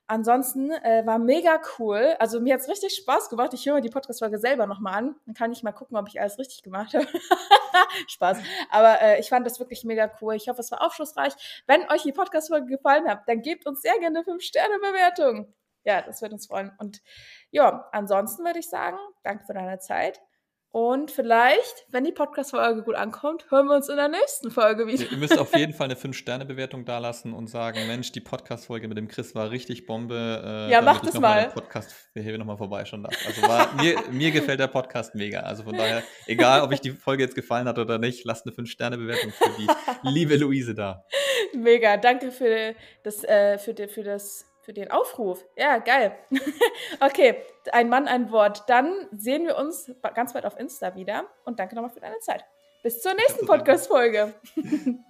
Ansonsten 0.08 0.70
äh, 0.70 1.04
war 1.06 1.18
mega 1.18 1.60
cool. 1.80 2.16
Also 2.20 2.40
mir 2.40 2.54
hat 2.54 2.62
es 2.62 2.70
richtig 2.70 2.96
Spaß 2.96 3.30
gemacht. 3.30 3.54
Ich 3.56 3.66
höre 3.66 3.76
mir 3.76 3.82
die 3.82 3.90
Podcast-Folge 3.90 4.38
selber 4.38 4.68
nochmal 4.68 4.94
an. 4.94 5.16
Dann 5.26 5.34
kann 5.34 5.52
ich 5.52 5.64
mal 5.64 5.72
gucken, 5.72 5.98
ob 5.98 6.08
ich 6.08 6.22
alles 6.22 6.38
richtig 6.38 6.62
gemacht 6.62 6.94
habe. 6.94 7.08
Spaß. 8.08 8.38
Aber 8.70 9.02
äh, 9.02 9.20
ich 9.20 9.30
fand 9.30 9.48
das 9.48 9.60
wirklich 9.60 9.84
mega 9.84 10.12
cool. 10.22 10.36
Ich 10.36 10.48
hoffe, 10.48 10.62
es 10.62 10.70
war 10.72 10.86
aufschlussreich. 10.86 11.34
Wenn 11.66 11.90
euch 11.90 12.04
die 12.04 12.12
Podcast-Folge 12.12 12.68
gefallen 12.68 13.08
hat, 13.08 13.24
dann 13.28 13.42
gebt 13.42 13.66
uns 13.66 13.82
sehr 13.82 13.98
gerne 13.98 14.20
eine 14.20 14.28
5-Sterne-Bewertung. 14.28 15.52
Ja, 15.86 16.02
das 16.02 16.22
wird 16.22 16.34
uns 16.34 16.48
freuen. 16.48 16.72
Und 16.80 17.02
ja, 17.52 17.88
ansonsten 17.92 18.44
würde 18.44 18.60
ich 18.60 18.70
sagen, 18.70 18.98
danke 19.24 19.46
für 19.46 19.54
deine 19.54 19.80
Zeit. 19.80 20.20
Und 20.76 21.10
vielleicht, 21.10 21.86
wenn 21.88 22.04
die 22.04 22.12
Podcast-Folge 22.12 22.84
gut 22.84 22.96
ankommt, 22.96 23.50
hören 23.50 23.68
wir 23.68 23.78
uns 23.78 23.88
in 23.88 23.96
der 23.96 24.10
nächsten 24.10 24.52
Folge 24.52 24.88
wieder. 24.88 25.10
Ihr 25.10 25.18
müsst 25.18 25.40
auf 25.40 25.56
jeden 25.56 25.72
Fall 25.78 25.86
eine 25.86 25.96
5-Sterne-Bewertung 25.96 26.84
dalassen 26.84 27.32
und 27.32 27.48
sagen, 27.48 27.88
Mensch, 27.88 28.12
die 28.12 28.20
Podcast-Folge 28.20 28.90
mit 28.90 28.98
dem 28.98 29.08
Chris 29.08 29.34
war 29.36 29.52
richtig 29.52 29.86
Bombe. 29.86 30.68
Äh, 30.68 30.72
ja, 30.72 30.82
macht 30.82 31.08
es 31.08 31.18
mal. 31.18 31.48
Podcast 31.48 31.96
hier 32.14 32.38
nochmal 32.38 32.58
vorbeischauen 32.58 33.04
darf. 33.04 33.16
Also 33.26 33.42
war, 33.44 33.74
mir, 33.82 33.96
mir 34.12 34.32
gefällt 34.32 34.60
der 34.60 34.68
Podcast 34.68 35.16
mega. 35.16 35.40
Also 35.40 35.64
von 35.64 35.78
daher, 35.78 36.04
egal 36.28 36.62
ob 36.62 36.74
ich 36.74 36.82
die 36.82 36.92
Folge 36.92 37.24
jetzt 37.24 37.36
gefallen 37.36 37.70
hat 37.70 37.80
oder 37.80 37.98
nicht, 37.98 38.26
lasst 38.26 38.46
eine 38.46 38.54
5-Sterne-Bewertung 38.54 39.32
für 39.32 39.50
die 39.58 39.68
liebe 40.10 40.36
Luise 40.36 40.76
da. 40.76 41.06
Mega, 41.54 41.96
danke 41.96 42.32
für 42.32 42.76
das, 43.04 43.24
äh, 43.24 43.58
für, 43.60 43.74
die, 43.74 43.88
für 43.88 44.04
das 44.04 44.46
für 44.66 44.74
den 44.74 44.92
Aufruf. 44.92 45.46
Ja, 45.56 45.78
geil. 45.78 46.18
okay, 47.00 47.44
ein 47.72 47.88
Mann, 47.88 48.08
ein 48.08 48.32
Wort. 48.32 48.64
Dann 48.68 49.08
sehen 49.12 49.46
wir 49.46 49.58
uns 49.58 49.92
ganz 50.16 50.34
bald 50.34 50.46
auf 50.46 50.60
Insta 50.60 50.96
wieder 50.96 51.26
und 51.46 51.60
danke 51.60 51.76
nochmal 51.76 51.92
für 51.92 52.00
deine 52.00 52.20
Zeit. 52.20 52.44
Bis 52.84 53.02
zur 53.02 53.14
nächsten 53.14 53.46
Podcast-Folge. 53.46 54.34